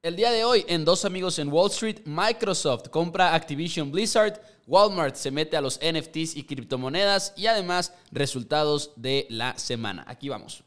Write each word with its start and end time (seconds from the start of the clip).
El 0.00 0.14
día 0.14 0.30
de 0.30 0.44
hoy, 0.44 0.64
en 0.68 0.84
Dos 0.84 1.04
Amigos 1.04 1.40
en 1.40 1.52
Wall 1.52 1.72
Street, 1.72 2.02
Microsoft 2.04 2.88
compra 2.88 3.34
Activision 3.34 3.90
Blizzard, 3.90 4.40
Walmart 4.68 5.16
se 5.16 5.32
mete 5.32 5.56
a 5.56 5.60
los 5.60 5.80
NFTs 5.82 6.36
y 6.36 6.44
criptomonedas 6.44 7.32
y 7.36 7.46
además 7.46 7.92
resultados 8.12 8.92
de 8.94 9.26
la 9.28 9.58
semana. 9.58 10.04
Aquí 10.06 10.28
vamos. 10.28 10.62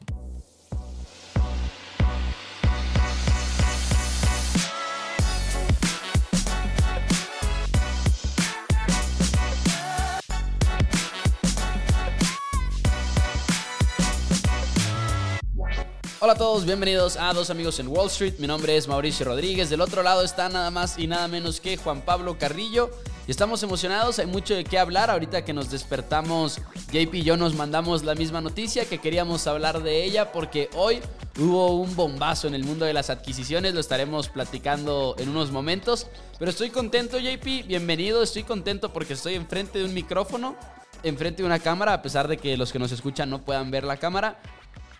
Hola 16.24 16.34
a 16.34 16.38
todos, 16.38 16.66
bienvenidos 16.66 17.18
a 17.18 17.34
Dos 17.34 17.50
Amigos 17.50 17.80
en 17.80 17.88
Wall 17.88 18.06
Street. 18.06 18.36
Mi 18.38 18.46
nombre 18.46 18.78
es 18.78 18.88
Mauricio 18.88 19.26
Rodríguez. 19.26 19.72
Del 19.72 19.82
otro 19.82 20.04
lado 20.04 20.22
está 20.22 20.50
nada 20.50 20.70
más 20.70 21.00
y 21.00 21.08
nada 21.08 21.28
menos 21.28 21.60
que 21.60 21.78
Juan 21.78 22.02
Pablo 22.02 22.38
Carrillo. 22.38 22.92
Y 23.28 23.32
estamos 23.32 23.64
emocionados, 23.64 24.20
hay 24.20 24.28
mucho 24.28 24.54
de 24.54 24.64
qué 24.64 24.78
hablar. 24.78 25.10
Ahorita 25.10 25.44
que 25.44 25.52
nos 25.52 25.72
despertamos, 25.72 26.62
JP 26.92 27.16
y 27.16 27.24
yo 27.24 27.38
nos 27.38 27.56
mandamos 27.56 28.04
la 28.04 28.14
misma 28.14 28.40
noticia 28.40 28.86
que 28.86 29.00
queríamos 29.00 29.48
hablar 29.48 29.82
de 29.82 30.04
ella 30.04 30.32
porque 30.32 30.70
hoy 30.76 31.00
hubo 31.40 31.78
un 31.78 31.96
bombazo 31.96 32.48
en 32.48 32.54
el 32.54 32.66
mundo 32.66 32.86
de 32.86 32.94
las 32.94 33.10
adquisiciones. 33.10 33.74
Lo 33.74 33.80
estaremos 33.80 34.30
platicando 34.30 35.16
en 35.18 35.28
unos 35.28 35.50
momentos. 35.50 36.06
Pero 36.38 36.52
estoy 36.52 36.70
contento, 36.70 37.18
JP. 37.18 37.66
Bienvenido. 37.66 38.22
Estoy 38.22 38.44
contento 38.44 38.94
porque 38.94 39.14
estoy 39.14 39.34
enfrente 39.34 39.80
de 39.80 39.86
un 39.86 39.94
micrófono, 39.96 40.56
enfrente 41.02 41.42
de 41.42 41.48
una 41.48 41.58
cámara, 41.58 41.94
a 41.96 42.04
pesar 42.04 42.28
de 42.28 42.38
que 42.38 42.58
los 42.58 42.72
que 42.72 42.78
nos 42.78 42.92
escuchan 42.92 43.28
no 43.28 43.42
puedan 43.42 43.72
ver 43.72 43.86
la 43.86 43.98
cámara. 43.98 44.40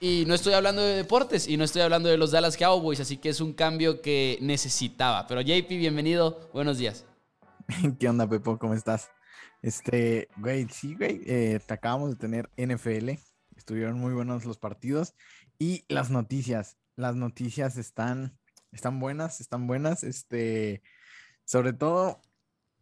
Y 0.04 0.26
no 0.26 0.34
estoy 0.34 0.54
hablando 0.54 0.82
de 0.82 0.96
deportes 0.96 1.48
y 1.48 1.58
no 1.58 1.64
estoy 1.64 1.84
hablando 1.84 2.10
de 2.10 2.18
los 2.18 2.32
Dallas 2.32 2.58
Cowboys, 2.58 3.00
así 3.00 3.18
que 3.18 3.30
es 3.30 3.40
un 3.40 3.54
cambio 3.54 4.02
que 4.02 4.40
necesitaba. 4.42 5.28
Pero 5.28 5.42
JP, 5.42 5.70
bienvenido, 5.70 6.50
buenos 6.54 6.80
días. 6.80 7.06
¿Qué 8.00 8.10
onda, 8.10 8.28
Pepo? 8.28 8.58
¿Cómo 8.58 8.74
estás? 8.74 9.12
Este, 9.62 10.28
güey, 10.38 10.68
sí, 10.70 10.96
güey, 10.96 11.22
eh, 11.28 11.60
te 11.64 11.74
acabamos 11.76 12.10
de 12.10 12.16
tener 12.16 12.50
NFL, 12.58 13.10
estuvieron 13.56 14.00
muy 14.00 14.16
buenos 14.16 14.44
los 14.44 14.58
partidos 14.58 15.14
y 15.60 15.86
las 15.88 16.10
noticias, 16.10 16.78
las 16.96 17.16
noticias 17.16 17.78
están, 17.78 18.36
están 18.72 19.00
buenas, 19.00 19.40
están 19.40 19.68
buenas, 19.68 20.04
este, 20.04 20.82
sobre 21.46 21.74
todo 21.74 22.24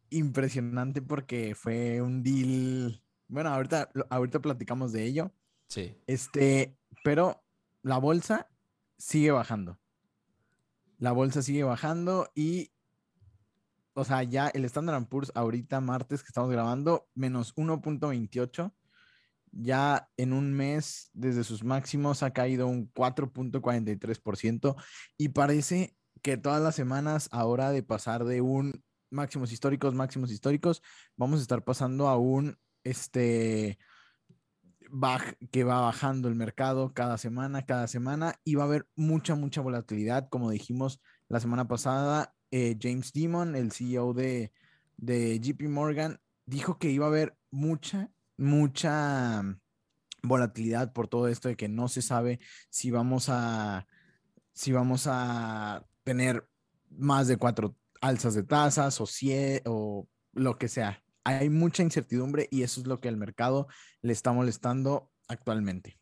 impresionante 0.09 1.01
porque 1.01 1.53
fue 1.53 2.01
un 2.01 2.23
deal, 2.23 3.03
bueno, 3.27 3.49
ahorita, 3.49 3.89
ahorita 4.09 4.39
platicamos 4.39 4.93
de 4.93 5.03
ello. 5.03 5.33
Sí. 5.67 5.95
Este, 6.07 6.78
pero 7.03 7.43
la 7.81 7.97
bolsa 7.97 8.49
sigue 8.97 9.31
bajando. 9.31 9.79
La 10.97 11.11
bolsa 11.11 11.41
sigue 11.41 11.63
bajando 11.63 12.29
y, 12.35 12.71
o 13.93 14.03
sea, 14.03 14.23
ya 14.23 14.49
el 14.49 14.65
Standard 14.65 15.07
Poor's 15.07 15.31
ahorita, 15.33 15.79
martes 15.79 16.21
que 16.23 16.27
estamos 16.27 16.51
grabando, 16.51 17.07
menos 17.15 17.55
1.28. 17.55 18.73
Ya 19.51 20.09
en 20.17 20.33
un 20.33 20.53
mes, 20.53 21.09
desde 21.13 21.43
sus 21.43 21.63
máximos, 21.63 22.21
ha 22.21 22.31
caído 22.31 22.67
un 22.67 22.91
4.43% 22.93 24.75
y 25.17 25.29
parece 25.29 25.95
que 26.21 26.37
todas 26.37 26.61
las 26.61 26.75
semanas, 26.75 27.29
ahora 27.31 27.71
de 27.71 27.81
pasar 27.81 28.25
de 28.25 28.41
un 28.41 28.83
máximos 29.09 29.51
históricos, 29.51 29.95
máximos 29.95 30.31
históricos, 30.31 30.81
vamos 31.15 31.39
a 31.39 31.43
estar 31.43 31.63
pasando 31.63 32.07
a 32.07 32.17
un, 32.17 32.57
este, 32.83 33.79
que 35.51 35.63
va 35.63 35.81
bajando 35.81 36.27
el 36.27 36.35
mercado 36.35 36.93
cada 36.93 37.17
semana, 37.17 37.65
cada 37.65 37.87
semana, 37.87 38.35
y 38.43 38.55
va 38.55 38.63
a 38.63 38.67
haber 38.67 38.87
mucha, 38.95 39.35
mucha 39.35 39.61
volatilidad. 39.61 40.29
Como 40.29 40.49
dijimos 40.51 41.01
la 41.27 41.39
semana 41.39 41.67
pasada, 41.67 42.33
eh, 42.51 42.77
James 42.81 43.13
Dimon, 43.13 43.55
el 43.55 43.71
CEO 43.71 44.13
de, 44.13 44.51
de 44.97 45.39
JP 45.39 45.69
Morgan, 45.69 46.19
dijo 46.45 46.79
que 46.79 46.89
iba 46.89 47.05
a 47.05 47.09
haber 47.09 47.37
mucha, 47.51 48.09
mucha 48.37 49.43
volatilidad 50.23 50.93
por 50.93 51.07
todo 51.07 51.27
esto 51.27 51.47
de 51.47 51.55
que 51.55 51.69
no 51.69 51.87
se 51.87 52.01
sabe 52.01 52.39
si 52.69 52.91
vamos 52.91 53.27
a, 53.29 53.87
si 54.53 54.71
vamos 54.71 55.05
a 55.07 55.85
tener 56.03 56.47
más 56.89 57.27
de 57.27 57.37
cuatro 57.37 57.75
alzas 58.01 58.33
de 58.33 58.43
tasas 58.43 58.99
o, 58.99 59.05
o 59.65 60.07
lo 60.33 60.57
que 60.57 60.67
sea 60.67 61.03
hay 61.23 61.49
mucha 61.49 61.83
incertidumbre 61.83 62.47
y 62.51 62.63
eso 62.63 62.81
es 62.81 62.87
lo 62.87 62.99
que 62.99 63.09
al 63.09 63.17
mercado 63.17 63.67
le 64.01 64.13
está 64.13 64.31
molestando 64.31 65.11
actualmente. 65.27 65.97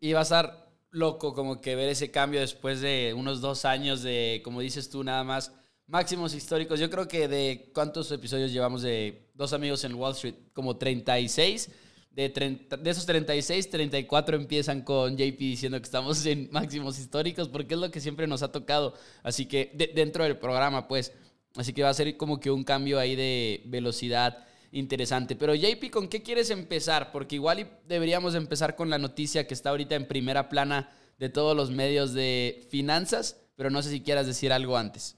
Y 0.00 0.12
va 0.12 0.20
a 0.20 0.22
estar 0.22 0.66
loco 0.90 1.34
como 1.34 1.60
que 1.60 1.74
ver 1.76 1.88
ese 1.88 2.10
cambio 2.10 2.40
después 2.40 2.80
de 2.80 3.14
unos 3.16 3.40
dos 3.40 3.64
años 3.64 4.02
de, 4.02 4.40
como 4.44 4.60
dices 4.60 4.88
tú, 4.90 5.04
nada 5.04 5.24
más 5.24 5.52
máximos 5.86 6.34
históricos. 6.34 6.80
Yo 6.80 6.90
creo 6.90 7.08
que 7.08 7.28
de 7.28 7.70
cuántos 7.74 8.10
episodios 8.10 8.52
llevamos 8.52 8.82
de 8.82 9.30
dos 9.34 9.52
amigos 9.52 9.84
en 9.84 9.94
Wall 9.94 10.12
Street, 10.12 10.34
como 10.52 10.76
36. 10.76 11.70
De, 12.10 12.30
de 12.30 12.90
esos 12.90 13.04
36, 13.04 13.68
34 13.68 14.36
empiezan 14.36 14.82
con 14.82 15.18
JP 15.18 15.38
diciendo 15.38 15.78
que 15.78 15.84
estamos 15.84 16.24
en 16.24 16.48
máximos 16.50 16.98
históricos, 16.98 17.48
porque 17.48 17.74
es 17.74 17.80
lo 17.80 17.90
que 17.90 18.00
siempre 18.00 18.26
nos 18.26 18.42
ha 18.42 18.50
tocado. 18.50 18.94
Así 19.22 19.46
que 19.46 19.72
dentro 19.94 20.24
del 20.24 20.38
programa, 20.38 20.88
pues. 20.88 21.12
Así 21.56 21.72
que 21.72 21.82
va 21.82 21.88
a 21.88 21.94
ser 21.94 22.16
como 22.18 22.38
que 22.38 22.50
un 22.50 22.64
cambio 22.64 22.98
ahí 22.98 23.16
de 23.16 23.62
velocidad 23.66 24.46
interesante. 24.78 25.36
Pero 25.36 25.54
JP, 25.54 25.90
¿con 25.90 26.08
qué 26.08 26.22
quieres 26.22 26.50
empezar? 26.50 27.12
Porque 27.12 27.36
igual 27.36 27.80
deberíamos 27.86 28.34
empezar 28.34 28.76
con 28.76 28.90
la 28.90 28.98
noticia 28.98 29.46
que 29.46 29.54
está 29.54 29.70
ahorita 29.70 29.94
en 29.94 30.06
primera 30.06 30.48
plana 30.48 30.90
de 31.18 31.30
todos 31.30 31.56
los 31.56 31.70
medios 31.70 32.12
de 32.12 32.66
finanzas, 32.70 33.40
pero 33.56 33.70
no 33.70 33.82
sé 33.82 33.90
si 33.90 34.02
quieras 34.02 34.26
decir 34.26 34.52
algo 34.52 34.76
antes. 34.76 35.16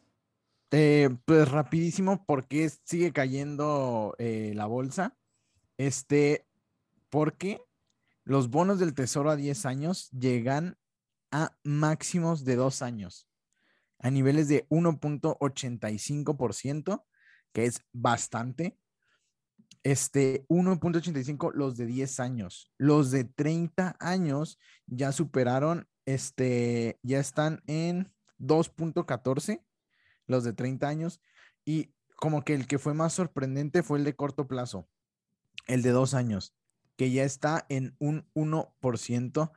Eh, 0.70 1.08
pues 1.24 1.50
rapidísimo, 1.50 2.24
porque 2.26 2.70
sigue 2.84 3.12
cayendo 3.12 4.14
eh, 4.18 4.52
la 4.54 4.66
bolsa. 4.66 5.16
Este, 5.76 6.46
porque 7.08 7.60
los 8.24 8.50
bonos 8.50 8.78
del 8.78 8.94
tesoro 8.94 9.30
a 9.30 9.36
10 9.36 9.66
años 9.66 10.08
llegan 10.10 10.78
a 11.30 11.56
máximos 11.62 12.44
de 12.44 12.56
2 12.56 12.82
años, 12.82 13.28
a 13.98 14.10
niveles 14.10 14.48
de 14.48 14.66
1.85%, 14.68 17.04
que 17.52 17.64
es 17.64 17.82
bastante 17.92 18.76
este 19.82 20.46
1.85 20.48 21.52
los 21.54 21.76
de 21.76 21.86
10 21.86 22.20
años. 22.20 22.72
Los 22.78 23.10
de 23.10 23.24
30 23.24 23.96
años 24.00 24.58
ya 24.86 25.12
superaron, 25.12 25.88
este, 26.06 26.98
ya 27.02 27.18
están 27.18 27.62
en 27.66 28.12
2.14 28.38 29.62
los 30.26 30.44
de 30.44 30.52
30 30.52 30.88
años 30.88 31.20
y 31.64 31.92
como 32.16 32.42
que 32.44 32.54
el 32.54 32.66
que 32.66 32.78
fue 32.78 32.94
más 32.94 33.12
sorprendente 33.12 33.82
fue 33.82 33.98
el 33.98 34.04
de 34.04 34.16
corto 34.16 34.48
plazo, 34.48 34.88
el 35.66 35.82
de 35.82 35.90
dos 35.90 36.14
años, 36.14 36.54
que 36.96 37.10
ya 37.10 37.24
está 37.24 37.64
en 37.68 37.94
un 37.98 38.26
1%, 38.34 39.52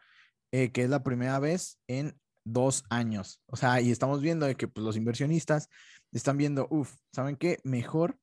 eh, 0.52 0.72
que 0.72 0.84
es 0.84 0.90
la 0.90 1.04
primera 1.04 1.40
vez 1.40 1.80
en 1.88 2.20
dos 2.44 2.84
años. 2.90 3.42
O 3.48 3.56
sea, 3.56 3.82
y 3.82 3.92
estamos 3.92 4.22
viendo 4.22 4.46
de 4.46 4.56
que 4.56 4.68
pues, 4.68 4.84
los 4.84 4.96
inversionistas 4.96 5.70
están 6.12 6.38
viendo, 6.38 6.68
uff, 6.70 6.96
¿saben 7.12 7.36
qué? 7.36 7.60
Mejor, 7.64 8.20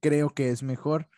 creo 0.00 0.30
que 0.30 0.50
es 0.50 0.62
mejor 0.62 1.08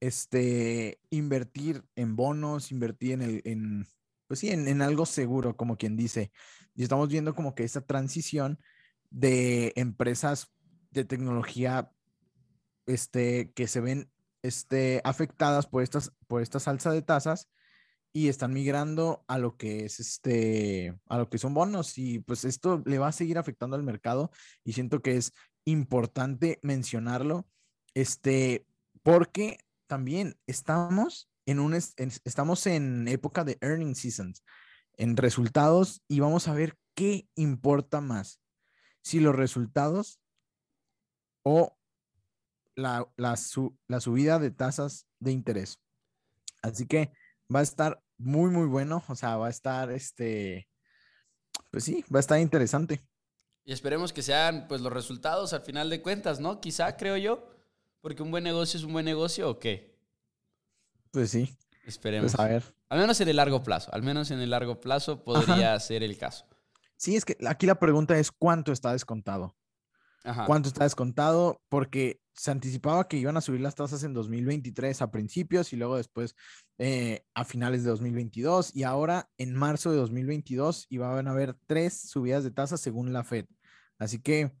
este, 0.00 1.00
invertir 1.10 1.84
en 1.94 2.16
bonos, 2.16 2.72
invertir 2.72 3.12
en, 3.12 3.22
el, 3.22 3.42
en 3.44 3.86
pues 4.26 4.40
sí, 4.40 4.50
en, 4.50 4.80
algo 4.80 5.06
seguro, 5.06 5.56
como 5.56 5.76
quien 5.76 5.96
dice. 5.96 6.30
Y 6.74 6.82
estamos 6.82 7.08
viendo 7.08 7.34
como 7.34 7.54
que 7.54 7.64
esta 7.64 7.80
transición 7.80 8.58
de 9.10 9.72
empresas 9.76 10.52
de 10.90 11.04
tecnología 11.04 11.90
este, 12.86 13.52
que 13.52 13.66
se 13.66 13.80
ven 13.80 14.10
este, 14.42 15.00
afectadas 15.04 15.66
por, 15.66 15.82
estas, 15.82 16.12
por 16.26 16.42
esta 16.42 16.60
salsa 16.60 16.92
de 16.92 17.02
tasas 17.02 17.48
y 18.12 18.28
están 18.28 18.52
migrando 18.52 19.24
a 19.28 19.38
lo 19.38 19.56
que 19.56 19.84
es 19.84 20.00
este, 20.00 20.98
a 21.08 21.18
lo 21.18 21.28
que 21.28 21.38
son 21.38 21.54
bonos 21.54 21.96
y 21.98 22.20
pues 22.20 22.44
esto 22.44 22.82
le 22.86 22.98
va 22.98 23.08
a 23.08 23.12
seguir 23.12 23.38
afectando 23.38 23.76
al 23.76 23.82
mercado 23.82 24.30
y 24.64 24.72
siento 24.72 25.00
que 25.02 25.16
es 25.16 25.32
importante 25.64 26.58
mencionarlo, 26.62 27.48
este, 27.94 28.66
porque 29.02 29.58
también 29.86 30.38
estamos 30.46 31.28
en 31.46 31.58
un 31.58 31.74
estamos 31.74 32.66
en 32.66 33.08
época 33.08 33.44
de 33.44 33.58
earning 33.60 33.94
seasons, 33.94 34.44
en 34.96 35.16
resultados 35.16 36.02
y 36.06 36.20
vamos 36.20 36.48
a 36.48 36.54
ver 36.54 36.76
qué 36.94 37.28
importa 37.34 38.00
más. 38.00 38.40
Si 39.02 39.18
los 39.18 39.34
resultados 39.34 40.20
o 41.42 41.76
la, 42.76 43.10
la, 43.16 43.34
la 43.88 44.00
subida 44.00 44.38
de 44.38 44.50
tasas 44.50 45.06
de 45.18 45.32
interés. 45.32 45.80
Así 46.62 46.86
que 46.86 47.12
va 47.54 47.60
a 47.60 47.64
estar 47.64 48.02
muy, 48.18 48.50
muy 48.50 48.66
bueno. 48.66 49.02
O 49.08 49.14
sea, 49.14 49.36
va 49.36 49.48
a 49.48 49.50
estar 49.50 49.90
este. 49.90 50.68
Pues 51.70 51.84
sí, 51.84 52.04
va 52.12 52.18
a 52.18 52.20
estar 52.20 52.38
interesante. 52.38 53.00
Y 53.64 53.72
esperemos 53.72 54.12
que 54.12 54.22
sean 54.22 54.66
pues 54.68 54.80
los 54.80 54.92
resultados 54.92 55.52
al 55.52 55.62
final 55.62 55.90
de 55.90 56.02
cuentas, 56.02 56.40
¿no? 56.40 56.60
Quizá, 56.60 56.96
creo 56.96 57.16
yo. 57.16 57.49
Porque 58.00 58.22
un 58.22 58.30
buen 58.30 58.44
negocio 58.44 58.78
es 58.78 58.84
un 58.84 58.92
buen 58.92 59.04
negocio 59.04 59.50
o 59.50 59.58
qué? 59.58 59.98
Pues 61.10 61.30
sí. 61.30 61.56
Esperemos. 61.86 62.32
Pues 62.32 62.40
a 62.40 62.48
ver. 62.48 62.64
Al 62.88 62.98
menos 62.98 63.20
en 63.20 63.28
el 63.28 63.36
largo 63.36 63.62
plazo. 63.62 63.92
Al 63.92 64.02
menos 64.02 64.30
en 64.30 64.40
el 64.40 64.50
largo 64.50 64.80
plazo 64.80 65.24
podría 65.24 65.78
ser 65.80 66.02
el 66.02 66.16
caso. 66.16 66.46
Sí, 66.96 67.16
es 67.16 67.24
que 67.24 67.36
aquí 67.46 67.66
la 67.66 67.78
pregunta 67.78 68.18
es 68.18 68.30
cuánto 68.30 68.72
está 68.72 68.92
descontado. 68.92 69.56
cuánto 70.46 70.68
está 70.68 70.84
descontado, 70.84 71.62
porque 71.68 72.20
se 72.34 72.50
anticipaba 72.50 73.08
que 73.08 73.16
iban 73.16 73.36
a 73.36 73.40
subir 73.40 73.60
las 73.60 73.74
tasas 73.74 74.02
en 74.02 74.12
2023 74.12 75.00
a 75.02 75.10
principios 75.10 75.72
y 75.72 75.76
luego 75.76 75.96
después 75.96 76.34
eh, 76.78 77.24
a 77.34 77.44
finales 77.44 77.84
de 77.84 77.90
2022 77.90 78.74
y 78.74 78.82
ahora 78.82 79.30
en 79.38 79.54
marzo 79.54 79.90
de 79.90 79.96
2022 79.96 80.86
iban 80.90 81.26
a 81.26 81.30
haber 81.30 81.54
tres 81.66 82.00
subidas 82.10 82.44
de 82.44 82.50
tasas 82.50 82.80
según 82.80 83.12
la 83.12 83.24
Fed. 83.24 83.46
Así 83.98 84.20
que 84.20 84.52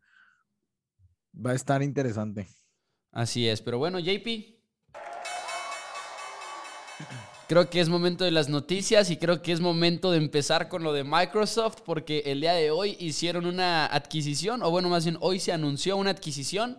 va 1.34 1.50
a 1.50 1.54
estar 1.54 1.82
interesante. 1.82 2.48
Así 3.12 3.48
es, 3.48 3.60
pero 3.62 3.78
bueno, 3.78 3.98
JP. 3.98 4.60
Creo 7.48 7.68
que 7.68 7.80
es 7.80 7.88
momento 7.88 8.24
de 8.24 8.30
las 8.30 8.48
noticias 8.48 9.10
y 9.10 9.16
creo 9.16 9.42
que 9.42 9.50
es 9.50 9.60
momento 9.60 10.12
de 10.12 10.18
empezar 10.18 10.68
con 10.68 10.84
lo 10.84 10.92
de 10.92 11.02
Microsoft 11.02 11.78
porque 11.84 12.22
el 12.26 12.40
día 12.40 12.52
de 12.52 12.70
hoy 12.70 12.96
hicieron 13.00 13.44
una 13.44 13.86
adquisición, 13.86 14.62
o 14.62 14.70
bueno, 14.70 14.88
más 14.88 15.04
bien 15.04 15.18
hoy 15.20 15.40
se 15.40 15.52
anunció 15.52 15.96
una 15.96 16.10
adquisición 16.10 16.78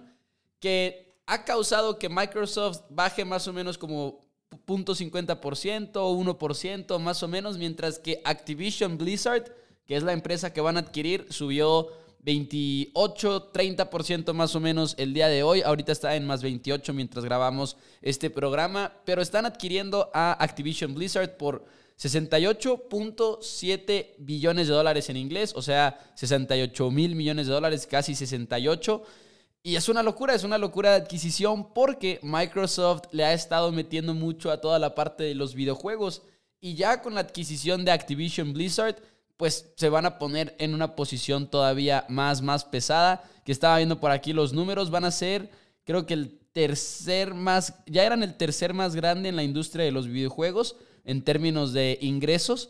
que 0.62 1.18
ha 1.26 1.44
causado 1.44 2.00
que 2.00 2.08
Microsoft 2.08 2.84
baje 2.90 3.26
más 3.26 3.50
o 3.50 3.54
menos 3.54 3.78
como 3.78 4.22
0.50% 4.66 5.92
o 5.96 6.16
1% 6.16 7.00
más 7.00 7.22
o 7.22 7.28
menos, 7.28 7.58
mientras 7.58 8.00
que 8.00 8.22
Activision 8.24 8.98
Blizzard, 8.98 9.54
que 9.86 9.98
es 9.98 10.04
la 10.04 10.14
empresa 10.14 10.54
que 10.54 10.62
van 10.62 10.78
a 10.78 10.82
adquirir, 10.82 11.28
subió 11.32 11.90
28, 12.24 13.52
30% 13.52 14.34
más 14.34 14.56
o 14.56 14.60
menos 14.60 14.96
el 14.98 15.14
día 15.14 15.28
de 15.28 15.44
hoy. 15.44 15.62
Ahorita 15.62 15.92
está 15.92 16.16
en 16.16 16.26
más 16.26 16.42
28 16.44 16.94
mientras 16.94 17.26
grabamos 17.26 17.78
este 18.02 18.30
programa, 18.30 18.94
pero 19.06 19.22
están 19.22 19.46
adquiriendo 19.46 20.10
a 20.14 20.32
Activision 20.44 20.94
Blizzard 20.94 21.38
por 21.38 21.66
68.7 21.98 24.16
billones 24.18 24.68
de 24.68 24.74
dólares 24.74 25.10
en 25.10 25.18
inglés, 25.18 25.54
o 25.56 25.62
sea, 25.62 26.00
68 26.16 26.90
mil 26.90 27.14
millones 27.16 27.48
de 27.48 27.54
dólares, 27.54 27.86
casi 27.88 28.16
68. 28.16 29.04
Y 29.64 29.76
es 29.76 29.90
una 29.90 30.02
locura, 30.02 30.34
es 30.34 30.44
una 30.44 30.58
locura 30.58 30.92
de 30.92 30.96
adquisición 30.98 31.72
porque 31.74 32.20
Microsoft 32.24 33.04
le 33.12 33.26
ha 33.26 33.34
estado 33.34 33.72
metiendo 33.72 34.16
mucho 34.16 34.50
a 34.50 34.60
toda 34.60 34.80
la 34.80 34.96
parte 34.96 35.24
de 35.24 35.36
los 35.36 35.54
videojuegos. 35.54 36.24
Y 36.60 36.74
ya 36.76 37.02
con 37.02 37.14
la 37.14 37.22
adquisición 37.22 37.86
de 37.86 37.92
Activision 37.92 38.54
Blizzard, 38.54 38.96
pues 39.42 39.74
se 39.76 39.90
van 39.90 40.06
a 40.06 40.20
poner 40.20 40.56
en 40.60 40.76
una 40.76 40.96
posición 40.96 41.50
todavía 41.50 42.06
más, 42.10 42.44
más 42.44 42.64
pesada. 42.64 43.24
Que 43.44 43.52
estaba 43.52 43.78
viendo 43.78 44.00
por 44.00 44.12
aquí 44.12 44.34
los 44.34 44.54
números, 44.54 44.92
van 44.92 45.04
a 45.04 45.10
ser, 45.10 45.50
creo 45.84 46.06
que 46.06 46.14
el 46.14 46.38
tercer 46.54 47.34
más, 47.34 47.74
ya 47.88 48.04
eran 48.04 48.22
el 48.22 48.38
tercer 48.38 48.76
más 48.76 48.96
grande 48.96 49.30
en 49.30 49.36
la 49.36 49.42
industria 49.42 49.84
de 49.84 49.92
los 49.92 50.08
videojuegos 50.08 50.76
en 51.06 51.24
términos 51.24 51.74
de 51.74 51.98
ingresos. 52.02 52.70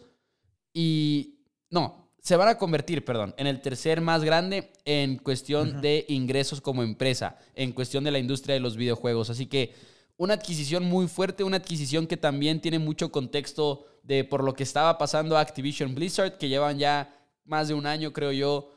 Y 0.74 1.42
no, 1.70 2.10
se 2.22 2.38
van 2.38 2.48
a 2.48 2.58
convertir, 2.58 3.04
perdón, 3.04 3.36
en 3.38 3.48
el 3.48 3.60
tercer 3.60 4.00
más 4.00 4.24
grande 4.24 4.72
en 4.86 5.18
cuestión 5.18 5.82
de 5.82 6.06
ingresos 6.08 6.62
como 6.62 6.84
empresa, 6.84 7.38
en 7.54 7.74
cuestión 7.74 8.06
de 8.06 8.12
la 8.12 8.20
industria 8.20 8.54
de 8.54 8.62
los 8.62 8.78
videojuegos. 8.78 9.30
Así 9.30 9.46
que 9.46 9.74
una 10.16 10.36
adquisición 10.36 10.86
muy 10.86 11.10
fuerte, 11.10 11.44
una 11.44 11.58
adquisición 11.58 12.08
que 12.08 12.16
también 12.16 12.62
tiene 12.62 12.80
mucho 12.80 13.12
contexto 13.12 13.88
de 14.04 14.24
por 14.24 14.44
lo 14.44 14.54
que 14.54 14.64
estaba 14.64 14.98
pasando 14.98 15.38
Activision 15.38 15.96
Blizzard, 15.96 16.38
que 16.38 16.50
llevan 16.50 16.80
ya 16.80 17.16
más 17.46 17.68
de 17.68 17.74
un 17.74 17.86
año, 17.86 18.14
creo 18.14 18.32
yo, 18.32 18.72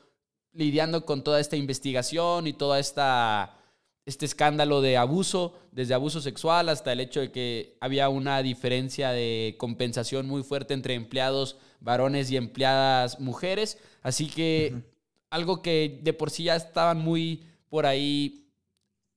lidiando 0.53 1.05
con 1.05 1.25
toda 1.25 1.41
esta 1.41 1.57
investigación 1.57 2.47
y 2.47 2.53
toda 2.53 2.79
esta 2.79 3.59
este 4.07 4.27
escándalo 4.27 4.83
de 4.83 4.99
abuso, 4.99 5.55
desde 5.73 5.95
abuso 5.95 6.21
sexual 6.21 6.69
hasta 6.69 6.93
el 6.93 7.01
hecho 7.01 7.21
de 7.21 7.33
que 7.33 7.77
había 7.81 8.11
una 8.11 8.43
diferencia 8.43 9.11
de 9.13 9.57
compensación 9.59 10.27
muy 10.27 10.43
fuerte 10.43 10.75
entre 10.75 10.95
empleados 10.95 11.57
varones 11.81 12.31
y 12.31 12.37
empleadas 12.37 13.19
mujeres. 13.19 13.79
Así 14.03 14.29
que 14.29 14.83
algo 15.31 15.63
que 15.63 16.01
de 16.03 16.13
por 16.13 16.31
sí 16.31 16.45
ya 16.45 16.57
estaban 16.57 16.99
muy 16.99 17.45
por 17.71 17.87
ahí 17.87 18.44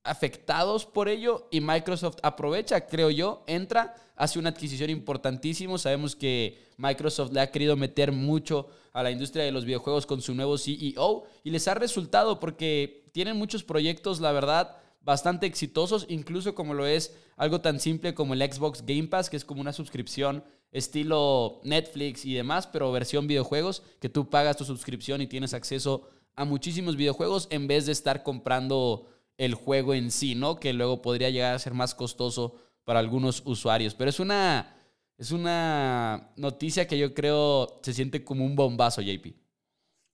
afectados 0.08 0.86
por 0.86 1.08
ello 1.08 1.48
y 1.50 1.60
Microsoft 1.60 2.18
aprovecha, 2.22 2.86
creo 2.86 3.10
yo, 3.10 3.44
entra, 3.46 3.94
hace 4.16 4.38
una 4.38 4.50
adquisición 4.50 4.90
importantísima. 4.90 5.78
Sabemos 5.78 6.16
que 6.16 6.66
Microsoft 6.76 7.32
le 7.32 7.40
ha 7.40 7.50
querido 7.50 7.76
meter 7.76 8.12
mucho 8.12 8.68
a 8.92 9.02
la 9.02 9.10
industria 9.10 9.44
de 9.44 9.52
los 9.52 9.64
videojuegos 9.64 10.06
con 10.06 10.20
su 10.20 10.34
nuevo 10.34 10.58
CEO 10.58 11.24
y 11.44 11.50
les 11.50 11.68
ha 11.68 11.74
resultado 11.74 12.40
porque 12.40 13.10
tienen 13.12 13.36
muchos 13.36 13.62
proyectos, 13.62 14.20
la 14.20 14.32
verdad, 14.32 14.76
bastante 15.02 15.46
exitosos, 15.46 16.06
incluso 16.08 16.54
como 16.54 16.74
lo 16.74 16.86
es 16.86 17.14
algo 17.36 17.60
tan 17.60 17.80
simple 17.80 18.14
como 18.14 18.34
el 18.34 18.52
Xbox 18.52 18.84
Game 18.84 19.08
Pass, 19.08 19.30
que 19.30 19.36
es 19.36 19.44
como 19.44 19.60
una 19.60 19.72
suscripción 19.72 20.42
estilo 20.72 21.60
Netflix 21.64 22.24
y 22.24 22.34
demás, 22.34 22.66
pero 22.66 22.92
versión 22.92 23.26
videojuegos, 23.26 23.82
que 24.00 24.08
tú 24.08 24.28
pagas 24.28 24.56
tu 24.56 24.64
suscripción 24.64 25.20
y 25.22 25.26
tienes 25.26 25.54
acceso 25.54 26.08
a 26.36 26.44
muchísimos 26.44 26.96
videojuegos 26.96 27.48
en 27.50 27.66
vez 27.66 27.86
de 27.86 27.92
estar 27.92 28.22
comprando 28.22 29.08
el 29.38 29.54
juego 29.54 29.94
en 29.94 30.10
sí, 30.10 30.34
¿no? 30.34 30.60
Que 30.60 30.72
luego 30.72 31.00
podría 31.00 31.30
llegar 31.30 31.54
a 31.54 31.58
ser 31.58 31.72
más 31.72 31.94
costoso 31.94 32.56
para 32.84 32.98
algunos 32.98 33.42
usuarios. 33.46 33.94
Pero 33.94 34.10
es 34.10 34.20
una, 34.20 34.76
es 35.16 35.30
una 35.30 36.32
noticia 36.36 36.86
que 36.86 36.98
yo 36.98 37.14
creo 37.14 37.80
se 37.82 37.94
siente 37.94 38.24
como 38.24 38.44
un 38.44 38.56
bombazo, 38.56 39.00
JP. 39.00 39.26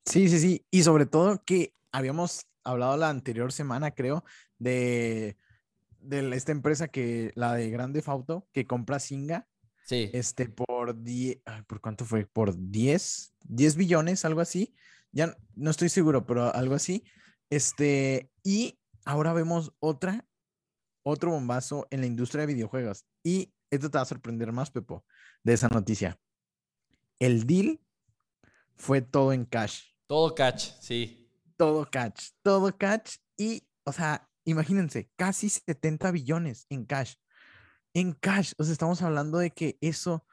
Sí, 0.05 0.29
sí, 0.29 0.39
sí. 0.39 0.67
Y 0.71 0.83
sobre 0.83 1.07
todo 1.07 1.43
que 1.45 1.75
habíamos 1.91 2.47
hablado 2.63 2.97
la 2.97 3.09
anterior 3.09 3.51
semana, 3.51 3.93
creo, 3.93 4.25
de, 4.59 5.37
de 6.01 6.37
esta 6.37 6.53
empresa 6.53 6.89
que, 6.89 7.33
la 7.35 7.55
de 7.55 7.71
Grande 7.71 8.03
Fauto, 8.03 8.47
que 8.53 8.67
compra 8.67 9.01
Singa. 9.01 9.49
Sí. 9.87 10.11
Este, 10.13 10.49
por 10.49 11.03
10, 11.03 11.39
¿por 11.67 11.81
cuánto 11.81 12.05
fue? 12.05 12.27
Por 12.27 12.55
10, 12.57 13.35
10 13.45 13.77
billones, 13.77 14.25
algo 14.27 14.43
así. 14.43 14.75
Ya 15.13 15.37
no 15.55 15.71
estoy 15.71 15.89
seguro, 15.89 16.27
pero 16.27 16.55
algo 16.55 16.75
así. 16.75 17.05
Este, 17.51 18.31
y 18.43 18.79
ahora 19.05 19.33
vemos 19.33 19.73
otra, 19.81 20.27
otro 21.03 21.31
bombazo 21.31 21.87
en 21.91 22.01
la 22.01 22.07
industria 22.07 22.43
de 22.43 22.55
videojuegos. 22.55 23.05
Y 23.23 23.53
esto 23.71 23.91
te 23.91 23.99
va 23.99 24.03
a 24.03 24.07
sorprender 24.07 24.53
más, 24.53 24.71
Pepo, 24.71 25.05
de 25.43 25.53
esa 25.53 25.69
noticia. 25.69 26.19
El 27.19 27.47
deal 27.47 27.81
fue 28.77 29.03
todo 29.03 29.33
en 29.33 29.45
cash. 29.45 29.83
Todo 30.07 30.35
catch, 30.35 30.71
sí. 30.81 31.29
Todo 31.57 31.89
catch, 31.91 32.31
todo 32.43 32.77
catch. 32.77 33.17
Y, 33.37 33.67
o 33.85 33.93
sea, 33.93 34.29
imagínense, 34.45 35.11
casi 35.17 35.49
70 35.49 36.11
billones 36.11 36.67
en 36.69 36.85
cash. 36.85 37.15
En 37.95 38.13
cash, 38.13 38.53
o 38.59 38.65
sea, 38.65 38.73
estamos 38.73 39.03
hablando 39.03 39.39
de 39.39 39.51
que 39.51 39.79
eso, 39.81 40.27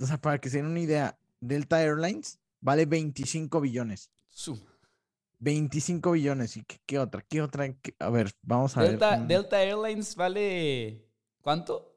o 0.00 0.06
sea, 0.06 0.20
para 0.20 0.38
que 0.38 0.48
se 0.48 0.58
den 0.58 0.66
una 0.66 0.80
idea, 0.80 1.18
Delta 1.40 1.82
Airlines 1.82 2.40
vale 2.60 2.86
25 2.86 3.60
billones. 3.60 4.10
Suma. 4.28 4.75
25 5.38 6.12
billones. 6.12 6.56
¿Y 6.56 6.64
qué, 6.86 6.98
otra? 6.98 7.22
¿Qué 7.22 7.42
otra? 7.42 7.66
A 7.98 8.10
ver, 8.10 8.32
vamos 8.42 8.76
a 8.76 8.82
ver. 8.82 8.96
Mm. 8.96 9.26
Delta 9.26 9.62
Airlines 9.62 10.16
vale. 10.16 11.06
¿Cuánto? 11.42 11.96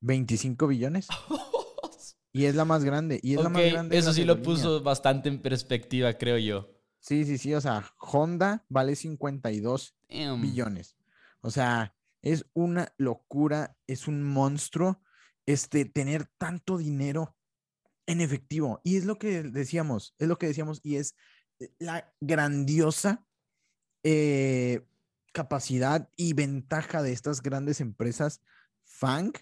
25 0.00 0.66
billones. 0.66 1.08
y 2.32 2.44
es 2.44 2.54
la 2.54 2.64
más 2.64 2.84
grande. 2.84 3.20
Y 3.22 3.34
es 3.34 3.42
la 3.42 3.48
más 3.48 3.70
grande. 3.70 3.98
Eso 3.98 4.12
sí 4.12 4.24
lo 4.24 4.42
puso 4.42 4.82
bastante 4.82 5.28
en 5.28 5.40
perspectiva, 5.40 6.14
creo 6.14 6.38
yo. 6.38 6.70
Sí, 7.00 7.24
sí, 7.24 7.38
sí. 7.38 7.54
O 7.54 7.60
sea, 7.60 7.84
Honda 7.98 8.64
vale 8.68 8.96
52 8.96 9.96
billones. 10.08 10.96
O 11.40 11.50
sea, 11.50 11.94
es 12.22 12.44
una 12.54 12.92
locura, 12.96 13.76
es 13.86 14.08
un 14.08 14.22
monstruo 14.22 15.00
este, 15.46 15.84
tener 15.84 16.26
tanto 16.38 16.78
dinero 16.78 17.36
en 18.06 18.20
efectivo. 18.20 18.80
Y 18.82 18.96
es 18.96 19.04
lo 19.04 19.18
que 19.18 19.42
decíamos, 19.42 20.14
es 20.18 20.28
lo 20.28 20.38
que 20.38 20.46
decíamos, 20.46 20.80
y 20.82 20.96
es 20.96 21.14
la 21.78 22.12
grandiosa 22.20 23.26
eh, 24.02 24.86
capacidad 25.32 26.08
y 26.16 26.32
ventaja 26.32 27.02
de 27.02 27.12
estas 27.12 27.42
grandes 27.42 27.80
empresas 27.80 28.40
FANG, 28.84 29.32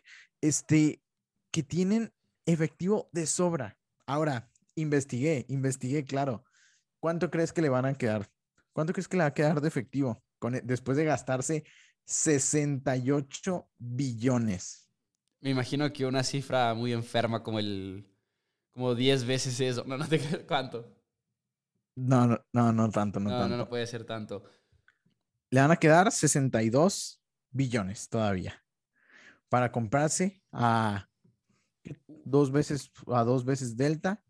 este, 0.41 1.03
que 1.51 1.63
tienen 1.63 2.13
efectivo 2.47 3.09
de 3.13 3.27
sobra. 3.27 3.79
Ahora, 4.07 4.51
investigué, 4.75 5.47
investigué, 5.49 6.05
claro. 6.05 6.45
¿Cuánto 6.99 7.31
crees 7.31 7.53
que 7.53 7.63
le 7.63 7.69
van 7.69 7.85
a 7.85 7.95
quedar? 7.95 8.29
¿Cuánto 8.73 8.93
crees 8.93 9.07
que 9.07 9.17
le 9.17 9.23
va 9.23 9.29
a 9.29 9.35
quedar 9.35 9.61
de 9.61 9.69
efectivo 9.69 10.23
con, 10.39 10.55
e, 10.55 10.61
después 10.63 10.97
de 10.97 11.05
gastarse 11.05 11.65
68 12.07 13.69
billones? 13.79 14.91
Me 15.41 15.51
imagino 15.51 15.93
que 15.93 16.07
una 16.07 16.25
cifra 16.25 16.75
muy 16.75 16.93
enferma 16.93 17.43
como 17.43 17.59
el 17.59 18.11
como 18.73 18.95
10 18.95 19.27
veces 19.27 19.61
eso. 19.61 19.85
No, 19.87 19.97
no 19.97 20.09
te 20.09 20.19
cuánto. 20.47 20.93
No, 21.97 22.27
no, 22.27 22.45
no, 22.53 22.73
no 22.73 22.91
tanto, 22.91 23.21
no, 23.21 23.31
no 23.31 23.39
tanto. 23.39 23.49
No, 23.49 23.57
no 23.57 23.69
puede 23.69 23.87
ser 23.87 24.05
tanto. 24.05 24.45
Le 25.51 25.61
van 25.61 25.71
a 25.71 25.77
quedar 25.77 26.11
62 26.11 27.21
billones 27.51 28.09
todavía 28.09 28.61
para 29.49 29.71
comprarse 29.71 30.43
a 30.53 31.09
dos 32.25 32.51
veces, 32.51 32.91
a 33.07 33.23
dos 33.23 33.45
veces 33.45 33.77
Delta, 33.77 34.23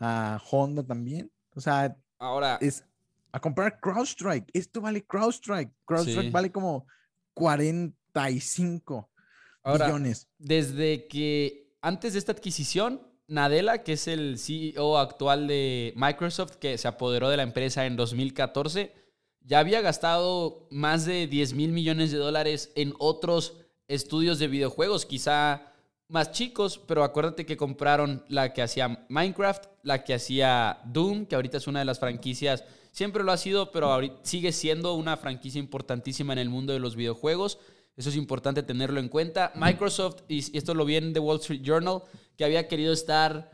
a 0.00 0.40
Honda 0.50 0.84
también. 0.84 1.30
O 1.54 1.60
sea, 1.60 1.96
ahora 2.18 2.58
es 2.60 2.84
a 3.32 3.40
comprar 3.40 3.80
CrowdStrike. 3.80 4.50
Esto 4.52 4.80
vale 4.80 5.04
CrowdStrike. 5.04 5.72
CrowdStrike 5.84 6.32
vale 6.32 6.50
como 6.50 6.86
45 7.34 9.10
billones. 9.64 10.28
Desde 10.38 11.06
que 11.06 11.72
antes 11.80 12.14
de 12.14 12.18
esta 12.18 12.32
adquisición, 12.32 13.09
Nadella, 13.30 13.84
que 13.84 13.92
es 13.92 14.08
el 14.08 14.38
CEO 14.38 14.98
actual 14.98 15.46
de 15.46 15.92
Microsoft, 15.94 16.56
que 16.56 16.76
se 16.76 16.88
apoderó 16.88 17.30
de 17.30 17.36
la 17.36 17.44
empresa 17.44 17.86
en 17.86 17.94
2014, 17.94 18.92
ya 19.42 19.60
había 19.60 19.80
gastado 19.80 20.66
más 20.70 21.06
de 21.06 21.28
10 21.28 21.54
mil 21.54 21.70
millones 21.70 22.10
de 22.10 22.18
dólares 22.18 22.72
en 22.74 22.92
otros 22.98 23.54
estudios 23.86 24.40
de 24.40 24.48
videojuegos, 24.48 25.06
quizá 25.06 25.72
más 26.08 26.32
chicos, 26.32 26.80
pero 26.88 27.04
acuérdate 27.04 27.46
que 27.46 27.56
compraron 27.56 28.24
la 28.28 28.52
que 28.52 28.62
hacía 28.62 29.06
Minecraft, 29.08 29.64
la 29.84 30.02
que 30.02 30.14
hacía 30.14 30.80
Doom, 30.86 31.26
que 31.26 31.36
ahorita 31.36 31.58
es 31.58 31.68
una 31.68 31.78
de 31.78 31.84
las 31.84 32.00
franquicias, 32.00 32.64
siempre 32.90 33.22
lo 33.22 33.30
ha 33.30 33.36
sido, 33.36 33.70
pero 33.70 33.96
sigue 34.24 34.50
siendo 34.50 34.94
una 34.94 35.16
franquicia 35.16 35.60
importantísima 35.60 36.32
en 36.32 36.40
el 36.40 36.50
mundo 36.50 36.72
de 36.72 36.80
los 36.80 36.96
videojuegos. 36.96 37.60
Eso 37.96 38.08
es 38.08 38.16
importante 38.16 38.62
tenerlo 38.62 39.00
en 39.00 39.08
cuenta. 39.08 39.52
Microsoft, 39.54 40.22
y 40.28 40.56
esto 40.56 40.74
lo 40.74 40.84
vi 40.84 40.96
en 40.96 41.12
The 41.12 41.20
Wall 41.20 41.40
Street 41.40 41.62
Journal, 41.62 42.02
que 42.36 42.44
había 42.44 42.66
querido 42.68 42.92
estar, 42.92 43.50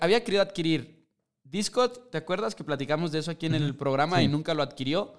había 0.00 0.22
querido 0.22 0.42
adquirir 0.42 1.02
Discord, 1.44 2.10
¿te 2.10 2.18
acuerdas 2.18 2.54
que 2.54 2.64
platicamos 2.64 3.12
de 3.12 3.18
eso 3.18 3.30
aquí 3.30 3.46
en 3.46 3.54
el 3.54 3.76
programa 3.76 4.22
y 4.22 4.28
nunca 4.28 4.54
lo 4.54 4.62
adquirió? 4.62 5.14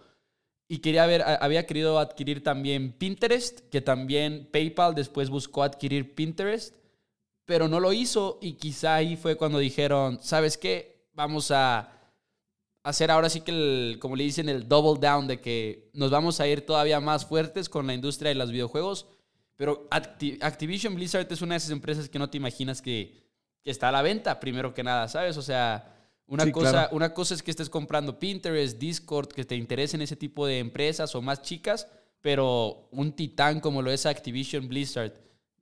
Y 0.67 0.79
quería 0.79 1.05
ver, 1.05 1.21
había 1.21 1.67
querido 1.67 1.99
adquirir 1.99 2.43
también 2.43 2.93
Pinterest, 2.93 3.59
que 3.69 3.81
también 3.81 4.49
PayPal 4.51 4.95
después 4.95 5.29
buscó 5.29 5.61
adquirir 5.61 6.15
Pinterest, 6.15 6.75
pero 7.45 7.67
no 7.67 7.79
lo 7.79 7.93
hizo 7.93 8.39
y 8.41 8.53
quizá 8.53 8.95
ahí 8.95 9.15
fue 9.15 9.35
cuando 9.35 9.59
dijeron, 9.59 10.19
¿sabes 10.21 10.57
qué? 10.57 11.07
Vamos 11.13 11.51
a 11.51 12.02
hacer 12.83 13.09
ahora 13.09 13.29
sí 13.29 13.41
que, 13.41 13.51
el, 13.51 13.97
como 13.99 14.15
le 14.15 14.25
dicen, 14.25 14.49
el 14.49 14.67
double 14.67 14.99
down 14.99 15.27
de 15.27 15.39
que 15.39 15.89
nos 15.93 16.11
vamos 16.11 16.39
a 16.39 16.47
ir 16.47 16.65
todavía 16.65 16.99
más 16.99 17.25
fuertes 17.25 17.69
con 17.69 17.87
la 17.87 17.93
industria 17.93 18.29
de 18.29 18.35
los 18.35 18.51
videojuegos. 18.51 19.07
Pero 19.55 19.87
Activision 19.89 20.95
Blizzard 20.95 21.31
es 21.31 21.41
una 21.41 21.53
de 21.53 21.59
esas 21.59 21.71
empresas 21.71 22.09
que 22.09 22.19
no 22.19 22.29
te 22.29 22.37
imaginas 22.37 22.81
que, 22.81 23.23
que 23.63 23.71
está 23.71 23.89
a 23.89 23.91
la 23.91 24.01
venta, 24.01 24.39
primero 24.39 24.73
que 24.73 24.83
nada, 24.83 25.07
¿sabes? 25.07 25.37
O 25.37 25.41
sea, 25.41 25.93
una, 26.27 26.51
cosa, 26.51 26.89
una 26.91 27.13
cosa 27.13 27.33
es 27.35 27.43
que 27.43 27.51
estés 27.51 27.69
comprando 27.69 28.19
Pinterest, 28.19 28.77
Discord, 28.77 29.29
que 29.29 29.45
te 29.45 29.55
interesen 29.55 30.01
ese 30.01 30.15
tipo 30.15 30.45
de 30.45 30.59
empresas 30.59 31.15
o 31.15 31.21
más 31.21 31.41
chicas, 31.41 31.87
pero 32.21 32.87
un 32.91 33.13
titán 33.13 33.59
como 33.59 33.81
lo 33.81 33.91
es 33.91 34.05
Activision 34.05 34.67
Blizzard 34.67 35.13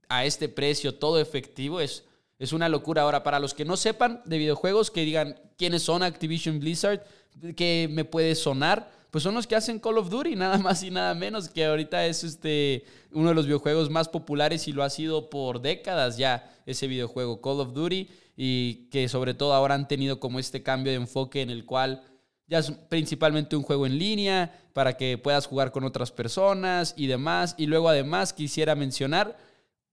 a 0.07 0.25
este 0.25 0.49
precio, 0.49 0.95
todo 0.95 1.19
efectivo, 1.19 1.81
es, 1.81 2.05
es 2.41 2.53
una 2.53 2.69
locura. 2.69 3.03
Ahora, 3.03 3.21
para 3.21 3.39
los 3.39 3.53
que 3.53 3.65
no 3.65 3.77
sepan 3.77 4.19
de 4.25 4.39
videojuegos, 4.39 4.89
que 4.89 5.05
digan 5.05 5.39
quiénes 5.57 5.83
son 5.83 6.01
Activision 6.01 6.60
Blizzard, 6.60 7.03
que 7.55 7.88
me 7.91 8.03
puede 8.03 8.33
sonar, 8.33 8.91
pues 9.12 9.24
son 9.24 9.36
los 9.36 9.45
que 9.45 9.55
hacen 9.55 9.77
Call 9.77 10.00
of 10.00 10.10
Duty, 10.10 10.36
nada 10.38 10.57
más 10.57 10.81
y 10.81 10.89
nada 10.89 11.13
menos, 11.13 11.50
que 11.50 11.65
ahorita 11.65 12.07
es 12.07 12.24
este, 12.24 12.83
uno 13.12 13.29
de 13.29 13.36
los 13.36 13.45
videojuegos 13.45 13.91
más 13.91 14.10
populares 14.10 14.67
y 14.67 14.71
lo 14.71 14.81
ha 14.81 14.89
sido 14.89 15.29
por 15.29 15.62
décadas 15.62 16.17
ya 16.17 16.51
ese 16.65 16.88
videojuego, 16.88 17.41
Call 17.41 17.60
of 17.60 17.74
Duty 17.74 18.10
y 18.36 18.88
que 18.89 19.07
sobre 19.07 19.36
todo 19.36 19.53
ahora 19.53 19.75
han 19.75 19.88
tenido 19.88 20.19
como 20.19 20.39
este 20.39 20.63
cambio 20.63 20.91
de 20.91 20.98
enfoque 20.98 21.43
en 21.43 21.51
el 21.51 21.63
cual 21.63 22.01
ya 22.48 22.57
es 22.57 22.71
principalmente 22.89 23.55
un 23.55 23.62
juego 23.62 23.86
en 23.86 24.00
línea 24.00 24.60
para 24.74 24.98
que 24.98 25.19
puedas 25.19 25.45
jugar 25.45 25.71
con 25.71 25.83
otras 25.83 26.12
personas 26.12 26.95
y 26.98 27.05
demás. 27.05 27.53
Y 27.57 27.67
luego 27.67 27.88
además 27.88 28.33
quisiera 28.33 28.74
mencionar 28.74 29.38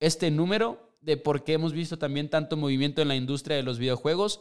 este 0.01 0.31
número 0.31 0.88
de 1.01 1.17
por 1.17 1.45
qué 1.45 1.55
hemos 1.55 1.73
visto 1.73 1.99
también 1.99 2.29
tanto 2.29 2.57
movimiento 2.57 3.03
en 3.03 3.09
la 3.09 3.17
industria 3.17 3.57
de 3.57 3.63
los 3.63 3.79
videojuegos. 3.79 4.41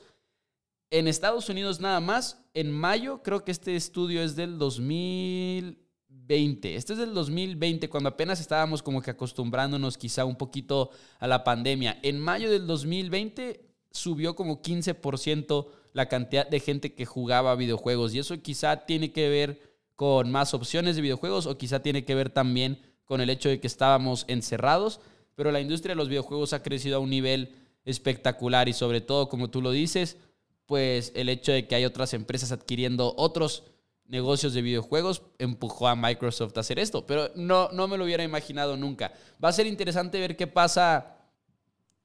En 0.89 1.07
Estados 1.07 1.49
Unidos 1.49 1.79
nada 1.79 1.99
más, 1.99 2.43
en 2.53 2.71
mayo, 2.71 3.21
creo 3.23 3.43
que 3.43 3.51
este 3.51 3.75
estudio 3.75 4.21
es 4.21 4.35
del 4.35 4.57
2020. 4.57 6.75
Este 6.75 6.93
es 6.93 6.99
del 6.99 7.13
2020, 7.13 7.89
cuando 7.89 8.09
apenas 8.09 8.39
estábamos 8.39 8.81
como 8.81 9.01
que 9.01 9.11
acostumbrándonos 9.11 9.97
quizá 9.97 10.25
un 10.25 10.35
poquito 10.35 10.91
a 11.19 11.27
la 11.27 11.43
pandemia. 11.43 11.99
En 12.03 12.19
mayo 12.19 12.49
del 12.49 12.67
2020 12.67 13.65
subió 13.91 14.35
como 14.35 14.61
15% 14.61 15.67
la 15.93 16.07
cantidad 16.07 16.47
de 16.47 16.59
gente 16.59 16.93
que 16.93 17.05
jugaba 17.05 17.55
videojuegos. 17.55 18.13
Y 18.13 18.19
eso 18.19 18.41
quizá 18.41 18.85
tiene 18.85 19.11
que 19.11 19.29
ver 19.29 19.77
con 19.95 20.31
más 20.31 20.53
opciones 20.53 20.95
de 20.95 21.01
videojuegos 21.01 21.47
o 21.47 21.57
quizá 21.57 21.81
tiene 21.81 22.05
que 22.05 22.15
ver 22.15 22.29
también 22.29 22.79
con 23.03 23.19
el 23.19 23.29
hecho 23.29 23.49
de 23.49 23.59
que 23.59 23.67
estábamos 23.67 24.25
encerrados. 24.27 25.01
Pero 25.37 25.51
la 25.51 25.61
industria 25.61 25.91
de 25.91 25.97
los 25.97 26.09
videojuegos 26.09 26.53
ha 26.53 26.63
crecido 26.63 26.97
a 26.97 26.99
un 26.99 27.11
nivel 27.11 27.53
espectacular 27.85 28.67
y 28.67 28.73
sobre 28.73 29.01
todo, 29.01 29.29
como 29.29 29.51
tú 29.51 29.61
lo 29.61 29.69
dices, 29.69 30.17
pues 30.65 31.11
el 31.13 31.29
hecho 31.29 31.51
de 31.51 31.67
que 31.67 31.75
hay 31.75 31.85
otras 31.85 32.15
empresas 32.15 32.51
adquiriendo 32.51 33.13
otros 33.17 33.63
negocios 34.07 34.55
de 34.55 34.63
videojuegos 34.63 35.21
empujó 35.37 35.87
a 35.87 35.95
Microsoft 35.95 36.57
a 36.57 36.61
hacer 36.61 36.79
esto. 36.79 37.05
Pero 37.05 37.29
no, 37.35 37.69
no 37.71 37.87
me 37.87 37.99
lo 37.99 38.05
hubiera 38.05 38.23
imaginado 38.23 38.77
nunca. 38.77 39.13
Va 39.41 39.49
a 39.49 39.53
ser 39.53 39.67
interesante 39.67 40.19
ver 40.19 40.35
qué 40.35 40.47
pasa 40.47 41.17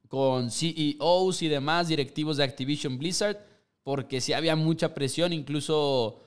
con 0.08 0.50
CEOs 0.50 1.40
y 1.40 1.48
demás 1.48 1.88
directivos 1.88 2.36
de 2.36 2.44
Activision 2.44 2.98
Blizzard, 2.98 3.38
porque 3.82 4.20
sí 4.20 4.34
había 4.34 4.56
mucha 4.56 4.92
presión, 4.92 5.32
incluso, 5.32 6.20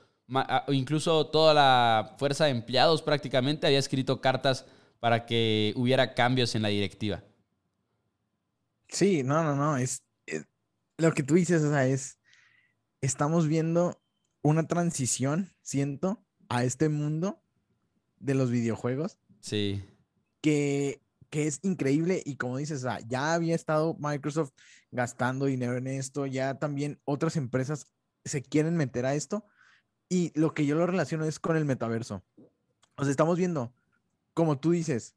incluso 0.70 1.28
toda 1.28 1.54
la 1.54 2.16
fuerza 2.18 2.46
de 2.46 2.50
empleados 2.50 3.00
prácticamente 3.00 3.64
había 3.64 3.78
escrito 3.78 4.20
cartas 4.20 4.66
para 5.00 5.26
que 5.26 5.72
hubiera 5.76 6.14
cambios 6.14 6.54
en 6.54 6.62
la 6.62 6.68
directiva. 6.68 7.24
Sí, 8.88 9.22
no, 9.22 9.42
no, 9.42 9.56
no, 9.56 9.76
es, 9.76 10.02
lo 10.96 11.12
que 11.12 11.22
tú 11.22 11.34
dices, 11.34 11.62
o 11.62 11.70
sea, 11.70 11.86
es, 11.86 12.18
estamos 13.00 13.48
viendo 13.48 14.00
una 14.42 14.66
transición, 14.66 15.50
siento, 15.62 16.24
a 16.48 16.64
este 16.64 16.88
mundo 16.88 17.42
de 18.18 18.34
los 18.34 18.50
videojuegos. 18.50 19.18
Sí. 19.40 19.84
Que 20.40 21.00
que 21.30 21.46
es 21.46 21.60
increíble 21.62 22.22
y 22.24 22.36
como 22.36 22.58
dices, 22.58 22.86
ya 23.08 23.34
había 23.34 23.54
estado 23.54 23.96
Microsoft 23.98 24.52
gastando 24.90 25.46
dinero 25.46 25.76
en 25.76 25.86
esto, 25.86 26.26
ya 26.26 26.58
también 26.58 27.00
otras 27.04 27.36
empresas 27.36 27.86
se 28.24 28.42
quieren 28.42 28.76
meter 28.76 29.06
a 29.06 29.14
esto 29.14 29.44
y 30.08 30.32
lo 30.38 30.54
que 30.54 30.66
yo 30.66 30.76
lo 30.76 30.86
relaciono 30.86 31.24
es 31.24 31.38
con 31.38 31.56
el 31.56 31.64
metaverso. 31.64 32.24
O 32.96 33.02
sea, 33.02 33.10
estamos 33.10 33.38
viendo, 33.38 33.74
como 34.36 34.58
tú 34.58 34.72
dices, 34.72 35.16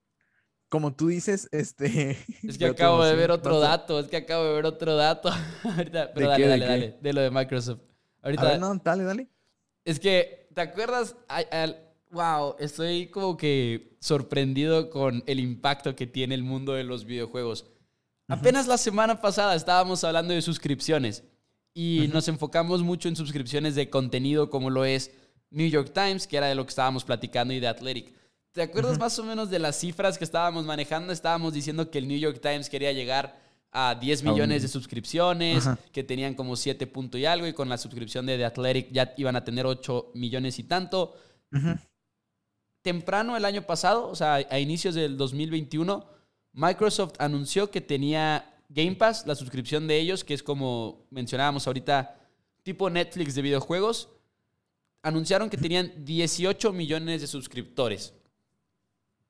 como 0.69 0.95
tú 0.95 1.07
dices, 1.07 1.49
este... 1.51 2.17
Es 2.47 2.57
que 2.57 2.67
acabo 2.67 3.03
de 3.03 3.13
ver 3.15 3.31
otro 3.31 3.59
dato, 3.59 3.99
es 3.99 4.07
que 4.07 4.15
acabo 4.15 4.45
de 4.45 4.53
ver 4.53 4.65
otro 4.65 4.95
dato. 4.95 5.29
Ahorita, 5.63 6.13
pero 6.13 6.29
dale, 6.29 6.47
dale, 6.47 6.65
dale, 6.65 6.97
de 7.01 7.13
lo 7.13 7.19
de 7.19 7.29
Microsoft. 7.29 7.81
Ahorita... 8.21 8.57
no, 8.57 8.73
dale, 8.75 9.03
dale. 9.03 9.27
Es 9.83 9.99
que, 9.99 10.47
¿te 10.55 10.61
acuerdas? 10.61 11.17
Wow, 12.11 12.55
estoy 12.59 13.07
como 13.07 13.35
que 13.35 13.97
sorprendido 13.99 14.89
con 14.89 15.21
el 15.27 15.41
impacto 15.41 15.97
que 15.97 16.07
tiene 16.07 16.33
el 16.33 16.43
mundo 16.43 16.73
de 16.73 16.85
los 16.85 17.03
videojuegos. 17.03 17.65
Apenas 18.29 18.67
la 18.67 18.77
semana 18.77 19.19
pasada 19.19 19.53
estábamos 19.53 20.05
hablando 20.05 20.33
de 20.33 20.41
suscripciones 20.41 21.25
y 21.73 22.09
nos 22.13 22.29
enfocamos 22.29 22.83
mucho 22.83 23.09
en 23.09 23.17
suscripciones 23.17 23.75
de 23.75 23.89
contenido 23.89 24.49
como 24.49 24.69
lo 24.69 24.85
es 24.85 25.11
New 25.49 25.67
York 25.67 25.91
Times, 25.93 26.25
que 26.25 26.37
era 26.37 26.47
de 26.47 26.55
lo 26.55 26.63
que 26.63 26.69
estábamos 26.69 27.03
platicando, 27.03 27.53
y 27.53 27.59
de 27.59 27.67
Athletic. 27.67 28.18
¿Te 28.51 28.63
acuerdas 28.63 28.97
más 28.97 29.17
o 29.19 29.23
menos 29.23 29.49
de 29.49 29.59
las 29.59 29.79
cifras 29.79 30.17
que 30.17 30.23
estábamos 30.23 30.65
manejando? 30.65 31.13
Estábamos 31.13 31.53
diciendo 31.53 31.91
que 31.91 31.99
el 31.99 32.07
New 32.07 32.17
York 32.17 32.39
Times 32.41 32.69
quería 32.69 32.91
llegar 32.91 33.39
a 33.71 33.93
10 33.93 34.23
millones 34.23 34.63
de 34.63 34.67
suscripciones, 34.67 35.69
que 35.91 36.03
tenían 36.03 36.33
como 36.33 36.55
7 36.55 36.87
puntos 36.87 37.21
y 37.21 37.25
algo, 37.25 37.45
y 37.45 37.53
con 37.53 37.69
la 37.69 37.77
suscripción 37.77 38.25
de 38.25 38.37
The 38.37 38.45
Athletic 38.45 38.91
ya 38.91 39.13
iban 39.17 39.35
a 39.35 39.43
tener 39.43 39.67
8 39.67 40.11
millones 40.15 40.57
y 40.57 40.63
tanto 40.63 41.15
temprano 42.81 43.37
el 43.37 43.45
año 43.45 43.61
pasado, 43.63 44.07
o 44.09 44.15
sea, 44.15 44.35
a 44.35 44.59
inicios 44.59 44.95
del 44.95 45.17
2021, 45.17 46.07
Microsoft 46.53 47.13
anunció 47.19 47.69
que 47.69 47.81
tenía 47.81 48.57
Game 48.69 48.95
Pass, 48.95 49.27
la 49.27 49.35
suscripción 49.35 49.87
de 49.87 49.99
ellos, 49.99 50.23
que 50.23 50.33
es 50.33 50.41
como 50.41 51.05
mencionábamos 51.11 51.67
ahorita, 51.67 52.15
tipo 52.63 52.89
Netflix 52.89 53.35
de 53.35 53.41
videojuegos. 53.41 54.09
Anunciaron 55.01 55.49
que 55.49 55.57
tenían 55.57 55.93
18 56.03 56.73
millones 56.73 57.21
de 57.21 57.27
suscriptores. 57.27 58.13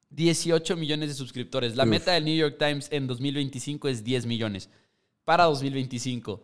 18 0.10 0.76
millones 0.76 1.10
de 1.10 1.16
suscriptores. 1.16 1.76
La 1.76 1.86
meta 1.86 2.14
del 2.14 2.26
New 2.26 2.36
York 2.36 2.58
Times 2.58 2.88
en 2.92 3.08
2025 3.08 3.88
es 3.88 4.04
10 4.04 4.26
millones. 4.26 4.70
Para 5.24 5.46
2025. 5.46 6.42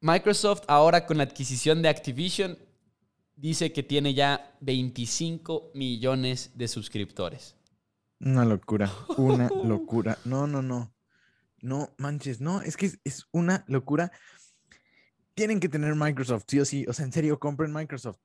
Microsoft 0.00 0.62
ahora 0.68 1.06
con 1.06 1.16
la 1.18 1.24
adquisición 1.24 1.82
de 1.82 1.88
Activision 1.88 2.58
dice 3.36 3.72
que 3.72 3.82
tiene 3.82 4.14
ya 4.14 4.56
25 4.60 5.70
millones 5.74 6.52
de 6.54 6.68
suscriptores. 6.68 7.56
Una 8.20 8.44
locura, 8.44 8.90
una 9.16 9.48
locura. 9.64 10.18
No, 10.24 10.46
no, 10.46 10.62
no. 10.62 10.92
No 11.60 11.94
manches, 11.98 12.40
no, 12.40 12.60
es 12.62 12.76
que 12.76 12.92
es, 13.04 13.26
una 13.32 13.64
locura. 13.66 14.12
Tienen 15.34 15.58
que 15.60 15.68
tener 15.68 15.94
Microsoft, 15.94 16.44
sí 16.46 16.60
o 16.60 16.64
sí. 16.64 16.86
O 16.88 16.92
sea, 16.92 17.04
en 17.04 17.12
serio, 17.12 17.38
compren 17.38 17.72
Microsoft. 17.72 18.18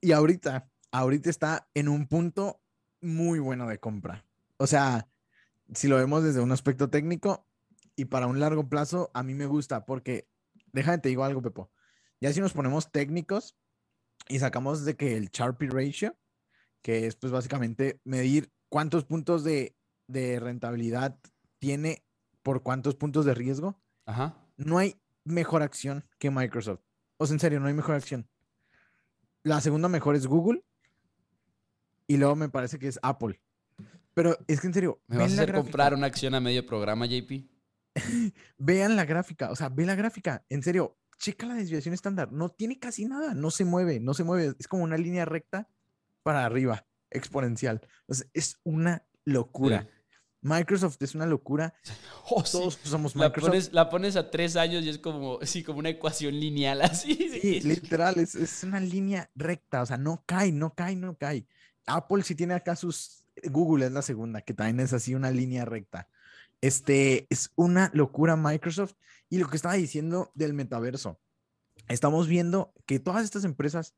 Y 0.00 0.12
ahorita, 0.12 0.68
ahorita 0.90 1.30
está 1.30 1.68
en 1.74 1.88
un 1.88 2.06
punto 2.06 2.60
muy 3.04 3.38
bueno 3.38 3.68
de 3.68 3.78
compra. 3.78 4.24
O 4.56 4.66
sea, 4.66 5.08
si 5.74 5.88
lo 5.88 5.96
vemos 5.96 6.24
desde 6.24 6.40
un 6.40 6.52
aspecto 6.52 6.90
técnico 6.90 7.46
y 7.96 8.06
para 8.06 8.26
un 8.26 8.40
largo 8.40 8.68
plazo, 8.68 9.10
a 9.14 9.22
mí 9.22 9.34
me 9.34 9.46
gusta 9.46 9.84
porque, 9.84 10.28
déjame 10.72 10.98
te 10.98 11.10
digo 11.10 11.24
algo, 11.24 11.42
Pepo. 11.42 11.70
Ya 12.20 12.32
si 12.32 12.40
nos 12.40 12.52
ponemos 12.52 12.90
técnicos, 12.90 13.56
y 14.28 14.38
sacamos 14.38 14.84
de 14.84 14.96
que 14.96 15.16
el 15.16 15.30
Sharpie 15.30 15.70
Ratio, 15.70 16.16
que 16.82 17.06
es 17.06 17.16
pues 17.16 17.32
básicamente 17.32 18.00
medir 18.04 18.52
cuántos 18.68 19.04
puntos 19.04 19.44
de, 19.44 19.76
rentabilidad 20.08 21.18
tiene 21.58 22.04
por 22.42 22.62
cuántos 22.62 22.94
puntos 22.94 23.24
de 23.24 23.34
riesgo, 23.34 23.80
no 24.56 24.78
hay 24.78 25.00
mejor 25.24 25.62
acción 25.62 26.04
que 26.18 26.30
Microsoft. 26.30 26.80
O 27.16 27.26
sea, 27.26 27.34
en 27.34 27.40
serio, 27.40 27.60
no 27.60 27.68
hay 27.68 27.74
mejor 27.74 27.94
acción. 27.94 28.28
La 29.42 29.60
segunda 29.60 29.88
mejor 29.88 30.14
es 30.14 30.26
Google. 30.26 30.62
Y 32.06 32.16
luego 32.16 32.36
me 32.36 32.48
parece 32.48 32.78
que 32.78 32.88
es 32.88 32.98
Apple. 33.02 33.40
Pero 34.14 34.38
es 34.46 34.60
que 34.60 34.68
en 34.68 34.74
serio, 34.74 35.00
¿Me 35.08 35.18
vas 35.18 35.32
a 35.32 35.36
la 35.36 35.42
hacer 35.42 35.54
comprar 35.54 35.94
una 35.94 36.06
acción 36.06 36.34
a 36.34 36.40
medio 36.40 36.64
programa, 36.64 37.06
JP? 37.06 37.48
Vean 38.58 38.96
la 38.96 39.04
gráfica, 39.04 39.50
o 39.50 39.56
sea, 39.56 39.68
ve 39.68 39.84
la 39.86 39.94
gráfica, 39.94 40.44
en 40.48 40.62
serio, 40.62 40.96
checa 41.18 41.46
la 41.46 41.54
desviación 41.54 41.94
estándar, 41.94 42.32
no 42.32 42.48
tiene 42.48 42.78
casi 42.78 43.06
nada, 43.06 43.34
no 43.34 43.50
se 43.50 43.64
mueve, 43.64 44.00
no 44.00 44.14
se 44.14 44.24
mueve, 44.24 44.54
es 44.58 44.68
como 44.68 44.84
una 44.84 44.96
línea 44.96 45.24
recta 45.24 45.68
para 46.22 46.44
arriba, 46.44 46.86
exponencial. 47.10 47.80
Es 48.32 48.58
una 48.64 49.06
locura. 49.24 49.88
Microsoft 50.42 50.98
es 51.00 51.14
una 51.14 51.26
locura. 51.26 51.74
Oh, 52.30 52.42
sí. 52.42 52.52
Todos 52.52 52.78
usamos 52.82 53.14
La 53.16 53.26
Microsoft. 53.26 53.50
pones, 53.50 53.72
la 53.74 53.90
pones 53.90 54.16
a 54.16 54.30
tres 54.30 54.56
años 54.56 54.82
y 54.82 54.88
es 54.88 54.98
como, 54.98 55.40
sí, 55.42 55.62
como 55.62 55.80
una 55.80 55.90
ecuación 55.90 56.40
lineal 56.40 56.80
así. 56.82 57.14
Sí, 57.14 57.60
literal, 57.60 58.18
es, 58.18 58.34
es 58.34 58.64
una 58.64 58.80
línea 58.80 59.30
recta, 59.34 59.82
o 59.82 59.86
sea, 59.86 59.98
no 59.98 60.22
cae, 60.24 60.50
no 60.50 60.74
cae, 60.74 60.96
no 60.96 61.18
cae. 61.18 61.46
Apple 61.86 62.22
sí 62.22 62.34
tiene 62.34 62.54
acá 62.54 62.76
sus, 62.76 63.24
Google 63.44 63.86
es 63.86 63.92
la 63.92 64.02
segunda, 64.02 64.40
que 64.42 64.54
también 64.54 64.80
es 64.80 64.92
así 64.92 65.14
una 65.14 65.30
línea 65.30 65.64
recta. 65.64 66.08
Este, 66.60 67.26
es 67.30 67.50
una 67.56 67.90
locura 67.92 68.36
Microsoft 68.36 68.94
y 69.28 69.38
lo 69.38 69.48
que 69.48 69.56
estaba 69.56 69.74
diciendo 69.74 70.30
del 70.34 70.54
metaverso. 70.54 71.20
Estamos 71.88 72.28
viendo 72.28 72.72
que 72.86 72.98
todas 72.98 73.24
estas 73.24 73.44
empresas, 73.44 73.94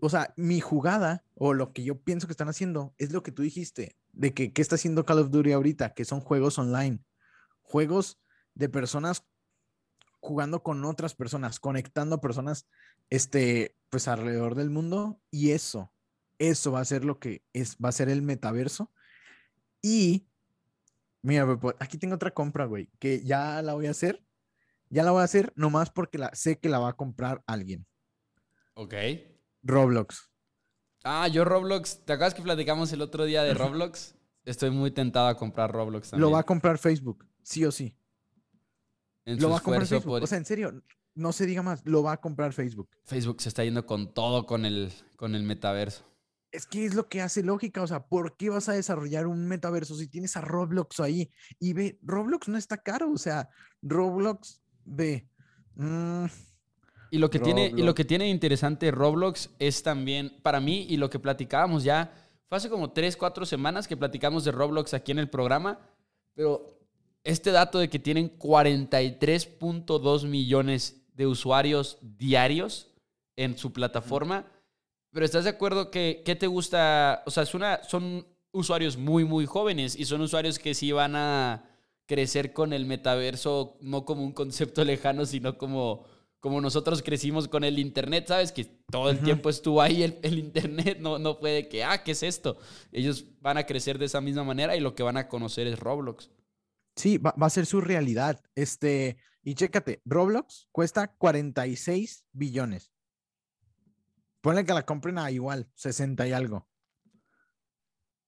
o 0.00 0.08
sea, 0.08 0.32
mi 0.36 0.60
jugada 0.60 1.24
o 1.34 1.54
lo 1.54 1.72
que 1.72 1.82
yo 1.82 2.00
pienso 2.00 2.26
que 2.26 2.32
están 2.32 2.48
haciendo 2.48 2.94
es 2.98 3.12
lo 3.12 3.22
que 3.22 3.32
tú 3.32 3.42
dijiste, 3.42 3.96
de 4.12 4.34
que 4.34 4.52
qué 4.52 4.62
está 4.62 4.76
haciendo 4.76 5.04
Call 5.04 5.18
of 5.18 5.30
Duty 5.30 5.52
ahorita, 5.52 5.94
que 5.94 6.04
son 6.04 6.20
juegos 6.20 6.58
online, 6.58 7.00
juegos 7.62 8.20
de 8.54 8.68
personas 8.68 9.24
jugando 10.20 10.62
con 10.62 10.84
otras 10.84 11.14
personas, 11.14 11.60
conectando 11.60 12.20
personas, 12.20 12.66
este, 13.10 13.76
pues 13.90 14.08
alrededor 14.08 14.54
del 14.54 14.70
mundo 14.70 15.20
y 15.30 15.50
eso, 15.50 15.92
eso 16.38 16.72
va 16.72 16.80
a 16.80 16.84
ser 16.84 17.04
lo 17.04 17.18
que 17.18 17.42
es, 17.52 17.76
va 17.76 17.88
a 17.88 17.92
ser 17.92 18.08
el 18.08 18.22
metaverso. 18.22 18.92
Y, 19.82 20.26
mira, 21.22 21.46
Pepo, 21.46 21.74
aquí 21.78 21.98
tengo 21.98 22.14
otra 22.14 22.32
compra, 22.32 22.64
güey, 22.66 22.90
que 22.98 23.22
ya 23.24 23.62
la 23.62 23.74
voy 23.74 23.86
a 23.86 23.90
hacer, 23.90 24.24
ya 24.88 25.02
la 25.02 25.10
voy 25.10 25.20
a 25.20 25.24
hacer 25.24 25.52
nomás 25.56 25.90
porque 25.90 26.18
la, 26.18 26.30
sé 26.34 26.58
que 26.58 26.68
la 26.68 26.78
va 26.78 26.90
a 26.90 26.96
comprar 26.96 27.42
alguien. 27.46 27.86
Ok. 28.74 28.94
Roblox. 29.62 30.30
Ah, 31.04 31.28
yo 31.28 31.44
Roblox, 31.44 32.04
¿te 32.04 32.14
acuerdas 32.14 32.34
que 32.34 32.42
platicamos 32.42 32.90
el 32.92 33.02
otro 33.02 33.24
día 33.24 33.42
de 33.42 33.52
Roblox? 33.54 34.14
Estoy 34.44 34.70
muy 34.70 34.90
tentado 34.90 35.28
a 35.28 35.36
comprar 35.36 35.70
Roblox 35.70 36.10
también. 36.10 36.22
Lo 36.22 36.30
va 36.30 36.40
a 36.40 36.44
comprar 36.44 36.78
Facebook, 36.78 37.26
sí 37.42 37.64
o 37.64 37.70
sí. 37.72 37.96
en 39.26 39.38
Lo 39.40 39.50
va 39.50 39.58
a 39.58 39.60
comprar 39.60 39.86
Facebook. 39.86 40.12
por- 40.14 40.22
O 40.22 40.26
sea, 40.26 40.38
en 40.38 40.44
serio, 40.44 40.82
no 41.14 41.32
se 41.32 41.46
diga 41.46 41.62
más, 41.62 41.84
lo 41.86 42.02
va 42.02 42.12
a 42.12 42.20
comprar 42.20 42.52
Facebook. 42.52 42.88
Facebook 43.04 43.40
se 43.42 43.48
está 43.50 43.64
yendo 43.64 43.86
con 43.86 44.12
todo 44.12 44.46
con 44.46 44.64
el, 44.64 44.92
con 45.16 45.34
el 45.34 45.42
metaverso. 45.44 46.04
Es 46.54 46.66
que 46.66 46.86
es 46.86 46.94
lo 46.94 47.08
que 47.08 47.20
hace 47.20 47.42
lógica, 47.42 47.82
o 47.82 47.86
sea, 47.86 48.06
¿por 48.06 48.36
qué 48.36 48.48
vas 48.48 48.68
a 48.68 48.74
desarrollar 48.74 49.26
un 49.26 49.48
metaverso 49.48 49.96
si 49.96 50.06
tienes 50.06 50.36
a 50.36 50.40
Roblox 50.40 51.00
ahí? 51.00 51.28
Y 51.58 51.72
ve, 51.72 51.98
Roblox 52.00 52.46
no 52.46 52.56
está 52.56 52.78
caro, 52.78 53.10
o 53.10 53.18
sea, 53.18 53.48
Roblox, 53.82 54.62
ve, 54.84 55.28
mm, 55.74 56.26
Y 57.10 57.18
lo 57.18 57.28
que 57.28 57.40
tiene, 57.40 57.72
y 57.76 57.82
lo 57.82 57.92
que 57.96 58.04
tiene 58.04 58.28
interesante 58.28 58.92
Roblox 58.92 59.50
es 59.58 59.82
también, 59.82 60.38
para 60.42 60.60
mí, 60.60 60.86
y 60.88 60.96
lo 60.96 61.10
que 61.10 61.18
platicábamos 61.18 61.82
ya, 61.82 62.12
fue 62.48 62.58
hace 62.58 62.70
como 62.70 62.92
3, 62.92 63.16
4 63.16 63.46
semanas 63.46 63.88
que 63.88 63.96
platicamos 63.96 64.44
de 64.44 64.52
Roblox 64.52 64.94
aquí 64.94 65.10
en 65.10 65.18
el 65.18 65.28
programa, 65.28 65.80
pero 66.34 66.78
este 67.24 67.50
dato 67.50 67.80
de 67.80 67.90
que 67.90 67.98
tienen 67.98 68.38
43.2 68.38 70.28
millones 70.28 71.04
de 71.14 71.26
usuarios 71.26 71.98
diarios 72.00 72.94
en 73.34 73.58
su 73.58 73.72
plataforma, 73.72 74.46
pero 75.14 75.24
¿estás 75.24 75.44
de 75.44 75.50
acuerdo 75.50 75.92
que 75.92 76.22
qué 76.24 76.34
te 76.34 76.48
gusta? 76.48 77.22
O 77.24 77.30
sea, 77.30 77.44
es 77.44 77.54
una, 77.54 77.82
son 77.84 78.26
usuarios 78.50 78.96
muy, 78.96 79.24
muy 79.24 79.46
jóvenes 79.46 79.94
y 79.96 80.04
son 80.04 80.20
usuarios 80.20 80.58
que 80.58 80.74
sí 80.74 80.90
van 80.90 81.14
a 81.14 81.70
crecer 82.06 82.52
con 82.52 82.72
el 82.72 82.84
metaverso, 82.84 83.78
no 83.80 84.04
como 84.04 84.24
un 84.24 84.32
concepto 84.32 84.84
lejano, 84.84 85.24
sino 85.24 85.56
como 85.56 86.04
como 86.40 86.60
nosotros 86.60 87.02
crecimos 87.02 87.48
con 87.48 87.64
el 87.64 87.78
Internet, 87.78 88.26
¿sabes? 88.28 88.52
Que 88.52 88.66
todo 88.90 89.08
el 89.08 89.20
tiempo 89.20 89.48
estuvo 89.48 89.80
ahí 89.80 90.02
el, 90.02 90.18
el 90.20 90.38
Internet, 90.38 90.98
no, 91.00 91.18
no 91.18 91.38
puede 91.38 91.70
que, 91.70 91.82
ah, 91.82 92.02
¿qué 92.04 92.12
es 92.12 92.22
esto? 92.22 92.58
Ellos 92.92 93.24
van 93.40 93.56
a 93.56 93.64
crecer 93.64 93.98
de 93.98 94.04
esa 94.04 94.20
misma 94.20 94.44
manera 94.44 94.76
y 94.76 94.80
lo 94.80 94.94
que 94.94 95.02
van 95.02 95.16
a 95.16 95.26
conocer 95.26 95.66
es 95.66 95.78
Roblox. 95.78 96.30
sí, 96.96 97.16
va, 97.16 97.34
va 97.40 97.46
a 97.46 97.50
ser 97.50 97.64
su 97.64 97.80
realidad. 97.80 98.42
Este, 98.54 99.16
y 99.42 99.54
chécate, 99.54 100.02
Roblox 100.04 100.68
cuesta 100.70 101.14
46 101.16 102.26
billones. 102.32 102.93
Ponle 104.44 104.66
que 104.66 104.74
la 104.74 104.84
compren 104.84 105.16
a 105.16 105.30
igual, 105.30 105.70
60 105.74 106.28
y 106.28 106.32
algo. 106.32 106.68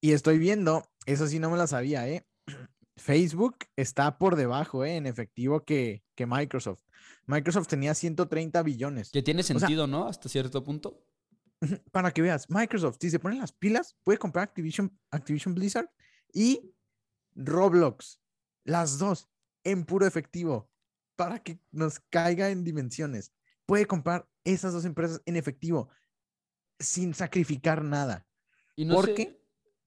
Y 0.00 0.12
estoy 0.12 0.38
viendo, 0.38 0.82
eso 1.04 1.26
sí 1.26 1.38
no 1.38 1.50
me 1.50 1.58
la 1.58 1.66
sabía, 1.66 2.08
¿eh? 2.08 2.26
Facebook 2.96 3.58
está 3.76 4.16
por 4.16 4.34
debajo, 4.34 4.82
¿eh? 4.86 4.96
En 4.96 5.04
efectivo 5.04 5.66
que, 5.66 6.06
que 6.14 6.24
Microsoft. 6.24 6.80
Microsoft 7.26 7.66
tenía 7.68 7.92
130 7.94 8.62
billones. 8.62 9.10
Que 9.10 9.22
tiene 9.22 9.42
sea- 9.42 9.58
sentido, 9.58 9.86
¿no? 9.86 10.08
Hasta 10.08 10.30
cierto 10.30 10.64
punto. 10.64 11.04
Para 11.92 12.10
que 12.12 12.22
veas, 12.22 12.48
Microsoft, 12.48 12.96
si 12.98 13.10
se 13.10 13.18
ponen 13.18 13.38
las 13.38 13.52
pilas, 13.52 13.98
puede 14.02 14.18
comprar 14.18 14.44
Activision, 14.44 14.98
Activision 15.10 15.54
Blizzard 15.54 15.90
y 16.32 16.74
Roblox, 17.34 18.22
las 18.64 18.96
dos 18.96 19.28
en 19.64 19.84
puro 19.84 20.06
efectivo, 20.06 20.70
para 21.14 21.40
que 21.42 21.60
nos 21.72 22.00
caiga 22.08 22.48
en 22.48 22.64
dimensiones. 22.64 23.34
Puede 23.66 23.84
comprar 23.84 24.26
esas 24.44 24.72
dos 24.72 24.86
empresas 24.86 25.20
en 25.26 25.36
efectivo 25.36 25.90
sin 26.78 27.14
sacrificar 27.14 27.82
nada. 27.84 28.26
Y 28.74 28.84
no 28.84 28.94
¿Por 28.94 29.06
sé- 29.06 29.14
qué? 29.14 29.42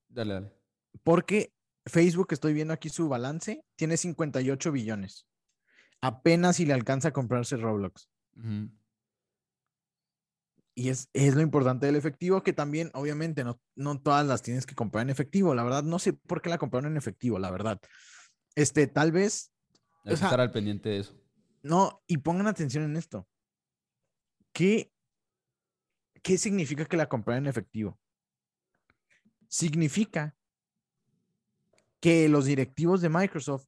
Dale, 0.08 0.34
dale. 0.34 0.52
Porque 1.04 1.52
Facebook, 1.86 2.28
estoy 2.32 2.52
viendo 2.52 2.74
aquí 2.74 2.88
su 2.88 3.08
balance, 3.08 3.64
tiene 3.76 3.96
58 3.96 4.72
billones. 4.72 5.26
Apenas 6.00 6.56
si 6.56 6.66
le 6.66 6.72
alcanza 6.72 7.08
a 7.08 7.12
comprarse 7.12 7.56
Roblox. 7.56 8.08
Y 10.74 10.88
es, 10.88 11.08
es 11.12 11.34
lo 11.34 11.42
importante 11.42 11.86
del 11.86 11.96
efectivo, 11.96 12.42
que 12.42 12.52
también, 12.52 12.90
obviamente, 12.94 13.44
no, 13.44 13.60
no 13.74 14.00
todas 14.00 14.26
las 14.26 14.42
tienes 14.42 14.64
que 14.66 14.74
comprar 14.74 15.02
en 15.02 15.10
efectivo. 15.10 15.54
La 15.54 15.62
verdad, 15.64 15.82
no 15.82 15.98
sé 15.98 16.12
por 16.14 16.40
qué 16.40 16.48
la 16.48 16.58
compraron 16.58 16.90
en 16.92 16.96
efectivo, 16.96 17.38
la 17.38 17.50
verdad. 17.50 17.80
Este, 18.54 18.86
tal 18.86 19.12
vez, 19.12 19.52
Hay 20.04 20.12
que 20.12 20.16
sea- 20.16 20.28
estar 20.28 20.40
al 20.40 20.52
pendiente 20.52 20.88
de 20.88 20.98
eso. 21.00 21.14
no, 21.62 22.02
y 22.06 22.18
pongan 22.18 22.46
atención 22.46 22.84
en 22.84 22.96
esto. 22.96 23.28
¿Qué, 24.52 24.90
qué 26.22 26.38
significa 26.38 26.84
que 26.84 26.96
la 26.96 27.08
compraron 27.08 27.44
en 27.44 27.50
efectivo? 27.50 27.98
Significa 29.48 30.36
que 32.00 32.28
los 32.28 32.44
directivos 32.46 33.00
de 33.00 33.08
Microsoft 33.08 33.66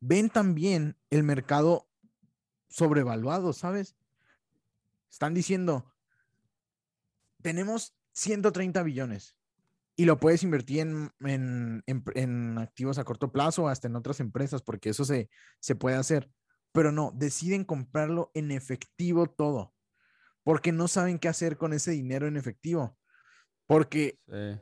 ven 0.00 0.28
también 0.30 0.96
el 1.10 1.22
mercado 1.22 1.88
sobrevaluado, 2.68 3.52
¿sabes? 3.52 3.96
Están 5.10 5.32
diciendo, 5.32 5.90
tenemos 7.42 7.96
130 8.12 8.82
billones 8.82 9.36
y 9.96 10.04
lo 10.04 10.18
puedes 10.18 10.42
invertir 10.42 10.80
en, 10.80 11.10
en- 11.20 11.82
en- 11.86 12.58
activos 12.58 12.98
a 12.98 13.04
corto 13.04 13.32
plazo 13.32 13.68
hasta 13.68 13.88
en 13.88 13.96
otras 13.96 14.20
empresas, 14.20 14.62
porque 14.62 14.90
eso 14.90 15.04
se, 15.04 15.30
se 15.60 15.74
puede 15.74 15.96
hacer. 15.96 16.30
Pero 16.72 16.92
no, 16.92 17.10
deciden 17.14 17.64
comprarlo 17.64 18.30
en 18.34 18.50
efectivo 18.50 19.26
todo, 19.26 19.72
porque 20.44 20.72
no 20.72 20.88
saben 20.88 21.18
qué 21.18 21.28
hacer 21.28 21.56
con 21.56 21.72
ese 21.72 21.90
dinero 21.92 22.26
en 22.26 22.36
efectivo. 22.36 22.96
Porque 23.66 24.18
Sí. 24.26 24.60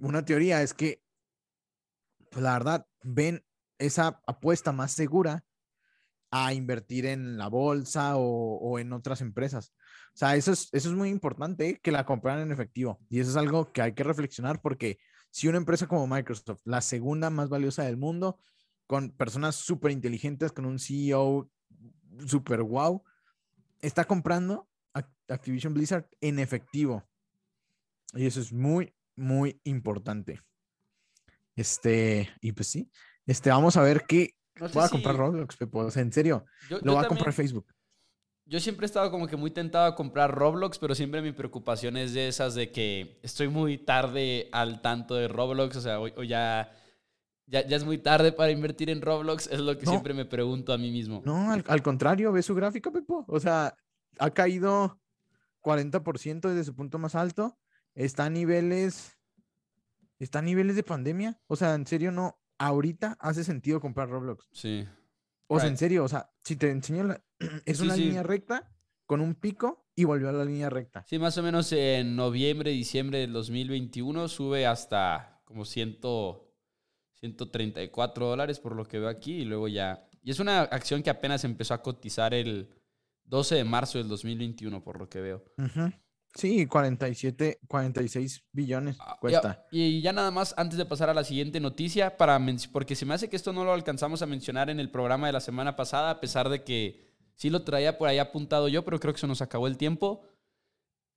una 0.00 0.24
teoría 0.24 0.62
es 0.62 0.74
que, 0.74 1.02
pues 2.30 2.42
la 2.42 2.52
verdad, 2.54 2.86
ven 3.02 3.44
esa 3.78 4.20
apuesta 4.26 4.72
más 4.72 4.92
segura 4.92 5.44
a 6.30 6.52
invertir 6.52 7.06
en 7.06 7.38
la 7.38 7.48
bolsa 7.48 8.16
o, 8.16 8.56
o 8.58 8.78
en 8.78 8.92
otras 8.92 9.20
empresas. 9.20 9.72
O 10.14 10.18
sea, 10.18 10.36
eso 10.36 10.52
es, 10.52 10.68
eso 10.72 10.90
es 10.90 10.94
muy 10.94 11.08
importante, 11.10 11.68
¿eh? 11.68 11.80
que 11.82 11.92
la 11.92 12.04
compraran 12.04 12.42
en 12.42 12.52
efectivo. 12.52 13.00
Y 13.08 13.20
eso 13.20 13.30
es 13.30 13.36
algo 13.36 13.72
que 13.72 13.82
hay 13.82 13.92
que 13.94 14.04
reflexionar 14.04 14.60
porque 14.60 14.98
si 15.30 15.48
una 15.48 15.58
empresa 15.58 15.86
como 15.86 16.06
Microsoft, 16.06 16.60
la 16.64 16.80
segunda 16.80 17.30
más 17.30 17.48
valiosa 17.48 17.84
del 17.84 17.96
mundo, 17.96 18.40
con 18.86 19.10
personas 19.10 19.54
súper 19.56 19.92
inteligentes, 19.92 20.52
con 20.52 20.64
un 20.64 20.78
CEO 20.78 21.50
súper 22.26 22.62
wow, 22.62 23.04
está 23.80 24.04
comprando 24.06 24.67
Activision 25.28 25.74
Blizzard 25.74 26.08
en 26.20 26.38
efectivo. 26.38 27.08
Y 28.14 28.26
eso 28.26 28.40
es 28.40 28.52
muy, 28.52 28.94
muy 29.16 29.60
importante. 29.64 30.40
Este, 31.56 32.28
y 32.40 32.52
pues 32.52 32.68
sí, 32.68 32.90
este, 33.26 33.50
vamos 33.50 33.76
a 33.76 33.82
ver 33.82 34.04
qué 34.06 34.34
No 34.56 34.68
sé 34.68 34.74
voy 34.74 34.84
a 34.84 34.88
comprar 34.88 35.16
Roblox, 35.16 35.56
Pepo. 35.56 35.80
O 35.80 35.90
sea, 35.90 36.02
en 36.02 36.12
serio, 36.12 36.44
Yo, 36.70 36.78
lo 36.78 36.84
yo 36.92 36.94
va 36.94 37.02
a 37.02 37.08
comprar 37.08 37.32
Facebook. 37.32 37.66
Yo 38.46 38.60
siempre 38.60 38.84
he 38.84 38.86
estado 38.86 39.10
como 39.10 39.26
que 39.26 39.36
muy 39.36 39.50
tentado 39.50 39.84
a 39.84 39.94
comprar 39.94 40.34
Roblox, 40.34 40.78
pero 40.78 40.94
siempre 40.94 41.20
mi 41.20 41.32
preocupación 41.32 41.98
es 41.98 42.14
de 42.14 42.28
esas 42.28 42.54
de 42.54 42.72
que 42.72 43.18
estoy 43.22 43.48
muy 43.48 43.76
tarde 43.76 44.48
al 44.52 44.80
tanto 44.80 45.16
de 45.16 45.28
Roblox, 45.28 45.76
o 45.76 45.80
sea, 45.82 46.00
o, 46.00 46.04
o 46.04 46.22
ya, 46.22 46.72
ya, 47.44 47.66
ya 47.66 47.76
es 47.76 47.84
muy 47.84 47.98
tarde 47.98 48.32
para 48.32 48.50
invertir 48.50 48.88
en 48.88 49.02
Roblox, 49.02 49.48
es 49.48 49.60
lo 49.60 49.76
que 49.76 49.84
No. 49.84 49.90
siempre 49.90 50.14
me 50.14 50.24
pregunto 50.24 50.72
a 50.72 50.78
mí 50.78 50.90
mismo. 50.90 51.20
No, 51.26 51.50
al, 51.52 51.62
al 51.68 51.82
contrario, 51.82 52.32
ve 52.32 52.42
su 52.42 52.54
gráfica, 52.54 52.90
Pepo. 52.90 53.24
O 53.28 53.38
sea, 53.38 53.76
ha 54.18 54.30
caído 54.30 55.00
40% 55.62 56.48
desde 56.48 56.64
su 56.64 56.74
punto 56.74 56.98
más 56.98 57.14
alto. 57.14 57.58
Está 57.94 58.26
a 58.26 58.30
niveles, 58.30 59.18
está 60.18 60.38
a 60.38 60.42
niveles 60.42 60.76
de 60.76 60.82
pandemia. 60.82 61.40
O 61.46 61.56
sea, 61.56 61.74
en 61.74 61.86
serio, 61.86 62.12
no, 62.12 62.38
ahorita 62.58 63.16
hace 63.20 63.44
sentido 63.44 63.80
comprar 63.80 64.08
Roblox. 64.08 64.46
Sí. 64.52 64.86
O 65.46 65.58
sea, 65.58 65.68
en 65.68 65.76
serio, 65.78 66.04
o 66.04 66.08
sea, 66.08 66.30
si 66.44 66.56
te 66.56 66.70
enseño, 66.70 67.04
la- 67.04 67.22
es 67.64 67.78
Sí, 67.78 67.84
una 67.84 67.94
sí. 67.94 68.04
línea 68.04 68.22
recta 68.22 68.70
con 69.06 69.20
un 69.20 69.34
pico 69.34 69.86
y 69.96 70.04
volvió 70.04 70.28
a 70.28 70.32
la 70.32 70.44
línea 70.44 70.68
recta. 70.70 71.04
Sí, 71.08 71.18
más 71.18 71.36
o 71.38 71.42
menos 71.42 71.72
en 71.72 72.14
noviembre, 72.14 72.70
diciembre 72.70 73.18
del 73.20 73.32
2021 73.32 74.28
sube 74.28 74.66
hasta 74.66 75.40
como 75.44 75.64
100, 75.64 75.98
134 77.14 78.26
dólares 78.26 78.60
por 78.60 78.76
lo 78.76 78.84
que 78.84 78.98
veo 78.98 79.08
aquí 79.08 79.38
y 79.40 79.44
luego 79.44 79.68
ya... 79.68 80.04
Y 80.22 80.30
es 80.30 80.40
una 80.40 80.60
acción 80.62 81.02
que 81.02 81.10
apenas 81.10 81.44
empezó 81.44 81.74
a 81.74 81.82
cotizar 81.82 82.34
el 82.34 82.68
12 83.28 83.54
de 83.56 83.64
marzo 83.64 83.98
del 83.98 84.08
2021 84.08 84.82
por 84.82 84.98
lo 84.98 85.08
que 85.08 85.20
veo. 85.20 85.44
Ujú. 85.58 85.92
Sí, 86.34 86.66
47, 86.66 87.60
46 87.66 88.44
billones 88.52 88.96
Ah, 89.00 89.16
cuesta. 89.20 89.66
Y 89.72 90.00
ya 90.02 90.12
nada 90.12 90.30
más, 90.30 90.54
antes 90.56 90.78
de 90.78 90.84
pasar 90.84 91.08
a 91.10 91.14
la 91.14 91.24
siguiente 91.24 91.58
noticia, 91.58 92.16
para 92.16 92.38
porque 92.72 92.94
se 92.94 93.06
me 93.06 93.14
hace 93.14 93.28
que 93.28 93.36
esto 93.36 93.52
no 93.52 93.64
lo 93.64 93.72
alcanzamos 93.72 94.22
a 94.22 94.26
mencionar 94.26 94.70
en 94.70 94.78
el 94.78 94.90
programa 94.90 95.26
de 95.26 95.32
la 95.32 95.40
semana 95.40 95.74
pasada, 95.74 96.10
a 96.10 96.20
pesar 96.20 96.48
de 96.48 96.64
que 96.64 97.08
sí 97.34 97.50
lo 97.50 97.62
traía 97.62 97.98
por 97.98 98.08
ahí 98.08 98.18
apuntado 98.18 98.68
yo, 98.68 98.84
pero 98.84 99.00
creo 99.00 99.14
que 99.14 99.20
se 99.20 99.26
nos 99.26 99.42
acabó 99.42 99.66
el 99.66 99.78
tiempo. 99.78 100.22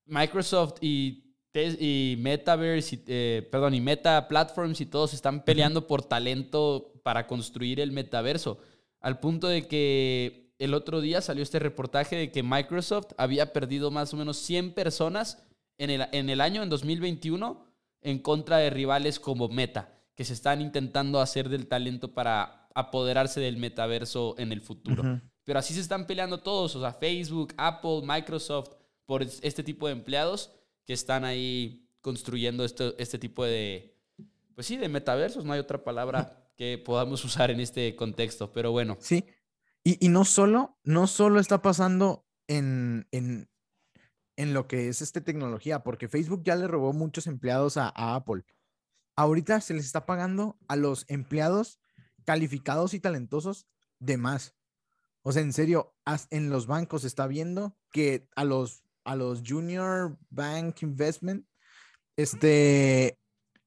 Microsoft 0.05 0.75
y, 0.81 1.35
y 1.53 2.15
Metaverse, 2.19 2.95
y, 2.95 3.03
eh, 3.07 3.47
perdón, 3.51 3.73
y 3.73 3.81
Meta 3.81 4.27
Platforms 4.27 4.81
y 4.81 4.85
todos 4.85 5.13
están 5.13 5.43
peleando 5.43 5.87
por 5.87 6.03
talento 6.03 6.93
para 7.03 7.27
construir 7.27 7.79
el 7.79 7.91
metaverso, 7.91 8.59
al 8.99 9.19
punto 9.19 9.47
de 9.47 9.67
que 9.67 10.40
el 10.63 10.73
otro 10.73 11.01
día 11.01 11.21
salió 11.21 11.43
este 11.43 11.59
reportaje 11.59 12.15
de 12.15 12.31
que 12.31 12.43
Microsoft 12.43 13.13
había 13.17 13.51
perdido 13.53 13.91
más 13.91 14.13
o 14.13 14.17
menos 14.17 14.37
100 14.37 14.73
personas 14.73 15.43
en 15.77 15.89
el, 15.89 16.07
en 16.11 16.29
el 16.29 16.41
año, 16.41 16.61
en 16.63 16.69
2021, 16.69 17.65
en 18.01 18.19
contra 18.19 18.57
de 18.57 18.69
rivales 18.69 19.19
como 19.19 19.47
Meta, 19.49 19.93
que 20.15 20.23
se 20.25 20.33
están 20.33 20.61
intentando 20.61 21.19
hacer 21.19 21.49
del 21.49 21.67
talento 21.67 22.13
para 22.13 22.67
apoderarse 22.75 23.39
del 23.39 23.57
metaverso 23.57 24.35
en 24.37 24.51
el 24.51 24.61
futuro. 24.61 25.19
Pero 25.43 25.59
así 25.59 25.73
se 25.73 25.81
están 25.81 26.05
peleando 26.07 26.39
todos, 26.39 26.75
o 26.75 26.81
sea, 26.81 26.93
Facebook, 26.93 27.53
Apple, 27.57 28.01
Microsoft, 28.03 28.69
por 29.05 29.23
es- 29.23 29.39
este 29.41 29.63
tipo 29.63 29.87
de 29.87 29.93
empleados 29.93 30.51
que 30.85 30.93
están 30.93 31.25
ahí 31.25 31.87
construyendo 32.01 32.63
esto, 32.63 32.95
este 32.97 33.17
tipo 33.19 33.43
de, 33.43 33.95
pues 34.55 34.67
sí, 34.67 34.77
de 34.77 34.87
metaversos, 34.89 35.43
no 35.43 35.53
hay 35.53 35.59
otra 35.59 35.83
palabra 35.83 36.37
que 36.55 36.77
podamos 36.77 37.25
usar 37.25 37.49
en 37.51 37.59
este 37.59 37.95
contexto, 37.95 38.51
pero 38.51 38.71
bueno, 38.71 38.97
Sí. 38.99 39.25
Y, 39.83 40.09
no 40.09 40.25
solo, 40.25 40.77
no 40.83 41.07
solo 41.07 41.39
está 41.39 41.61
pasando 41.61 42.25
en, 42.47 43.07
en, 43.11 43.49
en 44.37 44.53
lo 44.53 44.67
que 44.67 44.89
es 44.89 45.01
este 45.01 45.21
tecnología, 45.21 45.83
porque 45.83 46.07
Facebook 46.07 46.43
ya 46.43 46.55
le 46.55 46.67
robó 46.67 46.93
muchos 46.93 47.25
empleados 47.25 47.77
a, 47.77 47.91
a 47.95 48.15
Apple. 48.15 48.43
Ahorita 49.15 49.59
se 49.59 49.73
les 49.73 49.85
está 49.85 50.05
pagando 50.05 50.59
a 50.67 50.75
los 50.75 51.05
empleados 51.07 51.79
calificados 52.25 52.93
y 52.93 52.99
talentosos 52.99 53.67
de 53.99 54.17
más. 54.17 54.55
O 55.23 55.31
sea, 55.31 55.41
en 55.41 55.53
serio, 55.53 55.95
en 56.29 56.49
los 56.49 56.67
bancos 56.67 57.01
se 57.01 57.07
está 57.07 57.27
viendo 57.27 57.77
que 57.91 58.27
a 58.35 58.43
los, 58.43 58.83
a 59.03 59.15
los 59.15 59.43
Junior 59.45 60.17
Bank 60.29 60.81
Investment, 60.81 61.45
este, 62.17 63.19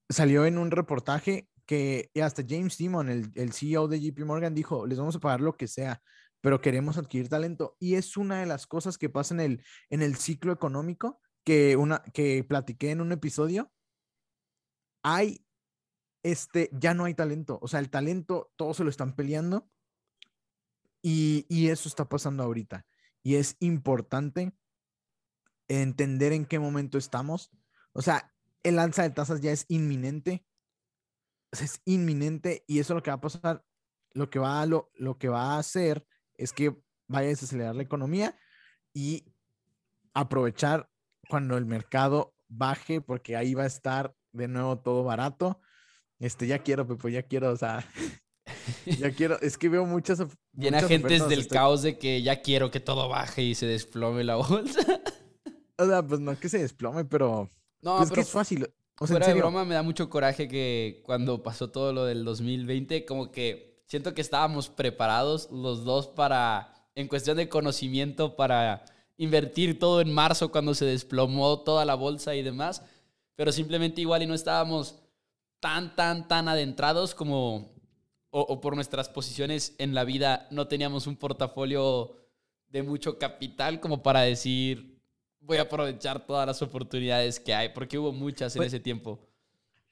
salió 0.08 0.46
en 0.46 0.58
un 0.58 0.70
reportaje 0.70 1.48
que 1.66 2.10
hasta 2.22 2.44
James 2.46 2.76
Dimon, 2.76 3.08
el, 3.08 3.30
el 3.34 3.52
CEO 3.52 3.88
de 3.88 4.00
JP 4.00 4.24
Morgan, 4.24 4.54
dijo, 4.54 4.86
les 4.86 4.98
vamos 4.98 5.16
a 5.16 5.20
pagar 5.20 5.40
lo 5.40 5.56
que 5.56 5.68
sea, 5.68 6.02
pero 6.40 6.60
queremos 6.60 6.98
adquirir 6.98 7.28
talento. 7.28 7.76
Y 7.80 7.94
es 7.94 8.16
una 8.16 8.40
de 8.40 8.46
las 8.46 8.66
cosas 8.66 8.98
que 8.98 9.08
pasa 9.08 9.34
en 9.34 9.40
el, 9.40 9.64
en 9.88 10.02
el 10.02 10.16
ciclo 10.16 10.52
económico 10.52 11.20
que, 11.44 11.76
una, 11.76 12.02
que 12.12 12.44
platiqué 12.44 12.90
en 12.90 13.00
un 13.00 13.12
episodio. 13.12 13.72
Hay, 15.02 15.46
este, 16.22 16.70
ya 16.72 16.92
no 16.92 17.04
hay 17.04 17.14
talento. 17.14 17.58
O 17.62 17.68
sea, 17.68 17.80
el 17.80 17.90
talento, 17.90 18.52
todos 18.56 18.76
se 18.76 18.84
lo 18.84 18.90
están 18.90 19.16
peleando. 19.16 19.70
Y, 21.02 21.46
y 21.48 21.68
eso 21.68 21.88
está 21.88 22.08
pasando 22.08 22.42
ahorita. 22.42 22.86
Y 23.22 23.36
es 23.36 23.56
importante 23.60 24.52
entender 25.68 26.32
en 26.32 26.44
qué 26.44 26.58
momento 26.58 26.98
estamos. 26.98 27.50
O 27.92 28.02
sea, 28.02 28.34
el 28.62 28.78
alza 28.78 29.02
de 29.02 29.10
tasas 29.10 29.40
ya 29.40 29.52
es 29.52 29.66
inminente. 29.68 30.44
Es 31.60 31.80
inminente 31.84 32.64
y 32.66 32.78
eso 32.78 32.94
lo 32.94 33.02
que 33.02 33.10
va 33.10 33.16
a 33.16 33.20
pasar, 33.20 33.64
lo 34.12 34.30
que 34.30 34.38
va 34.38 34.62
a, 34.62 34.66
lo, 34.66 34.90
lo 34.94 35.18
que 35.18 35.28
va 35.28 35.54
a 35.54 35.58
hacer 35.58 36.06
es 36.36 36.52
que 36.52 36.76
vaya 37.08 37.26
a 37.26 37.30
desacelerar 37.30 37.74
la 37.76 37.82
economía 37.82 38.36
y 38.92 39.24
aprovechar 40.14 40.90
cuando 41.28 41.56
el 41.56 41.66
mercado 41.66 42.34
baje, 42.48 43.00
porque 43.00 43.36
ahí 43.36 43.54
va 43.54 43.64
a 43.64 43.66
estar 43.66 44.14
de 44.32 44.48
nuevo 44.48 44.78
todo 44.78 45.04
barato. 45.04 45.60
Este, 46.18 46.46
ya 46.46 46.58
quiero, 46.60 46.86
Pepo, 46.86 47.08
ya 47.08 47.22
quiero, 47.22 47.50
o 47.52 47.56
sea, 47.56 47.84
ya 48.86 49.10
quiero, 49.10 49.40
es 49.40 49.58
que 49.58 49.68
veo 49.68 49.84
muchas. 49.84 50.18
Bien 50.52 50.74
muchas 50.74 50.84
agentes 50.84 51.20
ofertas, 51.20 51.28
del 51.28 51.40
estoy- 51.40 51.56
caos 51.56 51.82
de 51.82 51.98
que 51.98 52.22
ya 52.22 52.40
quiero 52.42 52.70
que 52.70 52.80
todo 52.80 53.08
baje 53.08 53.42
y 53.42 53.54
se 53.54 53.66
desplome 53.66 54.22
la 54.24 54.36
bolsa. 54.36 55.00
O 55.76 55.86
sea, 55.86 56.02
pues 56.06 56.20
no 56.20 56.38
que 56.38 56.48
se 56.48 56.58
desplome, 56.58 57.04
pero 57.04 57.48
No, 57.82 57.96
pues 57.96 58.04
es 58.04 58.10
que 58.10 58.14
pero 58.14 58.22
es 58.22 58.30
fácil. 58.30 58.72
O 59.00 59.06
sea, 59.06 59.16
fuera 59.16 59.26
de 59.26 59.34
broma 59.34 59.64
me 59.64 59.74
da 59.74 59.82
mucho 59.82 60.08
coraje 60.08 60.46
que 60.46 61.02
cuando 61.04 61.42
pasó 61.42 61.70
todo 61.70 61.92
lo 61.92 62.04
del 62.04 62.24
2020, 62.24 63.04
como 63.04 63.32
que 63.32 63.82
siento 63.86 64.14
que 64.14 64.20
estábamos 64.20 64.68
preparados 64.68 65.50
los 65.50 65.84
dos 65.84 66.06
para, 66.06 66.88
en 66.94 67.08
cuestión 67.08 67.36
de 67.36 67.48
conocimiento, 67.48 68.36
para 68.36 68.84
invertir 69.16 69.78
todo 69.78 70.00
en 70.00 70.12
marzo 70.12 70.50
cuando 70.50 70.74
se 70.74 70.84
desplomó 70.84 71.60
toda 71.60 71.84
la 71.84 71.94
bolsa 71.94 72.34
y 72.34 72.42
demás, 72.42 72.82
pero 73.34 73.50
simplemente 73.50 74.00
igual 74.00 74.22
y 74.22 74.26
no 74.26 74.34
estábamos 74.34 74.96
tan, 75.60 75.96
tan, 75.96 76.28
tan 76.28 76.48
adentrados 76.48 77.14
como, 77.14 77.74
o, 78.30 78.40
o 78.40 78.60
por 78.60 78.76
nuestras 78.76 79.08
posiciones 79.08 79.74
en 79.78 79.94
la 79.94 80.04
vida, 80.04 80.46
no 80.50 80.68
teníamos 80.68 81.06
un 81.08 81.16
portafolio 81.16 82.16
de 82.68 82.82
mucho 82.82 83.18
capital 83.18 83.80
como 83.80 84.02
para 84.02 84.20
decir, 84.20 84.93
voy 85.44 85.58
a 85.58 85.62
aprovechar 85.62 86.26
todas 86.26 86.46
las 86.46 86.62
oportunidades 86.62 87.38
que 87.40 87.54
hay, 87.54 87.68
porque 87.70 87.98
hubo 87.98 88.12
muchas 88.12 88.54
en 88.56 88.60
Pues- 88.60 88.68
ese 88.72 88.80
tiempo. 88.80 89.20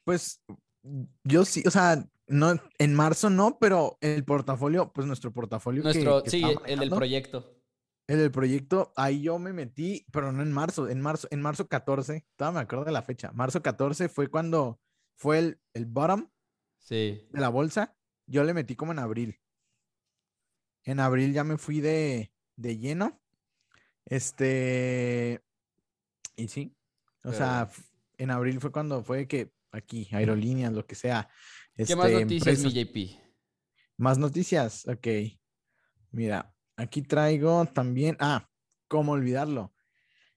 Pues 0.03 0.41
yo 1.23 1.45
sí, 1.45 1.63
o 1.65 1.71
sea, 1.71 2.03
no, 2.27 2.53
en 2.77 2.93
marzo 2.93 3.29
no, 3.29 3.57
pero 3.59 3.97
el 4.01 4.25
portafolio, 4.25 4.91
pues 4.91 5.07
nuestro 5.07 5.31
portafolio. 5.31 5.81
que- 5.83 5.89
Nuestro, 5.93 6.23
que 6.23 6.29
sí, 6.29 6.43
estaba 6.43 6.67
el 6.67 6.79
del 6.79 6.89
proyecto. 6.89 7.49
El 8.05 8.17
del 8.17 8.31
proyecto, 8.31 8.91
ahí 8.97 9.21
yo 9.21 9.39
me 9.39 9.53
metí, 9.53 10.05
pero 10.11 10.33
no 10.33 10.43
en 10.43 10.51
marzo, 10.51 10.89
en 10.89 10.99
marzo, 10.99 11.27
en 11.31 11.41
marzo 11.41 11.67
14, 11.69 12.25
todavía 12.35 12.59
me 12.59 12.63
acuerdo 12.63 12.83
de 12.85 12.91
la 12.91 13.01
fecha. 13.01 13.31
Marzo 13.31 13.61
14 13.61 14.09
fue 14.09 14.27
cuando 14.27 14.81
fue 15.15 15.39
el, 15.39 15.61
el 15.73 15.85
bottom 15.85 16.29
Sí. 16.79 17.25
de 17.31 17.39
la 17.39 17.47
bolsa. 17.47 17.95
Yo 18.27 18.43
le 18.43 18.53
metí 18.53 18.75
como 18.75 18.91
en 18.91 18.99
abril. 18.99 19.39
En 20.83 20.99
abril 20.99 21.31
ya 21.31 21.45
me 21.45 21.57
fui 21.57 21.79
de, 21.79 22.33
de 22.57 22.77
lleno. 22.77 23.21
Este, 24.05 25.41
y 26.35 26.47
sí, 26.47 26.75
o 27.19 27.31
Pero 27.31 27.33
sea, 27.37 27.69
en 28.17 28.31
abril 28.31 28.59
fue 28.59 28.71
cuando 28.71 29.03
fue 29.03 29.27
que 29.27 29.51
aquí, 29.71 30.07
aerolíneas, 30.11 30.73
lo 30.73 30.85
que 30.85 30.95
sea. 30.95 31.29
¿Qué 31.75 31.95
más 31.95 32.07
este, 32.07 32.21
noticias, 32.21 32.59
mi 32.59 32.65
empresas- 32.69 32.73
JP? 32.73 33.19
más 33.97 34.17
noticias, 34.17 34.87
ok. 34.87 35.07
Mira, 36.11 36.53
aquí 36.75 37.01
traigo 37.01 37.65
también, 37.65 38.17
ah, 38.19 38.49
cómo 38.87 39.13
olvidarlo. 39.13 39.73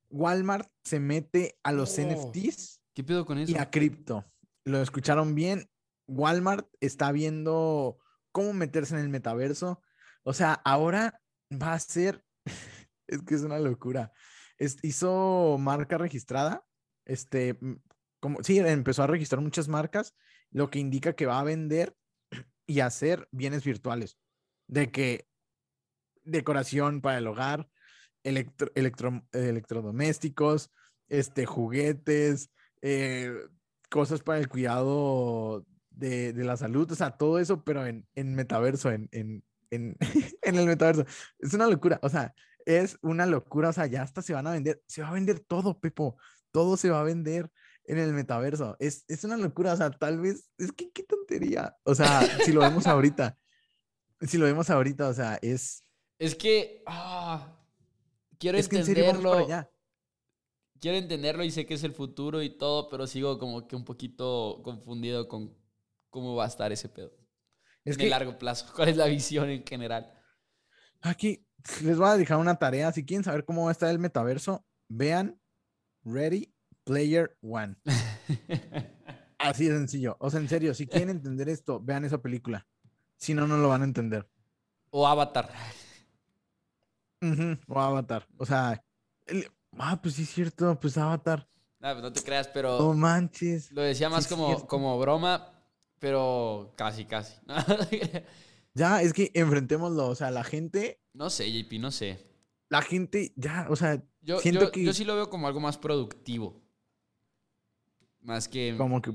Walmart 0.09 0.71
se 0.85 1.01
mete 1.01 1.59
a 1.63 1.73
los 1.73 1.99
Oh, 1.99 2.03
NFTs 2.03 2.81
¿Qué 2.95 3.03
pedo 3.05 3.27
con 3.27 3.39
eso? 3.39 3.53
y 3.53 3.57
a 3.57 3.71
cripto. 3.71 4.25
¿Lo 4.65 4.81
escucharon 4.81 5.35
bien? 5.35 5.69
Walmart 6.07 6.69
está 6.81 7.11
viendo 7.13 7.99
cómo 8.33 8.53
meterse 8.53 8.95
en 8.95 9.01
el 9.01 9.09
metaverso. 9.09 9.83
O 10.23 10.33
sea, 10.33 10.55
ahora 10.65 11.21
va 11.53 11.73
a 11.75 11.79
ser, 11.81 12.25
es 13.09 13.23
que 13.23 13.35
es 13.35 13.43
una 13.43 13.59
locura. 13.59 14.13
Es- 14.59 14.79
hizo 14.83 15.57
marca 15.59 15.99
registrada, 15.99 16.65
este, 17.05 17.55
mm, 17.61 17.75
como, 18.21 18.43
sí, 18.43 18.59
empezó 18.59 19.03
a 19.03 19.07
registrar 19.07 19.41
muchas 19.43 19.69
marcas, 19.69 20.15
lo 20.51 20.71
que 20.71 20.79
indica 20.79 21.15
que 21.15 21.27
va 21.27 21.41
a 21.41 21.45
vender 21.45 21.97
y 22.67 22.81
hacer 22.81 23.29
bienes 23.31 23.65
virtuales. 23.65 24.19
De 24.67 24.91
que 24.91 25.29
decoración 26.25 27.01
para 27.01 27.19
el 27.19 27.27
hogar, 27.27 27.69
electro- 28.25 28.73
electro- 28.75 29.27
electrodomésticos, 29.33 30.71
este, 31.09 31.47
juguetes, 31.47 32.51
eh, 32.83 33.33
cosas 33.91 34.23
para 34.23 34.39
el 34.39 34.49
cuidado 34.49 35.65
de, 35.91 36.33
de 36.33 36.45
la 36.45 36.57
salud, 36.57 36.91
o 36.91 36.95
sea, 36.95 37.17
todo 37.17 37.39
eso, 37.39 37.63
pero 37.65 37.87
en, 37.87 38.07
en 38.15 38.35
metaverso, 38.35 38.91
en, 38.91 39.09
en, 39.13 39.45
en, 39.71 39.97
en 40.43 40.55
el 40.57 40.67
metaverso. 40.67 41.05
Es 41.39 41.55
una 41.55 41.69
locura, 41.69 41.99
o 42.03 42.09
sea, 42.09 42.35
es 42.67 42.99
una 43.01 43.27
locura, 43.27 43.71
o 43.71 43.73
sea, 43.73 43.87
ya 43.87 44.03
hasta 44.03 44.21
se 44.21 44.35
van 44.35 44.47
a 44.47 44.53
vender, 44.53 44.83
se 44.87 45.01
va 45.01 45.09
a 45.09 45.13
vender 45.13 45.41
todo, 45.41 45.81
Pepo, 45.81 46.19
todo 46.51 46.77
se 46.77 46.91
va 46.91 47.01
a 47.01 47.05
vender 47.05 47.51
en 47.85 47.99
el 47.99 48.13
metaverso. 48.13 48.77
Es, 48.81 49.05
es 49.09 49.25
una 49.25 49.37
locura, 49.37 49.73
o 49.73 49.77
sea, 49.77 49.91
tal 49.91 50.21
vez, 50.21 50.51
es 50.59 50.73
que 50.73 50.91
qué 50.91 51.05
tontería, 51.05 51.77
o 51.85 51.95
sea, 51.95 52.23
si 52.45 52.53
lo 52.53 52.61
vemos 52.61 52.87
ahorita, 52.87 53.39
si 54.21 54.37
lo 54.37 54.47
vemos 54.47 54.69
ahorita, 54.69 55.09
o 55.09 55.15
sea, 55.15 55.39
es, 55.41 55.85
Es 56.19 56.35
que 56.35 56.83
ah, 56.87 57.57
quiero 58.39 58.59
es 58.59 58.69
que 58.69 58.79
en 58.79 58.85
serio 58.85 59.05
entenderlo. 59.05 59.47
quiero 60.81 60.99
entenderlo 60.99 61.45
y 61.45 61.51
sé 61.51 61.67
que 61.67 61.75
es 61.75 61.85
el 61.85 61.93
futuro 61.93 62.43
y 62.43 62.59
todo, 62.59 62.89
pero 62.89 63.07
sigo 63.07 63.39
como 63.39 63.69
que 63.69 63.77
un 63.77 63.85
poquito 63.85 64.61
confundido 64.65 65.29
con 65.29 65.57
cómo 66.11 66.35
va 66.35 66.45
a 66.45 66.49
estar 66.49 66.73
ese 66.73 66.89
pedo. 66.89 67.13
Es 67.85 67.95
en 67.95 67.99
que 67.99 68.05
el 68.05 68.11
largo 68.11 68.39
plazo. 68.39 68.67
¿Cuál 68.75 68.89
es 68.89 68.97
la 68.97 69.07
visión 69.07 69.49
en 69.51 69.65
general? 69.65 70.13
aquí 71.03 71.46
les 71.83 71.97
voy 71.99 72.09
a 72.09 72.17
dejar 72.17 72.39
una 72.39 72.57
tarea. 72.57 72.93
Si 72.93 73.05
quieren 73.05 73.25
saber 73.25 73.45
cómo 73.45 73.65
va 73.65 73.71
a 73.71 73.73
estar 73.73 73.91
el 73.91 73.99
metaverso, 73.99 74.65
vean 74.89 75.41
Ready 76.05 76.53
Player 76.85 77.37
One. 77.43 77.77
Así 79.39 79.67
de 79.69 79.75
sencillo. 79.77 80.17
O 80.21 80.31
sea, 80.31 80.41
en 80.41 80.49
serio, 80.49 80.75
si 80.75 80.87
quieren 80.87 81.11
entender 81.11 81.49
esto, 81.49 81.81
vean 81.81 82.05
esa 82.05 82.19
película. 82.23 82.67
Si 83.17 83.35
no, 83.35 83.47
no 83.47 83.57
lo 83.59 83.69
van 83.69 83.83
a 83.83 83.85
entender. 83.85 84.29
o 84.91 85.07
Avatar. 85.07 85.51
O 87.67 87.81
Avatar. 87.81 88.27
O 88.39 88.47
sea, 88.47 88.83
el- 89.27 89.51
ah, 89.79 90.01
pues 90.01 90.15
sí 90.15 90.23
es 90.23 90.31
cierto, 90.31 90.79
pues 90.79 90.97
Avatar. 90.97 91.49
Ah, 91.81 91.93
pues 91.93 92.03
no 92.03 92.13
te 92.13 92.23
creas, 92.23 92.47
No 92.47 92.53
pero 92.55 92.95
manches. 92.95 93.71
lo 93.73 93.83
decía 93.83 94.09
más 94.09 94.25
sí 94.25 94.31
como, 94.35 94.67
como 94.67 94.99
broma, 94.99 95.53
pero 95.99 96.73
casi, 96.77 97.05
casi. 97.05 97.35
Ya, 98.77 99.01
es 99.01 99.15
que 99.15 99.31
enfrentémoslo. 99.35 100.07
O 100.09 100.15
sea, 100.15 100.31
la 100.31 100.45
gente, 100.45 101.01
no 101.15 101.31
sé, 101.31 101.51
JP, 101.51 101.79
no 101.79 101.91
sé. 101.91 102.19
la 102.69 102.83
gente, 102.83 103.33
ya, 103.37 103.67
o 103.71 103.77
sea, 103.77 104.03
Yo, 104.21 104.39
Siento 104.41 104.67
yo, 104.67 104.71
que- 104.73 104.85
yo 104.85 104.93
sí 104.93 105.05
lo 105.05 105.15
veo 105.15 105.31
como 105.31 105.47
algo 105.47 105.61
más 105.61 105.79
productivo. 105.79 106.61
Más 108.21 108.49
que... 108.49 108.75
como 108.77 109.01
que. 109.01 109.13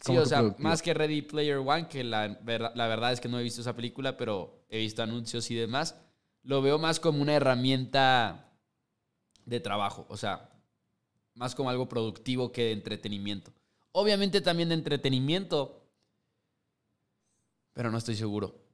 Sí, 0.00 0.16
o 0.16 0.26
sea, 0.26 0.40
productivo. 0.40 0.68
más 0.68 0.82
que 0.82 0.92
Ready 0.94 1.22
Player 1.22 1.56
One, 1.56 1.88
que 1.88 2.04
la 2.04 2.28
verdad, 2.42 2.72
la 2.74 2.86
verdad 2.86 3.12
es 3.12 3.20
que 3.20 3.28
no 3.28 3.38
he 3.40 3.42
visto 3.42 3.60
esa 3.62 3.74
película, 3.74 4.16
pero 4.16 4.64
he 4.68 4.78
visto 4.78 5.02
anuncios 5.02 5.50
y 5.50 5.54
demás. 5.54 5.96
Lo 6.42 6.60
veo 6.60 6.78
más 6.78 7.00
como 7.00 7.22
una 7.22 7.34
herramienta 7.34 8.52
de 9.46 9.60
trabajo, 9.60 10.06
o 10.10 10.16
sea, 10.16 10.50
más 11.34 11.54
como 11.54 11.70
algo 11.70 11.88
productivo 11.88 12.52
que 12.52 12.64
de 12.64 12.72
entretenimiento. 12.72 13.52
Obviamente 13.92 14.40
también 14.40 14.68
de 14.68 14.74
entretenimiento, 14.74 15.88
pero 17.72 17.90
no 17.90 17.98
estoy 17.98 18.14
seguro. 18.16 18.67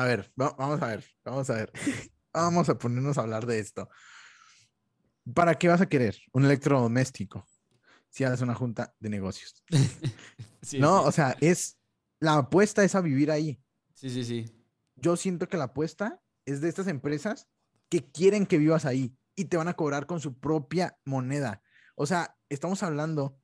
A 0.00 0.04
ver, 0.06 0.32
va- 0.40 0.54
vamos 0.58 0.80
a 0.80 0.86
ver, 0.86 1.04
vamos 1.22 1.50
a 1.50 1.54
ver. 1.56 1.72
vamos 2.32 2.68
a 2.70 2.78
ponernos 2.78 3.18
a 3.18 3.20
hablar 3.20 3.44
de 3.44 3.58
esto. 3.58 3.86
¿Para 5.34 5.56
qué 5.56 5.68
vas 5.68 5.82
a 5.82 5.88
querer 5.90 6.16
un 6.32 6.46
electrodoméstico 6.46 7.46
si 8.08 8.24
haces 8.24 8.40
una 8.40 8.54
junta 8.54 8.94
de 8.98 9.10
negocios? 9.10 9.62
Sí, 10.62 10.78
no, 10.78 11.02
sí. 11.02 11.08
o 11.08 11.12
sea, 11.12 11.36
es 11.40 11.78
la 12.18 12.36
apuesta 12.36 12.82
es 12.84 12.94
a 12.94 13.00
vivir 13.00 13.30
ahí. 13.30 13.62
sí, 13.94 14.08
sí, 14.10 14.24
sí. 14.24 14.44
Yo 14.96 15.16
siento 15.16 15.48
que 15.48 15.56
la 15.56 15.64
apuesta 15.64 16.20
es 16.46 16.60
de 16.60 16.68
estas 16.68 16.86
empresas 16.86 17.48
que 17.88 18.10
quieren 18.10 18.44
que 18.46 18.58
vivas 18.58 18.84
ahí 18.86 19.14
y 19.36 19.46
te 19.46 19.56
van 19.58 19.68
a 19.68 19.74
cobrar 19.74 20.06
con 20.06 20.20
su 20.20 20.38
propia 20.38 20.98
moneda. 21.04 21.62
O 21.94 22.06
sea, 22.06 22.36
estamos 22.50 22.82
hablando 22.82 23.38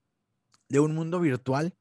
de 0.69 0.81
un 0.81 0.95
mundo 0.95 1.21
virtual 1.21 1.75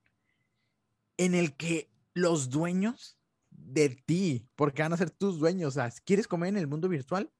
en 1.17 1.35
el 1.35 1.55
que 1.57 1.91
los 2.13 2.49
dueños 2.49 3.14
de 3.57 3.89
ti, 3.89 4.49
porque 4.55 4.81
van 4.81 4.93
a 4.93 4.97
ser 4.97 5.11
tus 5.11 5.39
dueños, 5.39 5.69
o 5.69 5.71
sea, 5.71 5.91
si 5.91 6.01
quieres 6.01 6.27
comer 6.27 6.49
en 6.49 6.57
el 6.57 6.67
mundo 6.67 6.89
virtual, 6.89 7.31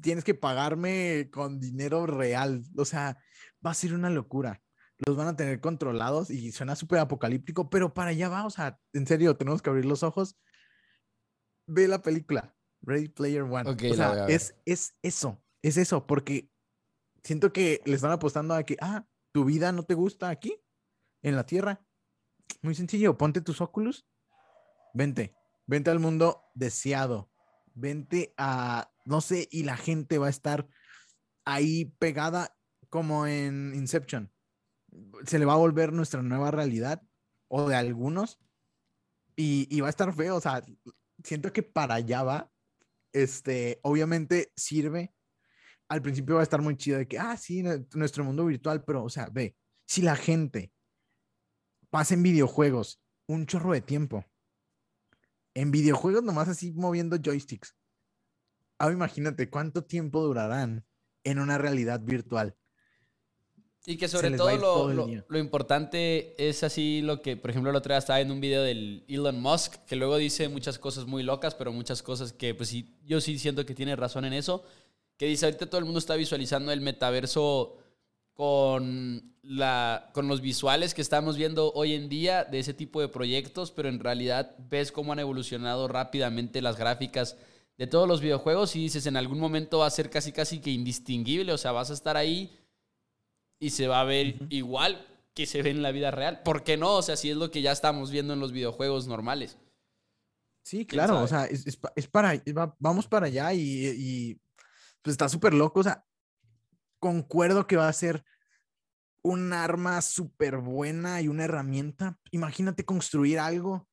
tienes 0.00 0.24
que 0.24 0.34
pagarme 0.34 1.30
con 1.32 1.60
dinero 1.60 2.06
real. 2.06 2.64
O 2.76 2.84
sea, 2.84 3.18
va 3.64 3.70
a 3.70 3.74
ser 3.74 3.94
una 3.94 4.10
locura. 4.10 4.62
Los 5.06 5.16
van 5.16 5.28
a 5.28 5.36
tener 5.36 5.60
controlados 5.60 6.30
y 6.30 6.50
suena 6.50 6.74
súper 6.74 6.98
apocalíptico, 6.98 7.70
pero 7.70 7.94
para 7.94 8.10
allá 8.10 8.28
va, 8.28 8.44
o 8.44 8.50
sea, 8.50 8.80
en 8.92 9.06
serio, 9.06 9.36
tenemos 9.36 9.62
que 9.62 9.70
abrir 9.70 9.84
los 9.84 10.02
ojos. 10.02 10.36
Ve 11.66 11.86
la 11.86 12.02
película, 12.02 12.56
Ready 12.82 13.08
Player 13.08 13.42
One. 13.42 13.70
O 13.70 13.94
sea, 13.94 14.26
es, 14.26 14.56
es 14.64 14.96
eso, 15.02 15.40
es 15.62 15.76
eso, 15.76 16.06
porque 16.06 16.50
siento 17.22 17.52
que 17.52 17.80
le 17.84 17.94
están 17.94 18.10
apostando 18.10 18.54
a 18.54 18.64
que, 18.64 18.76
ah, 18.80 19.06
tu 19.32 19.44
vida 19.44 19.70
no 19.70 19.84
te 19.84 19.94
gusta 19.94 20.30
aquí, 20.30 20.60
en 21.22 21.36
la 21.36 21.46
Tierra. 21.46 21.84
Muy 22.62 22.74
sencillo, 22.74 23.16
ponte 23.18 23.40
tus 23.40 23.60
óculos, 23.60 24.06
vente, 24.98 25.36
vente 25.66 25.90
al 25.90 26.00
mundo 26.00 26.42
deseado, 26.54 27.30
vente 27.72 28.34
a, 28.36 28.90
no 29.04 29.20
sé, 29.20 29.48
y 29.50 29.62
la 29.62 29.76
gente 29.76 30.18
va 30.18 30.26
a 30.26 30.30
estar 30.30 30.68
ahí 31.44 31.84
pegada 32.00 32.58
como 32.90 33.28
en 33.28 33.72
Inception. 33.76 34.32
Se 35.24 35.38
le 35.38 35.44
va 35.44 35.52
a 35.52 35.56
volver 35.58 35.92
nuestra 35.92 36.20
nueva 36.22 36.50
realidad, 36.50 37.00
o 37.46 37.68
de 37.68 37.76
algunos, 37.76 38.40
y, 39.36 39.68
y 39.70 39.80
va 39.80 39.86
a 39.86 39.90
estar 39.90 40.12
feo, 40.12 40.34
o 40.36 40.40
sea, 40.40 40.62
siento 41.22 41.52
que 41.52 41.62
para 41.62 41.94
allá 41.94 42.24
va, 42.24 42.52
este, 43.12 43.78
obviamente 43.84 44.52
sirve, 44.56 45.14
al 45.88 46.02
principio 46.02 46.34
va 46.34 46.40
a 46.40 46.42
estar 46.42 46.60
muy 46.60 46.76
chido 46.76 46.98
de 46.98 47.06
que, 47.06 47.20
ah, 47.20 47.36
sí, 47.36 47.62
nu- 47.62 47.86
nuestro 47.94 48.24
mundo 48.24 48.44
virtual, 48.44 48.84
pero, 48.84 49.04
o 49.04 49.08
sea, 49.08 49.28
ve, 49.30 49.56
si 49.86 50.02
la 50.02 50.16
gente 50.16 50.72
pasa 51.88 52.14
en 52.14 52.24
videojuegos 52.24 53.00
un 53.28 53.46
chorro 53.46 53.72
de 53.72 53.80
tiempo, 53.80 54.24
en 55.60 55.70
videojuegos 55.70 56.22
nomás 56.22 56.48
así 56.48 56.72
moviendo 56.72 57.16
joysticks, 57.16 57.74
ahora 58.78 58.94
imagínate 58.94 59.50
cuánto 59.50 59.82
tiempo 59.82 60.22
durarán 60.22 60.84
en 61.24 61.38
una 61.40 61.58
realidad 61.58 62.00
virtual. 62.00 62.54
Y 63.86 63.96
que 63.96 64.06
sobre 64.06 64.30
todo, 64.36 64.50
lo, 64.56 64.60
todo 64.60 64.92
lo- 65.28 65.38
importante 65.38 66.34
es 66.48 66.62
así 66.62 67.00
lo 67.00 67.22
que, 67.22 67.36
por 67.38 67.50
ejemplo, 67.50 67.70
el 67.70 67.76
otro 67.76 67.92
día 67.92 67.98
estaba 67.98 68.20
en 68.20 68.30
un 68.30 68.40
video 68.40 68.62
del 68.62 69.04
Elon 69.08 69.40
Musk, 69.40 69.76
que 69.86 69.96
luego 69.96 70.16
dice 70.18 70.48
muchas 70.48 70.78
cosas 70.78 71.06
muy 71.06 71.22
locas, 71.22 71.54
pero 71.54 71.72
muchas 71.72 72.02
cosas 72.02 72.32
que, 72.32 72.54
pues 72.54 72.68
sí, 72.68 72.94
yo 73.06 73.20
sí 73.20 73.38
siento 73.38 73.64
que 73.64 73.74
tiene 73.74 73.96
razón 73.96 74.26
en 74.26 74.34
eso, 74.34 74.62
que 75.16 75.26
dice, 75.26 75.46
ahorita 75.46 75.66
todo 75.70 75.78
el 75.78 75.86
mundo 75.86 75.98
está 76.00 76.16
visualizando 76.16 76.70
el 76.70 76.82
metaverso 76.82 77.78
con, 78.38 79.34
la, 79.42 80.10
con 80.14 80.28
los 80.28 80.40
visuales 80.40 80.94
que 80.94 81.02
estamos 81.02 81.36
viendo 81.36 81.72
hoy 81.72 81.94
en 81.94 82.08
día 82.08 82.44
de 82.44 82.60
ese 82.60 82.72
tipo 82.72 83.00
de 83.00 83.08
proyectos, 83.08 83.72
pero 83.72 83.88
en 83.88 83.98
realidad 83.98 84.54
ves 84.70 84.92
cómo 84.92 85.12
han 85.12 85.18
evolucionado 85.18 85.88
rápidamente 85.88 86.62
las 86.62 86.76
gráficas 86.76 87.36
de 87.76 87.88
todos 87.88 88.06
los 88.06 88.20
videojuegos 88.20 88.76
y 88.76 88.80
dices, 88.82 89.06
en 89.06 89.16
algún 89.16 89.40
momento 89.40 89.78
va 89.80 89.86
a 89.86 89.90
ser 89.90 90.08
casi 90.08 90.30
casi 90.30 90.60
que 90.60 90.70
indistinguible, 90.70 91.52
o 91.52 91.58
sea, 91.58 91.72
vas 91.72 91.90
a 91.90 91.94
estar 91.94 92.16
ahí 92.16 92.56
y 93.60 93.70
se 93.70 93.88
va 93.88 94.02
a 94.02 94.04
ver 94.04 94.36
igual 94.50 95.04
que 95.34 95.44
se 95.44 95.60
ve 95.62 95.70
en 95.70 95.82
la 95.82 95.90
vida 95.90 96.12
real. 96.12 96.44
¿Por 96.44 96.62
qué 96.62 96.76
no? 96.76 96.94
O 96.94 97.02
sea, 97.02 97.16
si 97.16 97.30
es 97.30 97.36
lo 97.36 97.50
que 97.50 97.60
ya 97.60 97.72
estamos 97.72 98.12
viendo 98.12 98.34
en 98.34 98.40
los 98.40 98.52
videojuegos 98.52 99.08
normales. 99.08 99.58
Sí, 100.62 100.86
claro, 100.86 101.24
o 101.24 101.26
sea, 101.26 101.46
es, 101.46 101.66
es 101.66 101.76
pa- 101.76 101.92
es 101.96 102.06
para, 102.06 102.40
va- 102.56 102.76
vamos 102.78 103.08
para 103.08 103.26
allá 103.26 103.52
y, 103.52 103.60
y, 103.96 104.40
pues 105.02 105.14
está 105.14 105.28
súper 105.28 105.54
loco, 105.54 105.80
o 105.80 105.82
sea, 105.82 106.04
concuerdo 106.98 107.66
que 107.66 107.76
va 107.76 107.88
a 107.88 107.92
ser 107.92 108.24
un 109.22 109.52
arma 109.52 110.00
súper 110.00 110.58
buena 110.58 111.20
y 111.20 111.28
una 111.28 111.44
herramienta. 111.44 112.18
Imagínate 112.30 112.84
construir 112.84 113.38
algo, 113.38 113.88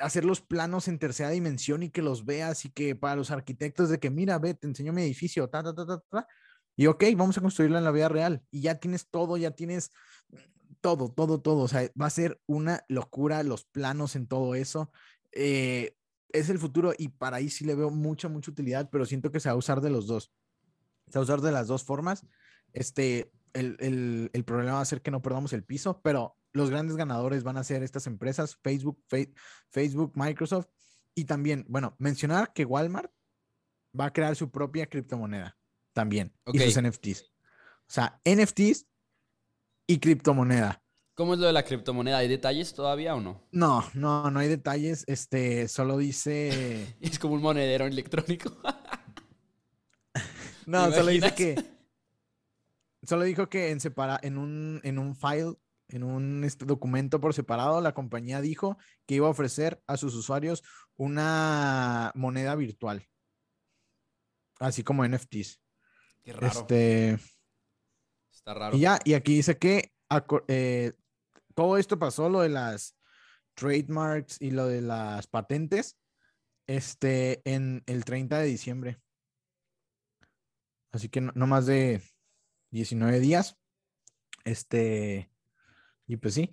hacer 0.00 0.24
los 0.24 0.40
planos 0.40 0.88
en 0.88 0.98
tercera 0.98 1.30
dimensión 1.30 1.82
y 1.82 1.90
que 1.90 2.02
los 2.02 2.24
veas 2.24 2.64
y 2.64 2.70
que 2.70 2.94
para 2.94 3.16
los 3.16 3.30
arquitectos 3.30 3.88
de 3.88 3.98
que, 3.98 4.10
mira, 4.10 4.38
ve, 4.38 4.54
te 4.54 4.66
enseño 4.66 4.92
mi 4.92 5.02
edificio, 5.02 5.48
ta, 5.48 5.62
ta, 5.62 5.74
ta, 5.74 5.86
ta, 5.86 6.02
ta, 6.08 6.26
y 6.76 6.86
ok, 6.86 7.04
vamos 7.16 7.38
a 7.38 7.40
construirlo 7.40 7.78
en 7.78 7.84
la 7.84 7.90
vida 7.90 8.08
real 8.08 8.42
y 8.50 8.62
ya 8.62 8.76
tienes 8.76 9.08
todo, 9.08 9.36
ya 9.36 9.52
tienes 9.52 9.90
todo, 10.80 11.10
todo, 11.10 11.40
todo, 11.40 11.62
o 11.62 11.68
sea, 11.68 11.90
va 12.00 12.06
a 12.06 12.10
ser 12.10 12.40
una 12.46 12.84
locura 12.88 13.42
los 13.42 13.64
planos 13.64 14.16
en 14.16 14.26
todo 14.26 14.54
eso 14.54 14.90
eh, 15.34 15.96
es 16.32 16.48
el 16.48 16.58
futuro 16.58 16.92
y 16.96 17.08
para 17.08 17.36
ahí 17.36 17.50
sí 17.50 17.64
le 17.64 17.74
veo 17.74 17.90
mucha, 17.90 18.28
mucha 18.28 18.50
utilidad, 18.50 18.88
pero 18.90 19.04
siento 19.04 19.30
que 19.30 19.40
se 19.40 19.48
va 19.48 19.54
a 19.54 19.58
usar 19.58 19.80
de 19.80 19.90
los 19.90 20.06
dos. 20.06 20.32
Se 21.08 21.18
va 21.18 21.20
a 21.20 21.24
usar 21.24 21.40
de 21.40 21.52
las 21.52 21.66
dos 21.66 21.84
formas. 21.84 22.26
Este, 22.72 23.30
el, 23.52 23.76
el- 23.80 24.30
el 24.32 24.44
problema 24.44 24.74
va 24.74 24.80
a 24.80 24.84
ser 24.84 25.02
que 25.02 25.10
no 25.10 25.22
perdamos 25.22 25.52
el 25.52 25.64
piso, 25.64 26.00
pero 26.02 26.36
los 26.52 26.70
grandes 26.70 26.96
ganadores 26.96 27.42
van 27.44 27.56
a 27.56 27.64
ser 27.64 27.82
estas 27.82 28.06
empresas, 28.06 28.56
Facebook, 28.62 29.02
Fe- 29.08 29.32
Facebook, 29.70 30.12
Microsoft 30.14 30.66
y 31.14 31.24
también, 31.24 31.64
bueno, 31.68 31.94
mencionar 31.98 32.52
que 32.52 32.64
Walmart 32.64 33.10
va 33.98 34.06
a 34.06 34.12
crear 34.12 34.34
su 34.36 34.50
propia 34.50 34.86
criptomoneda 34.86 35.56
también 35.92 36.32
y 36.52 36.58
sus. 36.58 36.82
NFTs. 36.82 37.22
O 37.86 37.90
sea, 37.92 38.20
NFTs 38.24 38.86
y 39.86 39.98
criptomoneda. 39.98 40.80
¿Cómo 41.14 41.34
es 41.34 41.38
lo 41.40 41.46
de 41.46 41.52
la 41.52 41.62
criptomoneda? 41.64 42.18
¿Hay 42.18 42.26
detalles 42.28 42.74
todavía 42.74 43.14
o 43.14 43.20
no? 43.20 43.46
No, 43.52 43.84
no, 43.94 44.28
no 44.32 44.40
hay 44.40 44.48
detalles. 44.48 45.04
Este, 45.06 45.68
solo 45.68 45.96
dice... 45.98 46.96
Es 47.00 47.20
como 47.20 47.34
un 47.34 47.42
monedero 47.42 47.86
electrónico. 47.86 48.56
No, 50.66 50.90
solo 50.92 51.10
dice 51.10 51.34
que. 51.34 51.74
Solo 53.06 53.24
dijo 53.24 53.48
que 53.48 53.70
en 53.70 53.80
separa, 53.80 54.18
en 54.22 54.38
un, 54.38 54.80
en 54.82 54.98
un 54.98 55.14
file, 55.14 55.56
en 55.88 56.02
un 56.02 56.42
este, 56.44 56.64
documento 56.64 57.20
por 57.20 57.34
separado, 57.34 57.80
la 57.80 57.92
compañía 57.92 58.40
dijo 58.40 58.78
que 59.06 59.16
iba 59.16 59.26
a 59.26 59.30
ofrecer 59.30 59.82
a 59.86 59.96
sus 59.96 60.14
usuarios 60.14 60.62
una 60.96 62.12
moneda 62.14 62.54
virtual. 62.54 63.06
Así 64.58 64.82
como 64.82 65.06
NFTs. 65.06 65.60
Qué 66.22 66.32
raro. 66.32 66.46
Este, 66.46 67.18
Está 68.32 68.54
raro. 68.54 68.76
y 68.76 68.80
ya, 68.80 68.98
y 69.04 69.14
aquí 69.14 69.34
dice 69.34 69.58
que 69.58 69.92
eh, 70.48 70.92
todo 71.54 71.76
esto 71.76 71.98
pasó, 71.98 72.28
lo 72.28 72.40
de 72.40 72.48
las 72.48 72.96
trademarks 73.54 74.40
y 74.40 74.50
lo 74.50 74.66
de 74.66 74.80
las 74.80 75.26
patentes, 75.26 75.98
este, 76.66 77.42
en 77.44 77.82
el 77.86 78.04
30 78.04 78.38
de 78.38 78.46
diciembre. 78.46 79.03
Así 80.94 81.08
que 81.08 81.20
no, 81.20 81.32
no 81.34 81.46
más 81.46 81.66
de 81.66 82.00
19 82.70 83.18
días. 83.18 83.56
Este, 84.44 85.28
y 86.06 86.16
pues 86.16 86.34
sí. 86.34 86.52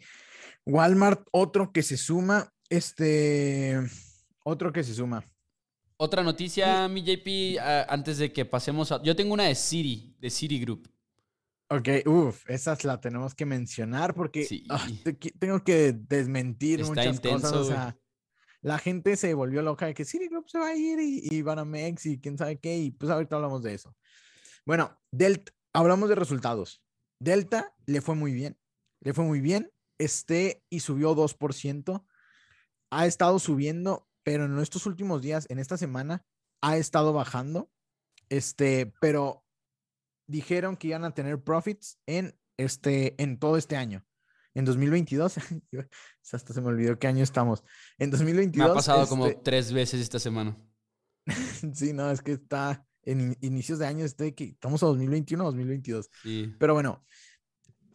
Walmart, 0.66 1.28
otro 1.32 1.72
que 1.72 1.84
se 1.84 1.96
suma, 1.96 2.52
este, 2.70 3.80
otro 4.44 4.74
que 4.74 4.84
se 4.84 4.96
suma. 4.96 5.24
Otra 5.98 6.24
noticia, 6.24 6.88
mi 6.88 7.04
JP, 7.04 7.60
antes 7.88 8.18
de 8.18 8.34
que 8.34 8.44
pasemos 8.44 8.92
a... 8.92 9.04
Yo 9.04 9.16
tengo 9.16 9.34
una 9.34 9.44
de 9.44 9.54
City, 9.54 10.16
de 10.20 10.32
City 10.32 10.60
Group. 10.60 10.92
Ok, 11.70 11.88
uff, 12.08 12.50
esas 12.50 12.84
la 12.84 13.00
tenemos 13.00 13.36
que 13.36 13.46
mencionar 13.46 14.14
porque 14.16 14.46
ah, 14.70 14.88
tengo 15.40 15.64
que 15.64 15.94
desmentir 15.94 16.84
muchas 16.84 17.20
cosas. 17.20 17.54
O 17.54 17.64
sea, 17.64 17.96
la 18.62 18.78
gente 18.78 19.16
se 19.16 19.34
volvió 19.36 19.62
loca 19.62 19.86
de 19.86 19.94
que 19.94 20.04
Citigroup 20.04 20.50
se 20.50 20.58
va 20.58 20.68
a 20.68 20.76
ir 20.76 21.00
y, 21.00 21.28
y 21.30 21.42
Banamex 21.44 22.08
y 22.08 22.20
quién 22.20 22.38
sabe 22.38 22.60
qué, 22.60 22.78
y 22.78 22.92
pues 22.92 23.12
ahorita 23.12 23.36
hablamos 23.36 23.64
de 23.64 23.76
eso. 23.76 23.96
Bueno, 24.66 25.00
Delta, 25.12 25.52
hablamos 25.74 26.10
de 26.10 26.16
resultados. 26.16 26.84
Delta 27.20 27.74
le 27.86 28.02
fue 28.02 28.16
muy 28.16 28.34
bien, 28.34 28.58
le 29.02 29.14
fue 29.14 29.26
muy 29.26 29.42
bien, 29.42 29.72
este 30.00 30.64
y 30.70 30.82
subió 30.82 31.16
2%. 31.16 32.06
Ha 32.92 33.06
estado 33.06 33.40
subiendo, 33.40 34.08
pero 34.24 34.46
en 34.46 34.58
estos 34.60 34.86
últimos 34.86 35.22
días, 35.22 35.46
en 35.50 35.60
esta 35.60 35.78
semana, 35.78 36.26
ha 36.62 36.78
estado 36.78 37.14
bajando. 37.14 37.72
Este, 38.30 38.94
pero 39.02 39.44
dijeron 40.28 40.78
que 40.78 40.88
iban 40.88 41.04
a 41.04 41.14
tener 41.14 41.44
profits 41.44 42.00
en 42.06 42.38
este, 42.58 43.22
en 43.22 43.40
todo 43.40 43.58
este 43.58 43.78
año. 43.78 44.06
En 44.54 44.66
2022, 44.66 45.36
hasta 46.34 46.54
se 46.54 46.62
me 46.62 46.68
olvidó 46.68 47.00
qué 47.00 47.08
año 47.08 47.24
estamos. 47.24 47.64
En 47.98 48.12
2022. 48.12 48.68
Me 48.68 48.72
ha 48.72 48.76
pasado 48.76 49.08
como 49.08 49.28
este 49.28 49.42
tres 49.44 49.72
veces 49.72 50.02
esta 50.02 50.20
semana. 50.20 50.58
sí, 51.74 51.94
no, 51.94 52.12
es 52.12 52.22
que 52.22 52.34
está 52.34 52.86
en 53.04 53.38
inicios 53.42 53.80
de 53.80 53.88
año, 53.88 54.06
estoy 54.06 54.34
que 54.34 54.46
estamos 54.46 54.82
a 54.84 54.88
2021, 54.88 55.44
2022. 55.44 56.10
Sí. 56.24 56.56
Pero 56.60 56.74
bueno, 56.74 57.04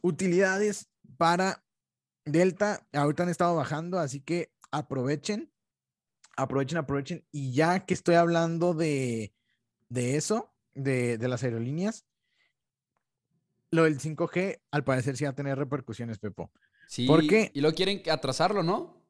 utilidades 0.00 0.90
para 1.16 1.64
Delta, 2.24 2.86
ahorita 2.92 3.22
han 3.22 3.28
estado 3.28 3.54
bajando, 3.54 3.98
así 3.98 4.20
que 4.20 4.52
aprovechen, 4.70 5.52
aprovechen, 6.36 6.78
aprovechen. 6.78 7.26
Y 7.30 7.52
ya 7.52 7.86
que 7.86 7.94
estoy 7.94 8.16
hablando 8.16 8.74
de, 8.74 9.34
de 9.88 10.16
eso, 10.16 10.54
de, 10.74 11.18
de 11.18 11.28
las 11.28 11.44
aerolíneas, 11.44 12.06
lo 13.70 13.84
del 13.84 13.98
5G 13.98 14.60
al 14.70 14.84
parecer 14.84 15.16
sí 15.16 15.24
va 15.24 15.30
a 15.30 15.34
tener 15.34 15.58
repercusiones, 15.58 16.18
Pepo. 16.18 16.50
Sí, 16.88 17.06
porque, 17.06 17.50
y 17.54 17.60
lo 17.60 17.72
quieren 17.72 18.02
atrasarlo, 18.10 18.62
¿no? 18.62 19.04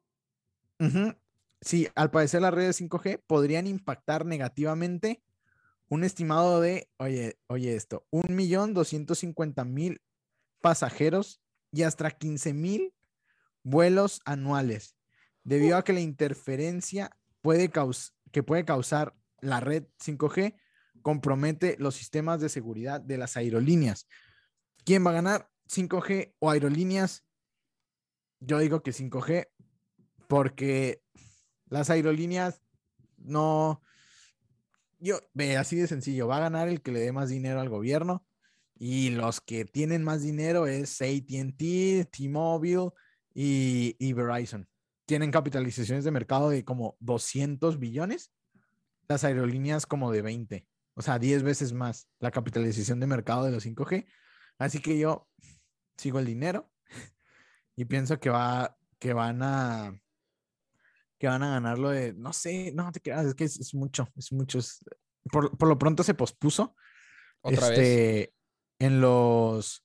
Sí, 1.61 1.87
al 1.95 2.11
parecer 2.11 2.41
las 2.41 2.53
redes 2.53 2.79
5G 2.81 3.21
podrían 3.25 3.67
impactar 3.67 4.25
negativamente 4.25 5.23
un 5.89 6.03
estimado 6.03 6.61
de, 6.61 6.89
oye, 6.97 7.39
oye 7.47 7.75
esto, 7.75 8.05
un 8.09 8.35
millón 8.35 8.73
doscientos 8.73 9.19
cincuenta 9.19 9.63
mil 9.63 10.01
pasajeros 10.61 11.41
y 11.71 11.83
hasta 11.83 12.11
15 12.11 12.53
mil 12.53 12.93
vuelos 13.63 14.21
anuales, 14.25 14.95
debido 15.43 15.77
a 15.77 15.83
que 15.83 15.93
la 15.93 15.99
interferencia 15.99 17.17
puede 17.41 17.71
que 18.31 18.43
puede 18.43 18.65
causar 18.65 19.15
la 19.39 19.59
red 19.59 19.85
5G 20.03 20.55
compromete 21.01 21.77
los 21.79 21.95
sistemas 21.95 22.41
de 22.41 22.49
seguridad 22.49 22.99
de 22.99 23.17
las 23.17 23.37
aerolíneas, 23.37 24.07
¿Quién 24.87 25.05
va 25.05 25.09
a 25.09 25.15
ganar? 25.15 25.49
¿5G 25.69 26.33
o 26.39 26.49
aerolíneas? 26.49 27.25
Yo 28.39 28.57
digo 28.59 28.83
que 28.83 28.93
5G, 28.93 29.49
porque 30.29 31.03
las 31.67 31.89
aerolíneas 31.89 32.61
no. 33.17 33.81
Yo, 34.99 35.19
ve, 35.33 35.57
así 35.57 35.75
de 35.75 35.87
sencillo, 35.87 36.27
va 36.27 36.37
a 36.37 36.41
ganar 36.41 36.67
el 36.67 36.81
que 36.81 36.91
le 36.91 36.99
dé 36.99 37.11
más 37.11 37.29
dinero 37.29 37.59
al 37.59 37.69
gobierno. 37.69 38.25
Y 38.79 39.09
los 39.09 39.41
que 39.41 39.65
tienen 39.65 40.03
más 40.03 40.21
dinero 40.21 40.67
es 40.67 41.01
ATT, 41.01 42.09
T-Mobile 42.11 42.89
y, 43.33 44.13
Verizon. 44.13 44.67
Tienen 45.05 45.31
capitalizaciones 45.31 46.03
de 46.03 46.11
mercado 46.11 46.49
de 46.49 46.63
como 46.63 46.95
200 46.99 47.79
billones. 47.79 48.31
Las 49.07 49.23
aerolíneas 49.23 49.85
como 49.85 50.11
de 50.11 50.21
20. 50.21 50.67
O 50.95 51.01
sea, 51.01 51.17
10 51.19 51.43
veces 51.43 51.73
más 51.73 52.09
la 52.19 52.31
capitalización 52.31 52.99
de 52.99 53.07
mercado 53.07 53.45
de 53.45 53.51
los 53.51 53.65
5G. 53.65 54.05
Así 54.57 54.79
que 54.79 54.97
yo 54.97 55.27
sigo 55.97 56.19
el 56.19 56.25
dinero 56.25 56.71
y 57.75 57.85
pienso 57.85 58.19
que 58.19 58.29
va, 58.29 58.77
que 58.99 59.13
van 59.13 59.41
a, 59.43 59.99
que 61.17 61.27
van 61.27 61.43
a 61.43 61.51
ganarlo 61.51 61.89
de, 61.89 62.13
no 62.13 62.33
sé, 62.33 62.71
no 62.73 62.91
te 62.91 63.01
creas, 63.01 63.25
es 63.25 63.35
que 63.35 63.45
es, 63.45 63.73
mucho, 63.73 64.07
es 64.15 64.31
mucho. 64.31 64.59
por, 65.31 65.67
lo 65.67 65.79
pronto 65.79 66.03
se 66.03 66.13
pospuso. 66.13 66.75
Otra 67.41 67.69
este, 67.69 67.81
vez. 67.81 68.29
En 68.79 69.01
los, 69.01 69.83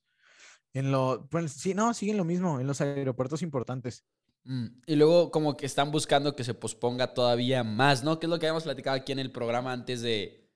en 0.73 0.91
los, 0.91 1.21
pues 1.29 1.53
sí, 1.53 1.73
no, 1.73 1.93
siguen 1.93 2.17
lo 2.17 2.25
mismo, 2.25 2.59
en 2.59 2.67
los 2.67 2.81
aeropuertos 2.81 3.41
importantes. 3.41 4.05
Mm, 4.43 4.67
y 4.85 4.95
luego 4.95 5.31
como 5.31 5.55
que 5.57 5.65
están 5.65 5.91
buscando 5.91 6.35
que 6.35 6.43
se 6.43 6.53
posponga 6.53 7.13
todavía 7.13 7.63
más, 7.63 8.03
¿no? 8.03 8.19
Que 8.19 8.27
es 8.27 8.29
lo 8.29 8.39
que 8.39 8.45
habíamos 8.45 8.63
platicado 8.63 8.95
aquí 8.95 9.11
en 9.11 9.19
el 9.19 9.31
programa 9.31 9.71
antes 9.71 10.01
de, 10.01 10.51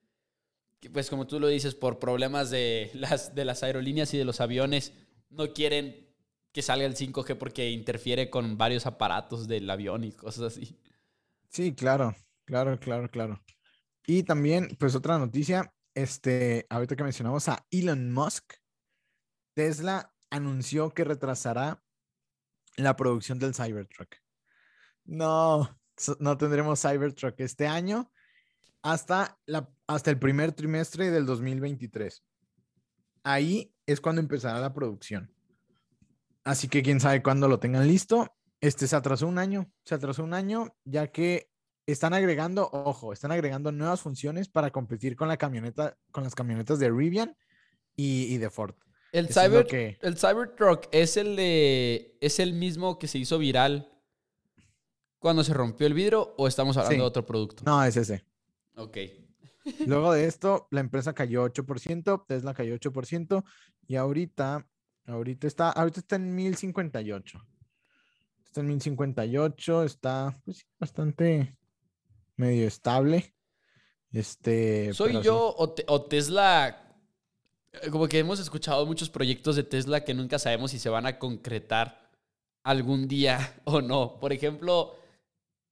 pues 0.93 1.09
como 1.09 1.25
tú 1.25 1.39
lo 1.39 1.47
dices, 1.47 1.73
por 1.73 1.97
problemas 1.97 2.49
de 2.49 2.91
las, 2.93 3.33
de 3.33 3.45
las 3.45 3.63
aerolíneas 3.63 4.13
y 4.13 4.17
de 4.17 4.25
los 4.25 4.41
aviones, 4.41 4.93
no 5.29 5.53
quieren 5.53 6.06
que 6.57 6.63
salga 6.63 6.87
el 6.87 6.95
5G 6.95 7.37
porque 7.37 7.69
interfiere 7.69 8.31
con 8.31 8.57
varios 8.57 8.87
aparatos 8.87 9.47
del 9.47 9.69
avión 9.69 10.03
y 10.03 10.11
cosas 10.11 10.55
así. 10.55 10.75
Sí, 11.49 11.75
claro, 11.75 12.15
claro, 12.45 12.79
claro, 12.79 13.07
claro. 13.11 13.43
Y 14.07 14.23
también, 14.23 14.75
pues 14.79 14.95
otra 14.95 15.19
noticia, 15.19 15.71
este, 15.93 16.65
ahorita 16.71 16.95
que 16.95 17.03
mencionamos 17.03 17.47
a 17.47 17.63
Elon 17.69 18.11
Musk, 18.11 18.55
Tesla 19.53 20.11
anunció 20.31 20.95
que 20.95 21.03
retrasará 21.03 21.83
la 22.75 22.95
producción 22.95 23.37
del 23.37 23.53
Cybertruck. 23.53 24.15
No, 25.05 25.79
no 26.19 26.37
tendremos 26.39 26.81
Cybertruck 26.81 27.39
este 27.39 27.67
año 27.67 28.11
hasta, 28.81 29.37
la, 29.45 29.69
hasta 29.85 30.09
el 30.09 30.17
primer 30.17 30.53
trimestre 30.53 31.11
del 31.11 31.27
2023. 31.27 32.25
Ahí 33.21 33.75
es 33.85 34.01
cuando 34.01 34.21
empezará 34.21 34.59
la 34.59 34.73
producción. 34.73 35.36
Así 36.47 36.69
que 36.69 36.81
quién 36.81 37.01
sabe 37.01 37.21
cuándo 37.21 37.49
lo 37.49 37.59
tengan 37.59 37.85
listo. 37.85 38.33
Este 38.61 38.87
se 38.87 38.95
atrasó 38.95 39.27
un 39.27 39.37
año, 39.37 39.69
se 39.83 39.95
atrasó 39.95 40.23
un 40.23 40.33
año, 40.33 40.73
ya 40.85 41.07
que 41.07 41.51
están 41.85 42.13
agregando, 42.13 42.69
ojo, 42.71 43.11
están 43.11 43.33
agregando 43.33 43.73
nuevas 43.73 43.99
funciones 43.99 44.47
para 44.47 44.71
competir 44.71 45.17
con 45.17 45.27
la 45.27 45.35
camioneta, 45.35 45.97
con 46.09 46.23
las 46.23 46.35
camionetas 46.35 46.79
de 46.79 46.89
Rivian 46.89 47.35
y, 47.97 48.37
de 48.37 48.49
Ford. 48.49 48.75
El, 49.11 49.27
Cyber, 49.27 49.67
el 50.01 50.17
Cybertruck 50.17 50.87
es 50.93 51.17
el 51.17 51.35
de, 51.35 52.17
es 52.21 52.39
el 52.39 52.53
mismo 52.53 52.97
que 52.97 53.09
se 53.09 53.17
hizo 53.17 53.37
viral 53.37 53.91
cuando 55.19 55.43
se 55.43 55.53
rompió 55.53 55.85
el 55.85 55.93
vidrio 55.93 56.33
o 56.37 56.47
estamos 56.47 56.77
hablando 56.77 57.03
de 57.03 57.07
otro 57.09 57.25
producto. 57.25 57.63
No, 57.65 57.83
es 57.83 57.97
ese. 57.97 58.23
Ok. 58.77 58.97
Luego 59.85 60.13
de 60.13 60.27
esto, 60.27 60.69
la 60.71 60.79
empresa 60.79 61.13
cayó 61.13 61.45
8%, 61.45 62.25
Tesla 62.25 62.53
cayó 62.53 62.73
8%, 62.75 63.43
y 63.85 63.97
ahorita, 63.97 64.65
ahorita 65.07 65.47
está, 65.47 65.71
ahorita 65.71 66.01
está 66.01 66.15
en 66.17 66.35
1058. 66.35 67.39
Está 68.45 68.61
en 68.61 68.67
1058, 68.67 69.83
está 69.83 70.39
pues, 70.45 70.65
bastante 70.79 71.57
medio 72.35 72.67
estable. 72.67 73.33
Este. 74.11 74.93
¿Soy 74.93 75.21
yo 75.21 75.55
o, 75.57 76.01
Tesla? 76.03 76.95
Eh, 77.73 77.89
como 77.89 78.07
que 78.07 78.19
hemos 78.19 78.39
escuchado 78.39 78.85
muchos 78.85 79.09
proyectos 79.09 79.55
de 79.55 79.63
Tesla 79.63 80.03
que 80.03 80.13
nunca 80.13 80.39
sabemos 80.39 80.71
si 80.71 80.79
se 80.79 80.89
van 80.89 81.05
a 81.05 81.19
concretar 81.19 82.09
algún 82.63 83.07
día 83.07 83.55
o 83.65 83.81
no. 83.81 84.19
Por 84.19 84.33
ejemplo, 84.33 84.95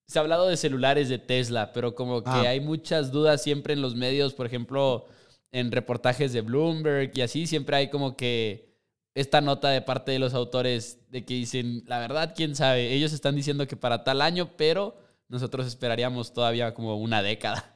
se 0.08 0.20
ha 0.20 0.22
hablado 0.22 0.48
de 0.48 0.58
celulares 0.58 1.10
de 1.10 1.20
Tesla, 1.20 1.72
pero 1.74 1.96
como 1.96 2.24
que 2.24 2.30
ah. 2.30 2.50
hay 2.50 2.60
muchas 2.60 3.12
dudas 3.12 3.42
siempre 3.42 3.74
en 3.74 3.82
los 3.82 3.96
medios, 3.96 4.34
por 4.34 4.46
ejemplo, 4.46 5.06
en 5.52 5.72
reportajes 5.72 6.34
de 6.34 6.42
Bloomberg 6.42 7.12
y 7.16 7.22
así, 7.22 7.48
siempre 7.48 7.78
hay 7.78 7.90
como 7.90 8.18
que 8.18 8.75
esta 9.16 9.42
nota 9.42 9.70
de 9.70 9.82
parte 9.82 10.12
de 10.12 10.20
los 10.20 10.34
autores 10.34 11.00
de 11.10 11.26
que 11.26 11.34
dicen, 11.34 11.84
la 11.88 12.00
verdad, 12.00 12.34
quién 12.36 12.56
sabe, 12.56 12.94
ellos 12.94 13.14
están 13.14 13.36
diciendo 13.36 13.66
que 13.68 13.78
para 13.78 14.04
tal 14.04 14.22
año, 14.22 14.56
pero 14.58 14.98
nosotros 15.30 15.66
esperaríamos 15.66 16.34
todavía 16.34 16.74
como 16.74 16.98
una 16.98 17.24
década. 17.24 17.76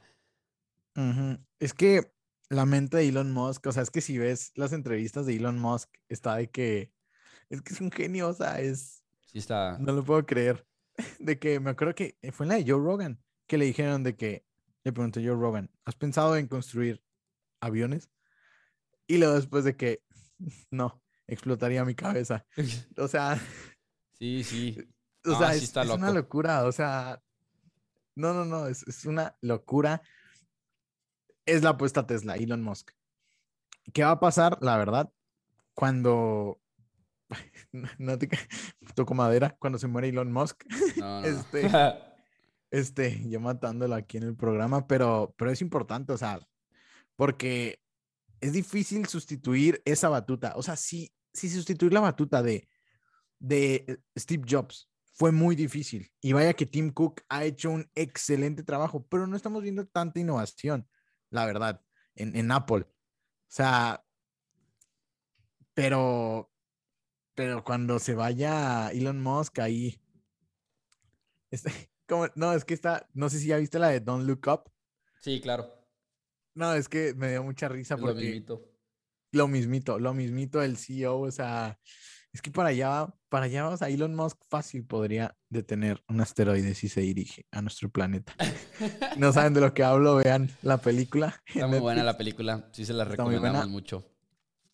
Es 1.59 1.73
que 1.73 2.13
la 2.49 2.65
mente 2.65 2.97
de 2.97 3.07
Elon 3.07 3.31
Musk, 3.31 3.65
o 3.67 3.71
sea, 3.71 3.83
es 3.83 3.89
que 3.89 4.01
si 4.01 4.17
ves 4.17 4.51
las 4.55 4.73
entrevistas 4.73 5.25
de 5.25 5.37
Elon 5.37 5.57
Musk, 5.57 5.89
está 6.09 6.35
de 6.35 6.49
que 6.49 6.91
es 7.49 7.61
que 7.61 7.73
es 7.73 7.81
un 7.81 7.91
genio, 7.91 8.27
o 8.29 8.33
sea, 8.33 8.59
es... 8.59 9.03
Sí 9.25 9.39
está. 9.39 9.77
No 9.79 9.93
lo 9.93 10.03
puedo 10.03 10.25
creer. 10.25 10.67
de 11.19 11.39
que 11.39 11.59
me 11.59 11.71
acuerdo 11.71 11.95
que 11.95 12.17
fue 12.31 12.45
en 12.45 12.49
la 12.49 12.55
de 12.55 12.69
Joe 12.69 12.83
Rogan 12.83 13.23
que 13.47 13.57
le 13.57 13.65
dijeron 13.65 14.03
de 14.03 14.15
que 14.15 14.45
le 14.83 14.93
pregunté 14.93 15.21
a 15.21 15.23
Joe 15.23 15.39
Rogan, 15.39 15.71
¿has 15.85 15.95
pensado 15.95 16.35
en 16.35 16.47
construir 16.47 17.01
aviones? 17.61 18.09
Y 19.07 19.17
luego 19.17 19.35
después 19.35 19.63
de 19.63 19.75
que 19.75 20.03
no, 20.71 21.01
explotaría 21.29 21.85
mi 21.85 21.95
cabeza. 21.95 22.45
O 22.97 23.07
sea, 23.07 23.39
sí, 24.17 24.43
sí. 24.43 24.77
O 25.25 25.37
sea, 25.37 25.53
es, 25.53 25.75
una 25.75 26.11
locura. 26.11 26.65
O 26.65 26.71
sea, 26.71 27.21
no, 28.15 28.33
no, 28.33 28.45
no, 28.45 28.67
es, 28.67 28.87
es 28.87 29.05
una 29.05 29.35
locura. 29.41 30.01
Es 31.45 31.63
la 31.63 31.71
apuesta 31.71 32.05
Tesla, 32.05 32.35
Elon 32.35 32.61
Musk. 32.61 32.91
¿Qué 33.93 34.03
va 34.03 34.11
a 34.11 34.19
pasar? 34.19 34.57
La 34.61 34.77
verdad, 34.77 35.11
cuando 35.73 36.59
no 37.97 38.17
te 38.17 38.29
toco 38.95 39.13
madera 39.13 39.55
cuando 39.59 39.79
se 39.79 39.87
muere 39.87 40.09
Elon 40.09 40.31
Musk. 40.31 40.63
Este, 41.23 41.69
este, 42.71 43.29
yo 43.29 43.39
matándolo 43.39 43.95
aquí 43.95 44.17
en 44.17 44.23
el 44.23 44.35
programa, 44.35 44.87
pero, 44.87 45.33
pero 45.37 45.51
es 45.51 45.61
importante, 45.61 46.13
o 46.13 46.17
sea, 46.17 46.39
porque 47.15 47.79
es 48.41 48.53
difícil 48.53 49.07
sustituir 49.07 49.81
esa 49.85 50.09
batuta. 50.09 50.53
O 50.55 50.63
sea, 50.63 50.75
si, 50.75 51.11
si 51.33 51.49
sustituir 51.49 51.93
la 51.93 51.99
batuta 51.99 52.41
de, 52.41 52.67
de 53.39 54.01
Steve 54.17 54.43
Jobs 54.47 54.89
fue 55.13 55.31
muy 55.31 55.55
difícil. 55.55 56.09
Y 56.21 56.33
vaya 56.33 56.53
que 56.53 56.65
Tim 56.65 56.91
Cook 56.91 57.21
ha 57.27 57.43
hecho 57.43 57.69
un 57.71 57.89
excelente 57.93 58.63
trabajo, 58.63 59.05
pero 59.07 59.27
no 59.27 59.35
estamos 59.35 59.61
viendo 59.61 59.85
tanta 59.85 60.19
innovación, 60.19 60.87
la 61.29 61.45
verdad, 61.45 61.81
en, 62.15 62.35
en 62.35 62.51
Apple. 62.51 62.85
O 62.85 63.51
sea, 63.51 64.05
pero, 65.73 66.51
pero 67.35 67.63
cuando 67.63 67.99
se 67.99 68.13
vaya 68.13 68.91
Elon 68.91 69.21
Musk 69.21 69.59
ahí, 69.59 70.01
como, 72.07 72.27
no, 72.35 72.53
es 72.53 72.63
que 72.63 72.73
está, 72.73 73.09
no 73.13 73.29
sé 73.29 73.39
si 73.39 73.47
ya 73.47 73.57
viste 73.57 73.79
la 73.79 73.89
de 73.89 73.99
Don't 73.99 74.25
Look 74.25 74.47
Up. 74.47 74.71
Sí, 75.19 75.41
claro. 75.41 75.69
No, 76.53 76.73
es 76.73 76.87
que 76.87 77.13
me 77.13 77.31
dio 77.31 77.43
mucha 77.43 77.67
risa 77.67 77.97
porque... 77.97 78.13
Lo 78.13 78.19
mismito. 78.21 78.68
Lo 79.31 79.47
mismito, 79.47 79.99
lo 79.99 80.13
mismito 80.13 80.61
el 80.61 80.77
CEO, 80.77 81.19
o 81.19 81.31
sea, 81.31 81.77
es 82.33 82.41
que 82.41 82.51
para 82.51 82.69
allá, 82.69 83.07
para 83.29 83.45
allá 83.45 83.63
vamos 83.63 83.81
a 83.81 83.89
Elon 83.89 84.15
Musk 84.15 84.37
fácil 84.49 84.85
podría 84.85 85.35
detener 85.49 86.03
un 86.07 86.21
asteroide 86.21 86.75
si 86.75 86.89
se 86.89 87.01
dirige 87.01 87.45
a 87.51 87.61
nuestro 87.61 87.89
planeta. 87.89 88.35
no 89.17 89.31
saben 89.31 89.53
de 89.53 89.61
lo 89.61 89.73
que 89.73 89.83
hablo, 89.83 90.15
vean 90.15 90.49
la 90.61 90.77
película. 90.77 91.41
Está 91.47 91.67
muy 91.67 91.79
buena 91.79 92.03
la 92.03 92.17
película, 92.17 92.69
sí 92.71 92.85
se 92.85 92.93
la 92.93 93.03
recomendamos 93.03 93.67
mucho. 93.67 94.05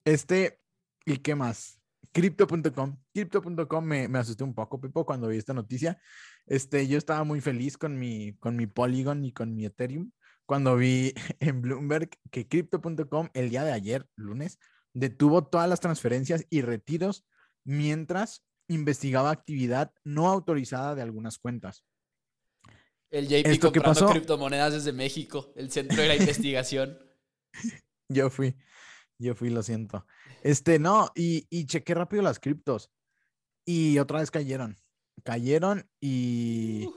Este, 0.03 0.61
¿y 1.05 1.17
qué 1.17 1.35
más? 1.35 1.79
Crypto.com. 2.11 2.97
Crypto.com 3.13 3.83
me, 3.83 4.07
me 4.07 4.19
asusté 4.19 4.43
un 4.43 4.53
poco, 4.53 4.79
Pepo, 4.79 5.05
cuando 5.05 5.27
vi 5.27 5.37
esta 5.37 5.53
noticia. 5.53 5.99
Este, 6.45 6.87
yo 6.87 6.97
estaba 6.97 7.23
muy 7.23 7.41
feliz 7.41 7.77
con 7.77 7.97
mi, 7.97 8.37
con 8.37 8.55
mi 8.55 8.67
Polygon 8.67 9.25
y 9.25 9.33
con 9.33 9.53
mi 9.53 9.65
Ethereum 9.65 10.11
cuando 10.45 10.75
vi 10.75 11.13
en 11.39 11.61
Bloomberg 11.61 12.09
que 12.31 12.47
Crypto.com 12.47 13.29
el 13.33 13.49
día 13.49 13.63
de 13.63 13.71
ayer, 13.71 14.07
lunes, 14.15 14.59
detuvo 14.93 15.45
todas 15.45 15.69
las 15.69 15.79
transferencias 15.79 16.45
y 16.49 16.61
retiros 16.61 17.25
mientras 17.63 18.45
investigaba 18.67 19.31
actividad 19.31 19.93
no 20.03 20.27
autorizada 20.27 20.95
de 20.95 21.01
algunas 21.01 21.37
cuentas. 21.37 21.83
El 23.11 23.27
JP 23.27 23.59
comprando 23.61 24.09
criptomonedas 24.09 24.73
desde 24.73 24.91
México, 24.91 25.53
el 25.55 25.71
centro 25.71 26.01
de 26.01 26.07
la 26.07 26.15
investigación. 26.17 26.97
Yo 28.09 28.29
fui, 28.29 28.55
yo 29.17 29.35
fui, 29.35 29.49
lo 29.49 29.63
siento. 29.63 30.05
Este, 30.43 30.79
no, 30.79 31.11
y, 31.15 31.47
y 31.49 31.65
chequé 31.65 31.93
rápido 31.93 32.23
las 32.23 32.39
criptos 32.39 32.91
y 33.65 33.97
otra 33.99 34.19
vez 34.19 34.31
cayeron. 34.31 34.77
Cayeron 35.23 35.89
y... 35.99 36.87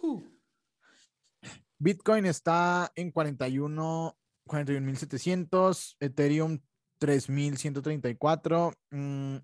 Bitcoin 1.78 2.26
está 2.26 2.90
en 2.96 3.12
41, 3.12 4.18
41.700, 4.46 5.96
Ethereum 6.00 6.58
3.134, 7.00 8.74
mmm, 8.90 9.36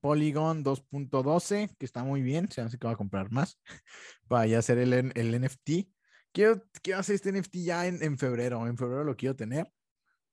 Polygon 0.00 0.64
2.12, 0.64 1.76
que 1.78 1.86
está 1.86 2.02
muy 2.02 2.22
bien, 2.22 2.50
se 2.50 2.60
hace 2.60 2.78
que 2.78 2.86
va 2.86 2.94
a 2.94 2.96
comprar 2.96 3.30
más 3.30 3.58
para 4.28 4.46
ya 4.46 4.58
hacer 4.58 4.78
el, 4.78 4.92
el 4.92 5.40
NFT. 5.40 5.88
Quiero, 6.32 6.62
quiero, 6.82 7.00
hacer 7.00 7.14
este 7.14 7.32
NFT 7.32 7.56
ya 7.58 7.86
en, 7.86 8.02
en, 8.02 8.18
febrero, 8.18 8.66
en 8.66 8.76
febrero 8.76 9.04
lo 9.04 9.16
quiero 9.16 9.36
tener. 9.36 9.72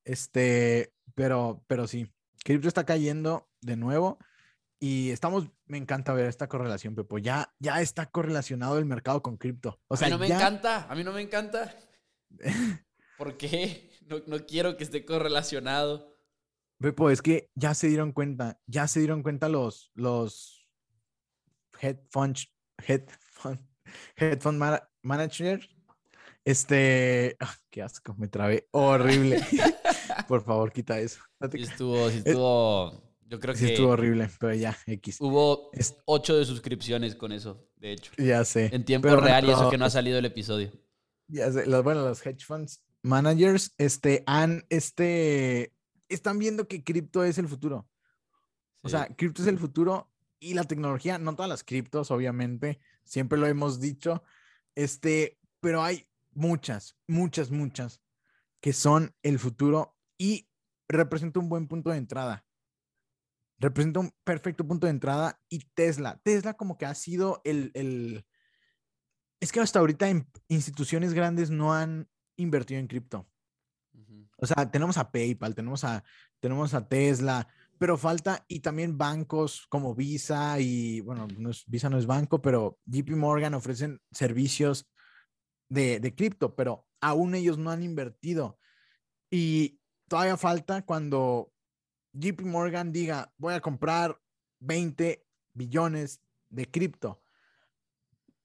Este, 0.05 0.91
pero, 1.15 1.63
pero 1.67 1.87
sí, 1.87 2.11
cripto 2.43 2.67
está 2.67 2.85
cayendo 2.85 3.47
de 3.61 3.77
nuevo 3.77 4.17
y 4.79 5.11
estamos, 5.11 5.49
me 5.65 5.77
encanta 5.77 6.13
ver 6.13 6.25
esta 6.25 6.47
correlación, 6.47 6.95
Pepo. 6.95 7.17
Ya, 7.17 7.53
ya 7.59 7.81
está 7.81 8.07
correlacionado 8.07 8.77
el 8.77 8.85
mercado 8.85 9.21
con 9.21 9.37
cripto. 9.37 9.79
O 9.87 9.95
sea, 9.97 10.07
a 10.07 10.09
mí 10.09 10.13
no 10.13 10.19
me 10.19 10.27
encanta, 10.27 10.87
a 10.89 10.95
mí 10.95 11.03
no 11.03 11.11
me 11.11 11.21
encanta. 11.21 11.75
¿Por 13.17 13.37
qué? 13.37 13.91
No, 14.07 14.17
no 14.27 14.45
quiero 14.45 14.75
que 14.75 14.83
esté 14.83 15.05
correlacionado. 15.05 16.17
Pepo, 16.79 17.09
es 17.09 17.21
que 17.21 17.49
ya 17.55 17.73
se 17.73 17.87
dieron 17.87 18.11
cuenta, 18.11 18.59
ya 18.67 18.87
se 18.87 18.99
dieron 18.99 19.23
cuenta 19.23 19.47
los, 19.47 19.91
los 19.95 20.67
headphones, 21.79 22.51
headphone, 22.85 23.65
headphone 24.17 24.59
managers. 25.01 25.69
Este, 26.43 27.37
ah, 27.39 27.55
qué 27.69 27.81
asco, 27.81 28.15
me 28.17 28.27
trabé, 28.27 28.67
horrible. 28.71 29.41
Por 30.27 30.43
favor, 30.43 30.73
quita 30.73 30.99
eso. 30.99 31.21
Estuvo, 31.53 32.09
estuvo, 32.09 33.12
yo 33.33 33.39
creo 33.39 33.55
sí 33.55 33.65
que 33.65 33.73
estuvo 33.73 33.89
horrible, 33.89 34.29
pero 34.39 34.53
ya, 34.53 34.77
X. 34.85 35.17
Hubo 35.19 35.71
ocho 36.05 36.37
de 36.37 36.45
suscripciones 36.45 37.15
con 37.15 37.31
eso, 37.31 37.67
de 37.77 37.93
hecho. 37.93 38.11
Ya 38.19 38.45
sé. 38.45 38.69
En 38.71 38.85
tiempo 38.85 39.09
real 39.15 39.45
y 39.45 39.49
eso 39.49 39.71
que 39.71 39.77
no 39.79 39.85
ha 39.85 39.89
salido 39.89 40.19
el 40.19 40.25
episodio. 40.25 40.71
Ya 41.27 41.51
sé, 41.51 41.65
los, 41.65 41.83
bueno, 41.83 42.07
los 42.07 42.23
hedge 42.23 42.45
funds 42.45 42.83
managers, 43.01 43.73
este, 43.79 44.23
han, 44.27 44.67
este, 44.69 45.73
están 46.09 46.37
viendo 46.37 46.67
que 46.67 46.83
cripto 46.83 47.23
es 47.23 47.39
el 47.39 47.47
futuro. 47.47 47.89
O 48.83 48.89
sea, 48.89 49.07
cripto 49.07 49.41
es 49.41 49.47
el 49.47 49.57
futuro 49.57 50.11
y 50.39 50.53
la 50.53 50.65
tecnología, 50.65 51.17
no 51.17 51.33
todas 51.33 51.49
las 51.49 51.63
criptos, 51.63 52.11
obviamente, 52.11 52.79
siempre 53.03 53.39
lo 53.39 53.47
hemos 53.47 53.79
dicho, 53.79 54.21
este, 54.75 55.39
pero 55.59 55.81
hay 55.81 56.05
muchas, 56.33 56.97
muchas, 57.07 57.49
muchas 57.49 57.99
que 58.61 58.73
son 58.73 59.15
el 59.23 59.39
futuro 59.39 59.95
y 60.19 60.47
representa 60.87 61.39
un 61.39 61.49
buen 61.49 61.67
punto 61.67 61.89
de 61.89 61.97
entrada. 61.97 62.45
Representa 63.63 64.01
un 64.01 64.11
perfecto 64.25 64.67
punto 64.67 64.87
de 64.87 64.91
entrada 64.91 65.39
y 65.47 65.59
Tesla. 65.73 66.19
Tesla 66.21 66.55
como 66.55 66.77
que 66.77 66.85
ha 66.85 66.93
sido 66.93 67.39
el, 67.45 67.71
el... 67.75 68.25
Es 69.39 69.53
que 69.53 69.61
hasta 69.61 69.79
ahorita 69.79 70.07
instituciones 70.49 71.13
grandes 71.13 71.49
no 71.49 71.73
han 71.73 72.09
invertido 72.35 72.81
en 72.81 72.87
cripto. 72.87 73.25
O 74.35 74.45
sea, 74.45 74.69
tenemos 74.69 74.97
a 74.97 75.13
PayPal, 75.13 75.55
tenemos 75.55 75.85
a, 75.85 76.03
tenemos 76.41 76.73
a 76.73 76.89
Tesla, 76.89 77.47
pero 77.77 77.95
falta 77.95 78.43
y 78.49 78.59
también 78.59 78.97
bancos 78.97 79.65
como 79.69 79.95
Visa 79.95 80.59
y, 80.59 80.99
bueno, 80.99 81.25
Visa 81.65 81.89
no 81.89 81.97
es 81.97 82.05
banco, 82.05 82.41
pero 82.41 82.81
JP 82.85 83.11
Morgan 83.11 83.53
ofrecen 83.53 84.01
servicios 84.11 84.91
de, 85.69 86.01
de 86.01 86.13
cripto, 86.13 86.53
pero 86.53 86.85
aún 86.99 87.33
ellos 87.33 87.57
no 87.57 87.71
han 87.71 87.81
invertido. 87.81 88.59
Y 89.31 89.79
todavía 90.09 90.35
falta 90.35 90.81
cuando 90.81 91.52
JP 92.13 92.41
Morgan 92.41 92.91
diga, 92.91 93.33
voy 93.37 93.53
a 93.53 93.61
comprar 93.61 94.19
20 94.59 95.25
billones 95.53 96.21
de 96.49 96.69
cripto. 96.69 97.21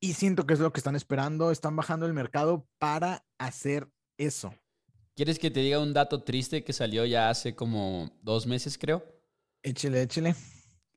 Y 0.00 0.14
siento 0.14 0.46
que 0.46 0.54
es 0.54 0.60
lo 0.60 0.72
que 0.72 0.80
están 0.80 0.96
esperando, 0.96 1.50
están 1.50 1.76
bajando 1.76 2.06
el 2.06 2.14
mercado 2.14 2.66
para 2.78 3.24
hacer 3.38 3.88
eso. 4.16 4.54
¿Quieres 5.14 5.38
que 5.38 5.50
te 5.50 5.60
diga 5.60 5.80
un 5.80 5.92
dato 5.92 6.22
triste 6.22 6.62
que 6.62 6.72
salió 6.72 7.04
ya 7.04 7.28
hace 7.28 7.54
como 7.56 8.10
dos 8.22 8.46
meses, 8.46 8.78
creo? 8.78 9.04
Échele, 9.62 10.02
échele. 10.02 10.34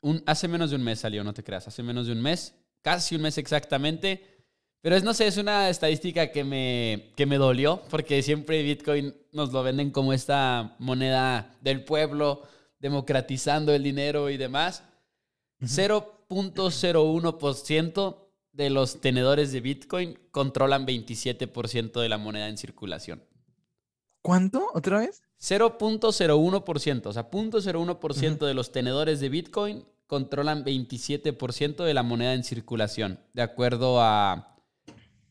Un, 0.02 0.24
hace 0.28 0.48
menos 0.48 0.70
de 0.70 0.76
un 0.76 0.84
mes 0.84 1.00
salió, 1.00 1.24
no 1.24 1.34
te 1.34 1.44
creas. 1.44 1.68
Hace 1.68 1.82
menos 1.82 2.06
de 2.06 2.14
un 2.14 2.22
mes, 2.22 2.54
casi 2.84 3.16
un 3.16 3.24
mes 3.24 3.40
exactamente. 3.40 4.46
Pero 4.82 4.96
es, 4.96 5.04
no 5.04 5.14
sé, 5.14 5.28
es 5.28 5.38
una 5.38 5.70
estadística 5.70 6.32
que 6.32 6.44
me, 6.44 7.12
que 7.16 7.26
me 7.26 7.38
dolió, 7.38 7.84
porque 7.90 8.22
siempre 8.24 8.64
Bitcoin 8.64 9.16
nos 9.32 9.52
lo 9.52 9.64
venden 9.64 9.92
como 9.92 10.14
esta 10.14 10.76
moneda 10.80 11.56
del 11.62 11.84
pueblo, 11.84 12.44
democratizando 12.82 13.74
el 13.74 13.84
dinero 13.84 14.30
y 14.30 14.36
demás. 14.38 14.84
0.01% 15.62 18.18
de 18.52 18.70
los 18.70 19.00
tenedores 19.00 19.54
de 19.54 19.62
Bitcoin 19.62 20.20
controlan 20.32 20.86
27% 20.86 22.02
de 22.02 22.10
la 22.10 22.18
moneda 22.18 22.50
en 22.50 22.58
circulación. 22.58 23.24
¿Cuánto? 24.22 24.68
¿Otra 24.74 25.00
vez? 25.00 25.24
0.01%, 25.40 27.06
o 27.06 27.14
sea, 27.14 27.32
0.01% 27.32 28.46
de 28.46 28.54
los 28.54 28.72
tenedores 28.72 29.20
de 29.20 29.30
Bitcoin 29.30 29.86
controlan 30.06 30.64
27% 30.64 31.84
de 31.84 31.94
la 31.94 32.04
moneda 32.04 32.34
en 32.34 32.44
circulación, 32.44 33.20
de 33.34 33.42
acuerdo 33.42 34.02
a, 34.02 34.58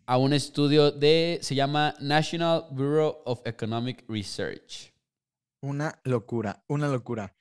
a 0.06 0.16
un 0.16 0.32
estudio 0.32 0.90
de, 0.90 1.38
se 1.42 1.54
llama 1.54 1.94
National 2.00 2.64
Bureau 2.70 3.18
of 3.24 3.42
Economic 3.44 4.04
Research. 4.08 4.92
Una 5.60 6.00
locura, 6.04 6.64
una 6.66 6.88
locura. 6.88 7.36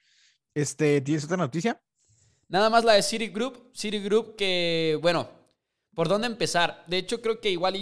Este, 0.61 1.01
¿Tienes 1.01 1.25
otra 1.25 1.37
noticia? 1.37 1.81
Nada 2.47 2.69
más 2.69 2.83
la 2.83 2.93
de 2.93 3.03
Citigroup. 3.03 3.71
Citigroup 3.73 4.35
que, 4.35 4.97
bueno, 5.01 5.29
¿Por 5.99 6.07
dónde 6.07 6.27
empezar? 6.27 6.85
De 6.87 6.97
hecho, 6.97 7.21
creo 7.21 7.41
que 7.41 7.51
igual 7.51 7.75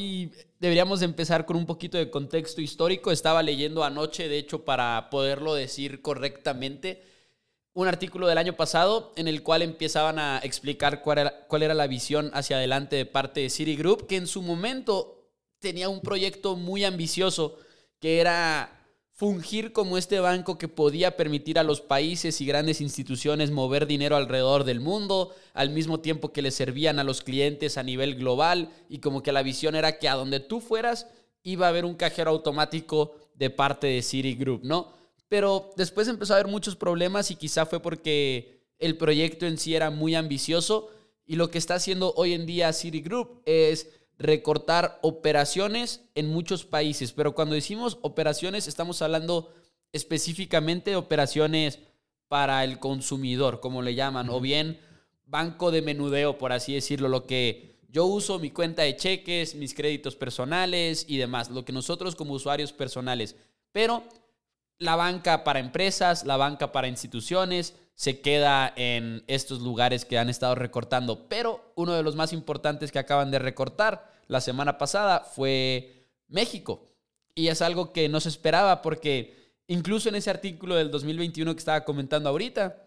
deberíamos 0.60 1.04
empezar 1.04 1.46
con 1.46 1.56
un 1.56 1.68
poquito 1.68 2.00
de 2.00 2.10
contexto 2.10 2.62
histórico. 2.62 3.12
Estaba 3.12 3.44
leyendo 3.44 3.84
anoche, 3.84 4.28
de 4.28 4.40
hecho, 4.40 4.66
para 4.66 5.12
poderlo 5.12 5.54
decir 5.54 6.02
correctamente, 6.02 7.04
un 7.74 7.88
artículo 7.88 8.26
del 8.26 8.40
año 8.40 8.54
pasado 8.54 9.14
en 9.18 9.28
el 9.28 9.44
cual 9.44 9.62
empezaban 9.62 10.18
a 10.18 10.40
explicar 10.40 11.04
cuál 11.04 11.20
era, 11.20 11.46
cuál 11.48 11.62
era 11.62 11.76
la 11.76 11.86
visión 11.86 12.32
hacia 12.34 12.58
adelante 12.58 12.96
de 12.96 13.06
parte 13.06 13.42
de 13.42 13.52
Citigroup, 13.52 14.08
que 14.08 14.16
en 14.16 14.26
su 14.26 14.42
momento 14.42 15.30
tenía 15.60 15.88
un 15.88 16.02
proyecto 16.02 16.56
muy 16.56 16.86
ambicioso 16.86 17.60
que 18.00 18.20
era 18.20 18.77
fungir 19.18 19.74
como 19.74 19.98
este 19.98 20.20
banco 20.20 20.60
que 20.60 20.68
podía 20.68 21.18
permitir 21.18 21.58
a 21.58 21.64
los 21.64 21.82
países 21.82 22.40
y 22.40 22.46
grandes 22.46 22.82
instituciones 22.82 23.50
mover 23.50 23.88
dinero 23.88 24.16
alrededor 24.16 24.64
del 24.64 24.80
mundo, 24.80 25.34
al 25.56 25.72
mismo 25.72 26.02
tiempo 26.02 26.32
que 26.32 26.44
le 26.44 26.52
servían 26.52 27.00
a 27.00 27.04
los 27.04 27.24
clientes 27.24 27.80
a 27.80 27.84
nivel 27.84 28.14
global 28.14 28.70
y 28.90 29.00
como 29.00 29.24
que 29.24 29.32
la 29.32 29.42
visión 29.42 29.74
era 29.74 29.98
que 29.98 30.08
a 30.08 30.14
donde 30.14 30.40
tú 30.40 30.62
fueras 30.62 31.08
iba 31.42 31.66
a 31.66 31.70
haber 31.70 31.84
un 31.84 31.96
cajero 31.96 32.30
automático 32.30 33.16
de 33.34 33.50
parte 33.50 33.88
de 33.88 34.04
Citigroup, 34.04 34.64
¿no? 34.64 34.94
Pero 35.28 35.72
después 35.76 36.08
empezó 36.08 36.34
a 36.34 36.38
haber 36.38 36.52
muchos 36.52 36.76
problemas 36.76 37.32
y 37.32 37.38
quizá 37.38 37.66
fue 37.66 37.80
porque 37.80 38.62
el 38.78 38.98
proyecto 38.98 39.48
en 39.48 39.58
sí 39.58 39.74
era 39.74 39.90
muy 39.90 40.14
ambicioso 40.14 40.92
y 41.26 41.38
lo 41.38 41.50
que 41.50 41.58
está 41.58 41.74
haciendo 41.74 42.14
hoy 42.18 42.34
en 42.34 42.46
día 42.46 42.72
Citigroup 42.72 43.42
es 43.46 43.90
recortar 44.20 45.00
operaciones 45.02 46.02
en 46.16 46.28
muchos 46.28 46.66
países, 46.66 47.12
pero 47.12 47.36
cuando 47.36 47.56
decimos 47.56 48.00
operaciones 48.02 48.68
estamos 48.68 49.02
hablando 49.02 49.54
específicamente 49.92 50.92
de 50.92 50.96
operaciones 50.96 51.80
para 52.28 52.64
el 52.64 52.80
consumidor, 52.80 53.60
como 53.60 53.82
le 53.82 53.96
llaman, 53.96 54.30
o 54.30 54.42
bien 54.42 54.80
banco 55.26 55.72
de 55.72 55.82
menudeo, 55.82 56.38
por 56.38 56.52
así 56.52 56.74
decirlo, 56.74 57.10
lo 57.10 57.26
que 57.26 57.78
yo 57.90 58.06
uso 58.06 58.40
mi 58.40 58.52
cuenta 58.52 58.84
de 58.84 58.96
cheques, 58.96 59.56
mis 59.56 59.74
créditos 59.74 60.16
personales 60.16 61.06
y 61.08 61.18
demás, 61.18 61.50
lo 61.50 61.64
que 61.64 61.72
nosotros 61.72 62.16
como 62.16 62.34
usuarios 62.34 62.74
personales, 62.74 63.36
pero 63.72 64.04
la 64.80 64.96
banca 64.96 65.44
para 65.44 65.60
empresas, 65.60 66.26
la 66.26 66.38
banca 66.38 66.72
para 66.72 66.88
instituciones, 66.88 67.76
se 67.98 68.22
queda 68.22 68.72
en 68.76 69.24
estos 69.26 69.60
lugares 69.60 70.06
que 70.06 70.20
han 70.20 70.30
estado 70.30 70.54
recortando. 70.54 71.28
Pero 71.28 71.74
uno 71.76 71.94
de 71.94 72.04
los 72.04 72.16
más 72.16 72.32
importantes 72.32 72.92
que 72.92 73.00
acaban 73.00 73.32
de 73.32 73.40
recortar 73.40 74.08
la 74.28 74.40
semana 74.40 74.78
pasada 74.78 75.22
fue 75.22 76.06
México. 76.28 76.92
Y 77.34 77.48
es 77.48 77.64
algo 77.64 77.94
que 77.94 78.08
no 78.08 78.20
se 78.20 78.30
esperaba 78.30 78.84
porque 78.84 79.56
incluso 79.66 80.10
en 80.10 80.16
ese 80.16 80.30
artículo 80.30 80.76
del 80.76 80.92
2021 80.92 81.56
que 81.56 81.60
estaba 81.60 81.86
comentando 81.86 82.30
ahorita, 82.30 82.86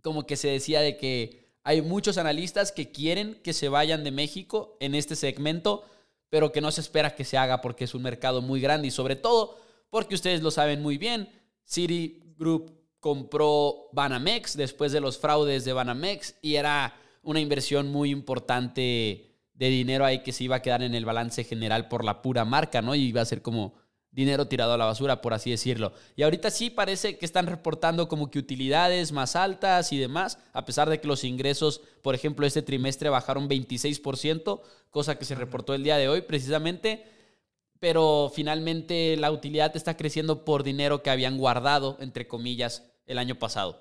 como 0.00 0.24
que 0.26 0.36
se 0.36 0.46
decía 0.46 0.80
de 0.80 0.96
que 0.96 1.50
hay 1.64 1.82
muchos 1.82 2.16
analistas 2.16 2.70
que 2.70 2.92
quieren 2.92 3.40
que 3.42 3.52
se 3.52 3.68
vayan 3.68 4.04
de 4.04 4.12
México 4.12 4.76
en 4.78 4.94
este 4.94 5.16
segmento, 5.16 5.84
pero 6.28 6.52
que 6.52 6.60
no 6.60 6.70
se 6.70 6.82
espera 6.82 7.16
que 7.16 7.24
se 7.24 7.36
haga 7.36 7.60
porque 7.60 7.82
es 7.82 7.96
un 7.96 8.02
mercado 8.02 8.42
muy 8.42 8.60
grande 8.60 8.86
y 8.86 8.92
sobre 8.92 9.16
todo 9.16 9.58
porque 9.90 10.14
ustedes 10.14 10.40
lo 10.40 10.52
saben 10.52 10.82
muy 10.82 10.98
bien, 10.98 11.28
Citigroup 11.66 12.79
compró 13.00 13.88
Banamex 13.92 14.56
después 14.56 14.92
de 14.92 15.00
los 15.00 15.18
fraudes 15.18 15.64
de 15.64 15.72
Banamex 15.72 16.36
y 16.42 16.56
era 16.56 16.94
una 17.22 17.40
inversión 17.40 17.90
muy 17.90 18.10
importante 18.10 19.36
de 19.54 19.68
dinero 19.68 20.04
ahí 20.04 20.22
que 20.22 20.32
se 20.32 20.44
iba 20.44 20.56
a 20.56 20.62
quedar 20.62 20.82
en 20.82 20.94
el 20.94 21.04
balance 21.04 21.44
general 21.44 21.88
por 21.88 22.04
la 22.04 22.22
pura 22.22 22.44
marca, 22.44 22.80
¿no? 22.82 22.94
Y 22.94 23.00
iba 23.00 23.20
a 23.20 23.26
ser 23.26 23.42
como 23.42 23.74
dinero 24.10 24.48
tirado 24.48 24.72
a 24.72 24.78
la 24.78 24.86
basura, 24.86 25.20
por 25.20 25.34
así 25.34 25.50
decirlo. 25.50 25.92
Y 26.16 26.22
ahorita 26.22 26.50
sí 26.50 26.70
parece 26.70 27.16
que 27.16 27.26
están 27.26 27.46
reportando 27.46 28.08
como 28.08 28.30
que 28.30 28.38
utilidades 28.38 29.12
más 29.12 29.36
altas 29.36 29.92
y 29.92 29.98
demás, 29.98 30.38
a 30.52 30.64
pesar 30.64 30.88
de 30.88 31.00
que 31.00 31.08
los 31.08 31.24
ingresos, 31.24 31.80
por 32.02 32.14
ejemplo, 32.14 32.46
este 32.46 32.62
trimestre 32.62 33.08
bajaron 33.08 33.48
26%, 33.48 34.60
cosa 34.90 35.18
que 35.18 35.24
se 35.24 35.34
reportó 35.34 35.74
el 35.74 35.84
día 35.84 35.96
de 35.96 36.08
hoy 36.08 36.22
precisamente 36.22 37.04
pero 37.80 38.30
finalmente 38.32 39.16
la 39.16 39.32
utilidad 39.32 39.74
está 39.74 39.96
creciendo 39.96 40.44
por 40.44 40.62
dinero 40.62 41.02
que 41.02 41.10
habían 41.10 41.38
guardado, 41.38 41.96
entre 42.00 42.28
comillas, 42.28 42.89
el 43.10 43.18
año 43.18 43.34
pasado. 43.34 43.78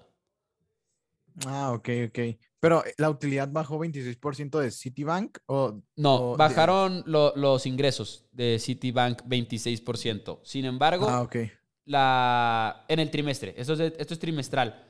Ah, 1.45 1.71
ok, 1.71 1.89
ok. 2.07 2.19
Pero 2.59 2.85
eh, 2.85 2.93
la 2.97 3.09
utilidad 3.09 3.49
bajó 3.49 3.79
26% 3.79 4.59
de 4.59 4.71
Citibank 4.71 5.37
o... 5.45 5.81
No, 5.95 6.35
bajaron 6.35 7.03
los 7.05 7.65
ingresos 7.65 8.27
de 8.31 8.59
Citibank 8.59 9.21
26%. 9.23 10.39
Sin 10.43 10.65
embargo, 10.65 11.07
ah, 11.09 11.21
okay. 11.21 11.51
la, 11.85 12.85
en 12.87 12.99
el 12.99 13.09
trimestre, 13.09 13.53
esto 13.57 13.73
es, 13.73 13.93
esto 13.97 14.13
es 14.13 14.19
trimestral. 14.19 14.85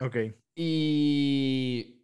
Ok. 0.00 0.16
Y 0.54 1.98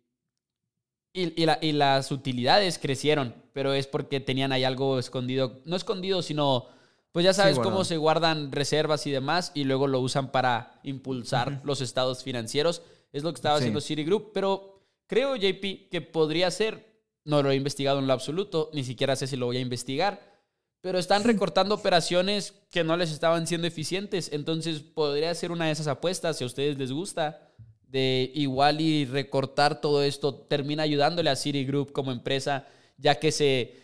y, 1.17 1.73
las 1.73 2.11
utilidades 2.11 2.77
crecieron, 2.77 3.37
pero 3.53 3.73
es 3.73 3.87
porque 3.87 4.19
tenían 4.19 4.51
ahí 4.51 4.65
algo 4.65 4.99
escondido, 4.99 5.63
no 5.65 5.77
escondido, 5.77 6.23
sino, 6.23 6.67
pues 7.15 7.23
ya 7.23 7.33
sabes 7.33 7.61
cómo 7.61 7.85
se 7.85 7.97
guardan 7.97 8.51
reservas 8.51 9.07
y 9.07 9.13
demás, 9.13 9.53
y 9.55 9.63
luego 9.63 9.87
lo 9.87 10.01
usan 10.01 10.33
para 10.33 10.81
impulsar 10.83 11.61
los 11.63 11.81
estados 11.81 12.25
financieros. 12.25 12.83
Es 13.13 13.23
lo 13.23 13.33
que 13.33 13.37
estaba 13.37 13.55
haciendo 13.55 13.81
Citigroup, 13.81 14.33
pero 14.35 14.81
creo, 15.07 15.37
JP, 15.37 15.91
que 15.93 16.01
podría 16.01 16.51
ser, 16.51 17.05
no 17.25 17.41
lo 17.41 17.53
he 17.53 17.55
investigado 17.55 18.01
en 18.01 18.09
lo 18.09 18.15
absoluto, 18.15 18.69
ni 18.73 18.83
siquiera 18.83 19.15
sé 19.15 19.29
si 19.29 19.37
lo 19.37 19.47
voy 19.47 19.59
a 19.59 19.61
investigar, 19.61 20.43
pero 20.81 20.99
están 20.99 21.23
recortando 21.23 21.77
operaciones 21.77 22.53
que 22.73 22.83
no 22.83 22.97
les 22.97 23.13
estaban 23.13 23.47
siendo 23.47 23.69
eficientes, 23.69 24.31
entonces 24.33 24.81
podría 24.81 25.33
ser 25.37 25.53
una 25.53 25.67
de 25.67 25.71
esas 25.71 25.87
apuestas, 25.87 26.39
si 26.39 26.43
a 26.43 26.49
ustedes 26.49 26.77
les 26.79 26.91
gusta 26.91 27.53
de 27.87 28.33
igual 28.35 28.81
y 28.81 29.05
recortar 29.05 29.81
todo 29.81 30.03
esto 30.03 30.35
termina 30.35 30.83
ayudándole 30.83 31.31
a 31.31 31.37
Citigroup 31.37 31.93
como 31.93 32.11
empresa, 32.11 32.67
ya 32.99 33.21
que 33.21 33.31
se 33.31 33.84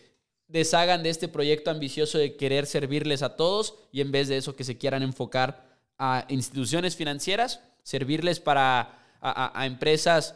deshagan 0.51 1.03
de 1.03 1.09
este 1.09 1.27
proyecto 1.27 1.71
ambicioso 1.71 2.17
de 2.17 2.35
querer 2.35 2.65
servirles 2.65 3.23
a 3.23 3.35
todos 3.35 3.75
y 3.91 4.01
en 4.01 4.11
vez 4.11 4.27
de 4.27 4.37
eso 4.37 4.55
que 4.55 4.63
se 4.63 4.77
quieran 4.77 5.03
enfocar 5.03 5.65
a 5.97 6.25
instituciones 6.29 6.95
financieras, 6.95 7.61
servirles 7.83 8.39
para 8.39 8.97
a, 9.21 9.65
empresas 9.65 10.35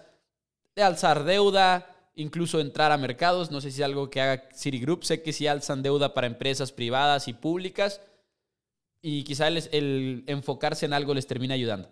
de 0.75 0.83
alzar 0.83 1.23
deuda, 1.23 1.95
incluso 2.15 2.59
entrar 2.59 2.91
a 2.91 2.97
mercados. 2.97 3.51
No 3.51 3.61
sé 3.61 3.71
si 3.71 3.81
es 3.81 3.85
algo 3.85 4.09
que 4.09 4.21
haga 4.21 4.49
Citigroup, 4.55 5.03
sé 5.03 5.21
que 5.21 5.33
si 5.33 5.47
alzan 5.47 5.83
deuda 5.83 6.13
para 6.13 6.27
empresas 6.27 6.71
privadas 6.71 7.27
y 7.27 7.33
públicas 7.33 8.01
y 9.01 9.23
quizá 9.23 9.47
el 9.47 10.23
enfocarse 10.27 10.85
en 10.85 10.93
algo 10.93 11.13
les 11.13 11.27
termina 11.27 11.55
ayudando. 11.55 11.89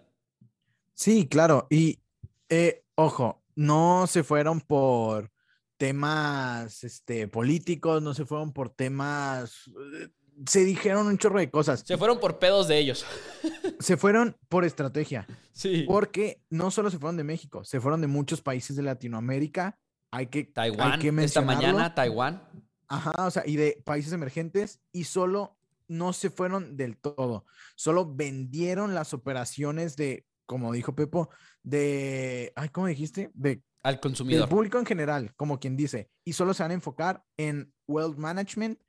Sí, 0.93 1.27
claro. 1.27 1.67
Y 1.69 1.99
eh, 2.49 2.83
ojo, 2.95 3.41
no 3.55 4.07
se 4.07 4.23
fueron 4.23 4.61
por 4.61 5.31
temas 5.83 6.85
este, 6.85 7.27
políticos, 7.27 8.01
no 8.01 8.13
se 8.13 8.23
fueron 8.23 8.53
por 8.53 8.69
temas... 8.69 9.69
Eh, 9.99 10.07
se 10.47 10.63
dijeron 10.63 11.07
un 11.07 11.17
chorro 11.17 11.39
de 11.39 11.51
cosas. 11.51 11.83
Se 11.85 11.97
fueron 11.97 12.21
por 12.21 12.39
pedos 12.39 12.69
de 12.69 12.77
ellos. 12.77 13.05
se 13.81 13.97
fueron 13.97 14.37
por 14.47 14.63
estrategia. 14.63 15.27
Sí. 15.51 15.83
Porque 15.85 16.41
no 16.49 16.71
solo 16.71 16.89
se 16.89 16.99
fueron 16.99 17.17
de 17.17 17.25
México, 17.25 17.65
se 17.65 17.81
fueron 17.81 17.99
de 17.99 18.07
muchos 18.07 18.41
países 18.41 18.77
de 18.77 18.83
Latinoamérica. 18.83 19.77
Hay 20.09 20.27
que, 20.27 20.45
Taiwán, 20.45 20.93
hay 20.93 20.99
que 20.99 21.21
esta 21.21 21.41
mañana 21.41 21.93
Taiwán. 21.93 22.41
Ajá, 22.87 23.25
o 23.25 23.29
sea, 23.29 23.43
y 23.45 23.57
de 23.57 23.83
países 23.83 24.13
emergentes 24.13 24.79
y 24.93 25.03
solo 25.03 25.57
no 25.89 26.13
se 26.13 26.29
fueron 26.29 26.77
del 26.77 26.95
todo. 26.95 27.45
Solo 27.75 28.09
vendieron 28.15 28.95
las 28.95 29.13
operaciones 29.13 29.97
de 29.97 30.25
como 30.45 30.71
dijo 30.73 30.95
Pepo, 30.95 31.29
de, 31.63 32.53
ay, 32.55 32.69
¿cómo 32.69 32.87
dijiste? 32.87 33.31
De 33.33 33.63
al 33.83 33.99
consumidor. 33.99 34.41
Del 34.41 34.49
público 34.49 34.79
en 34.79 34.85
general, 34.85 35.33
como 35.35 35.59
quien 35.59 35.75
dice, 35.75 36.09
y 36.23 36.33
solo 36.33 36.53
se 36.53 36.63
van 36.63 36.71
a 36.71 36.75
enfocar 36.75 37.23
en 37.37 37.73
wealth 37.87 38.17
management 38.17 38.79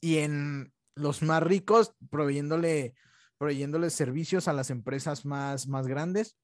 y 0.00 0.18
en 0.18 0.72
los 0.94 1.22
más 1.22 1.42
ricos, 1.42 1.94
proveyéndole, 2.10 2.94
proveyéndole 3.36 3.90
servicios 3.90 4.48
a 4.48 4.52
las 4.52 4.70
empresas 4.70 5.24
más, 5.24 5.68
más 5.68 5.86
grandes. 5.86 6.36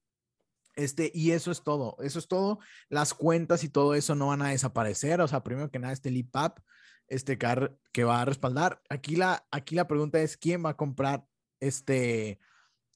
Este, 0.77 1.11
y 1.15 1.31
eso 1.31 1.51
es 1.51 1.63
todo, 1.63 1.97
eso 2.01 2.19
es 2.19 2.29
todo. 2.29 2.59
Las 2.89 3.15
cuentas 3.15 3.65
y 3.65 3.69
todo 3.69 3.95
eso 3.95 4.15
no 4.15 4.29
van 4.29 4.43
a 4.43 4.51
desaparecer. 4.51 5.21
O 5.21 5.29
sea, 5.29 5.43
primero 5.43 5.71
que 5.71 5.79
nada, 5.79 5.93
este 5.93 6.11
LIPAP, 6.11 6.59
este 7.07 7.39
car 7.39 7.77
que 7.93 8.05
va 8.05 8.21
a 8.21 8.25
respaldar. 8.25 8.83
Aquí 8.89 9.17
la, 9.17 9.47
aquí 9.51 9.77
la 9.77 9.87
pregunta 9.87 10.21
es: 10.21 10.37
¿quién 10.37 10.65
va 10.65 10.71
a 10.71 10.77
comprar 10.77 11.25
este 11.61 12.41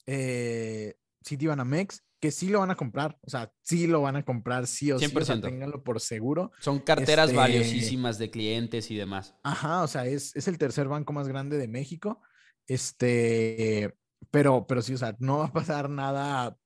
eh, 0.07 0.97
Citibanamex, 1.25 2.03
que 2.21 2.31
sí 2.31 2.49
lo 2.49 2.61
van 2.61 2.71
a 2.71 2.75
comprar, 2.75 3.19
o 3.23 3.31
sea, 3.31 3.53
sí 3.63 3.87
lo 3.87 4.03
van 4.03 4.17
a 4.17 4.25
comprar, 4.25 4.67
sí 4.67 4.91
o 4.91 4.99
sí, 4.99 5.07
o 5.07 5.41
ténganlo 5.41 5.83
por 5.83 6.01
seguro. 6.01 6.51
Son 6.59 6.81
carteras 6.81 7.29
este 7.29 7.37
valiosísimas 7.37 8.19
de 8.19 8.31
clientes 8.31 8.91
y 8.91 8.97
demás. 8.97 9.37
Ajá, 9.43 9.83
o 9.83 9.87
sea, 9.89 10.07
es, 10.07 10.35
es 10.35 10.49
el 10.49 10.59
tercer 10.59 10.89
banco 10.89 11.13
más 11.13 11.29
grande 11.29 11.59
de 11.59 11.69
México, 11.69 12.21
este, 12.67 13.95
pero, 14.31 14.67
pero 14.67 14.83
sí, 14.83 14.95
o 14.95 14.99
sea, 14.99 15.17
no 15.21 15.39
va 15.39 15.47
a 15.47 15.53
pasar 15.53 15.89
nada 15.89 16.57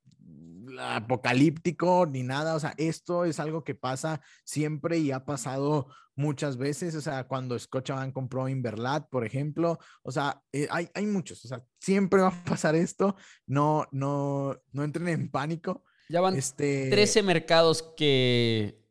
apocalíptico 0.78 2.06
ni 2.06 2.22
nada, 2.22 2.54
o 2.54 2.60
sea, 2.60 2.74
esto 2.78 3.24
es 3.24 3.38
algo 3.38 3.64
que 3.64 3.74
pasa 3.74 4.22
siempre 4.44 4.98
y 4.98 5.10
ha 5.10 5.24
pasado 5.24 5.88
muchas 6.14 6.56
veces, 6.56 6.94
o 6.94 7.00
sea, 7.00 7.24
cuando 7.24 7.58
Scotiabank 7.58 8.12
compró 8.12 8.48
Inverlat, 8.48 9.08
por 9.08 9.24
ejemplo, 9.24 9.78
o 10.02 10.12
sea, 10.12 10.42
eh, 10.52 10.68
hay, 10.70 10.88
hay 10.94 11.06
muchos, 11.06 11.44
o 11.44 11.48
sea, 11.48 11.64
siempre 11.80 12.20
va 12.20 12.28
a 12.28 12.44
pasar 12.44 12.74
esto, 12.74 13.16
no, 13.46 13.86
no, 13.92 14.56
no 14.72 14.84
entren 14.84 15.08
en 15.08 15.30
pánico. 15.30 15.84
Ya 16.08 16.20
van 16.20 16.36
este... 16.36 16.90
13 16.90 17.22
mercados 17.22 17.82
que 17.96 18.82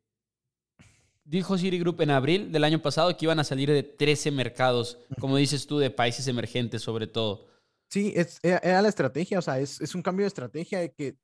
dijo 1.23 1.57
Citigroup 1.57 2.01
en 2.01 2.11
abril 2.11 2.51
del 2.51 2.63
año 2.63 2.81
pasado 2.81 3.15
que 3.15 3.25
iban 3.25 3.39
a 3.39 3.43
salir 3.43 3.69
de 3.69 3.83
13 3.83 4.31
mercados, 4.31 4.99
como 5.19 5.37
dices 5.37 5.67
tú, 5.67 5.77
de 5.79 5.91
países 5.91 6.27
emergentes 6.27 6.81
sobre 6.81 7.07
todo. 7.07 7.47
Sí, 7.89 8.13
es, 8.15 8.39
era 8.41 8.81
la 8.81 8.89
estrategia, 8.89 9.39
o 9.39 9.41
sea, 9.41 9.59
es, 9.59 9.81
es 9.81 9.95
un 9.95 10.01
cambio 10.01 10.23
de 10.23 10.29
estrategia 10.29 10.79
de 10.79 10.93
que 10.93 11.17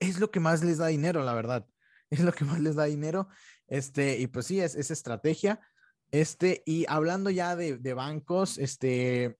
es 0.00 0.18
lo 0.18 0.30
que 0.30 0.40
más 0.40 0.64
les 0.64 0.78
da 0.78 0.88
dinero, 0.88 1.22
la 1.22 1.34
verdad. 1.34 1.66
Es 2.10 2.18
lo 2.20 2.32
que 2.32 2.44
más 2.44 2.58
les 2.58 2.74
da 2.74 2.86
dinero. 2.86 3.28
Este, 3.70 4.18
y 4.18 4.26
pues 4.26 4.46
sí, 4.46 4.60
es, 4.60 4.74
es 4.74 4.90
estrategia. 4.90 5.60
Este, 6.10 6.62
y 6.66 6.84
hablando 6.88 7.30
ya 7.30 7.56
de, 7.56 7.78
de, 7.78 7.94
bancos, 7.94 8.58
este, 8.58 9.38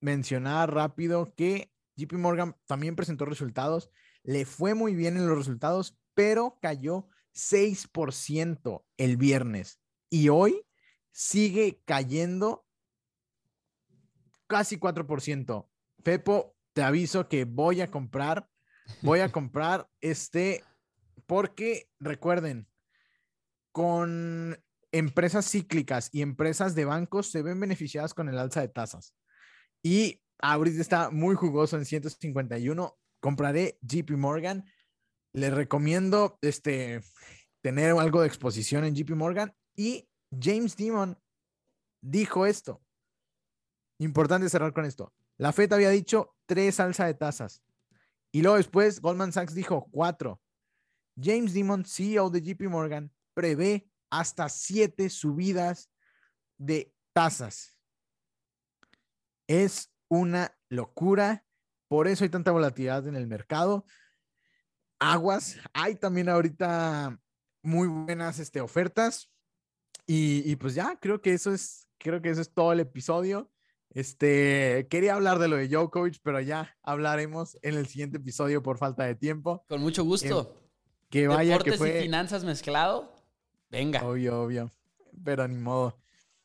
mencionar 0.00 0.74
rápido 0.74 1.34
que 1.36 1.70
JP 1.96 2.14
Morgan 2.14 2.56
también 2.66 2.96
presentó 2.96 3.24
resultados, 3.24 3.90
le 4.22 4.44
fue 4.44 4.74
muy 4.74 4.94
bien 4.94 5.16
en 5.16 5.28
los 5.28 5.36
resultados, 5.36 5.98
pero 6.14 6.58
cayó 6.60 7.08
6% 7.34 8.84
el 8.96 9.16
viernes 9.16 9.80
y 10.08 10.28
hoy 10.28 10.64
sigue 11.12 11.82
cayendo 11.84 12.64
casi 14.46 14.78
4%. 14.78 15.68
Pepo, 16.02 16.56
te 16.72 16.82
aviso 16.82 17.28
que 17.28 17.44
voy 17.44 17.80
a 17.80 17.90
comprar, 17.90 18.48
voy 19.02 19.20
a 19.20 19.32
comprar 19.32 19.90
este, 20.00 20.64
porque 21.26 21.90
recuerden, 21.98 22.67
con 23.78 24.60
empresas 24.90 25.48
cíclicas 25.48 26.10
y 26.10 26.22
empresas 26.22 26.74
de 26.74 26.84
bancos 26.84 27.30
se 27.30 27.42
ven 27.42 27.60
beneficiadas 27.60 28.12
con 28.12 28.28
el 28.28 28.36
alza 28.36 28.60
de 28.60 28.66
tasas. 28.66 29.14
Y 29.84 30.20
ahorita 30.40 30.80
está 30.80 31.10
muy 31.10 31.36
jugoso 31.36 31.76
en 31.76 31.84
151. 31.84 32.98
Compraré 33.20 33.78
JP 33.82 34.16
Morgan. 34.16 34.64
Les 35.32 35.54
recomiendo 35.54 36.40
este, 36.42 37.02
tener 37.60 37.92
algo 37.92 38.22
de 38.22 38.26
exposición 38.26 38.82
en 38.82 38.96
JP 38.96 39.10
Morgan. 39.10 39.54
Y 39.76 40.08
James 40.36 40.74
Dimon 40.74 41.16
dijo 42.02 42.46
esto. 42.46 42.82
Importante 44.00 44.48
cerrar 44.48 44.72
con 44.72 44.86
esto. 44.86 45.14
La 45.36 45.52
FED 45.52 45.72
había 45.72 45.90
dicho 45.90 46.34
tres 46.46 46.80
alza 46.80 47.06
de 47.06 47.14
tasas. 47.14 47.62
Y 48.32 48.42
luego 48.42 48.56
después 48.56 49.00
Goldman 49.00 49.32
Sachs 49.32 49.54
dijo 49.54 49.86
cuatro. 49.92 50.40
James 51.16 51.52
Dimon, 51.52 51.84
CEO 51.84 52.28
de 52.28 52.42
JP 52.42 52.62
Morgan, 52.62 53.12
prevé 53.38 53.88
hasta 54.10 54.48
siete 54.48 55.08
subidas 55.10 55.92
de 56.56 56.92
tasas. 57.12 57.78
Es 59.46 59.92
una 60.08 60.58
locura. 60.68 61.46
Por 61.86 62.08
eso 62.08 62.24
hay 62.24 62.30
tanta 62.30 62.50
volatilidad 62.50 63.06
en 63.06 63.14
el 63.14 63.28
mercado. 63.28 63.84
Aguas, 64.98 65.56
hay 65.72 65.94
también 65.94 66.28
ahorita 66.28 67.16
muy 67.62 67.86
buenas 67.86 68.40
este, 68.40 68.60
ofertas. 68.60 69.30
Y, 70.04 70.42
y, 70.50 70.56
pues 70.56 70.74
ya, 70.74 70.98
creo 71.00 71.22
que 71.22 71.32
eso 71.32 71.52
es, 71.52 71.86
creo 71.96 72.20
que 72.20 72.30
eso 72.30 72.40
es 72.40 72.52
todo 72.52 72.72
el 72.72 72.80
episodio. 72.80 73.52
Este, 73.90 74.88
quería 74.90 75.14
hablar 75.14 75.38
de 75.38 75.46
lo 75.46 75.54
de 75.54 75.68
Djokovic, 75.68 76.18
pero 76.24 76.40
ya 76.40 76.76
hablaremos 76.82 77.56
en 77.62 77.74
el 77.74 77.86
siguiente 77.86 78.16
episodio 78.16 78.64
por 78.64 78.78
falta 78.78 79.04
de 79.04 79.14
tiempo. 79.14 79.64
Con 79.68 79.80
mucho 79.80 80.02
gusto. 80.02 80.60
que 81.08 81.28
vaya 81.28 81.52
Deportes 81.52 81.74
que 81.74 81.78
fue... 81.78 81.98
y 82.00 82.02
finanzas 82.02 82.42
mezclado. 82.42 83.17
Venga. 83.70 84.04
Obvio, 84.04 84.42
obvio. 84.42 84.70
Pero 85.24 85.46
ni 85.46 85.56
modo. 85.56 85.98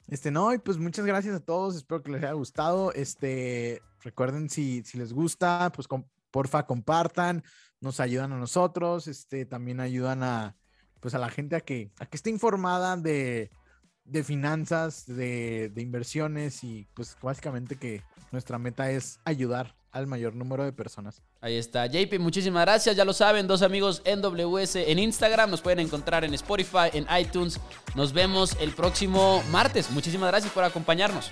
Este, 0.08 0.32
no, 0.32 0.54
y 0.54 0.58
pues 0.58 0.78
muchas 0.78 1.06
gracias 1.06 1.36
a 1.36 1.40
todos. 1.40 1.76
Espero 1.76 2.04
que 2.04 2.12
les 2.12 2.24
haya 2.24 2.34
gustado. 2.34 2.92
Este, 2.94 3.82
recuerden 4.02 4.50
si, 4.50 4.84
si 4.84 4.98
les 4.98 5.14
gusta, 5.14 5.72
pues 5.74 5.88
porfa 6.32 6.66
compartan, 6.66 7.44
nos 7.80 8.00
ayudan 8.00 8.34
a 8.34 8.38
nosotros, 8.38 9.08
este, 9.08 9.46
también 9.46 9.80
ayudan 9.80 10.24
a, 10.24 10.58
pues 11.00 11.14
a 11.14 11.20
la 11.20 11.30
gente 11.30 11.56
a 11.56 11.62
que, 11.62 11.92
a 12.00 12.06
que 12.08 12.18
esté 12.18 12.32
informada 12.32 12.98
de, 12.98 13.52
de 14.04 14.24
finanzas, 14.24 15.06
de, 15.06 15.70
de 15.70 15.82
inversiones 15.82 16.64
y 16.64 16.88
pues 16.96 17.16
básicamente 17.22 17.76
que 17.76 18.02
nuestra 18.32 18.58
meta 18.58 18.90
es 18.92 19.20
ayudar 19.26 19.76
al 19.94 20.08
mayor 20.08 20.36
número 20.36 20.66
de 20.66 20.74
personas. 20.74 21.22
Ahí 21.40 21.56
está. 21.56 21.86
JP, 21.86 22.20
muchísimas 22.20 22.66
gracias. 22.66 22.96
Ya 22.96 23.06
lo 23.06 23.14
saben, 23.14 23.48
dos 23.48 23.62
amigos 23.62 24.02
NWS 24.06 24.76
en 24.76 25.00
Instagram. 25.00 25.50
Nos 25.50 25.62
pueden 25.62 25.80
encontrar 25.80 26.26
en 26.26 26.34
Spotify, 26.34 26.90
en 26.92 27.06
iTunes. 27.18 27.60
Nos 27.96 28.12
vemos 28.12 28.58
el 28.60 28.72
próximo 28.72 29.42
martes. 29.52 29.92
Muchísimas 29.92 30.30
gracias 30.30 30.52
por 30.52 30.64
acompañarnos. 30.64 31.32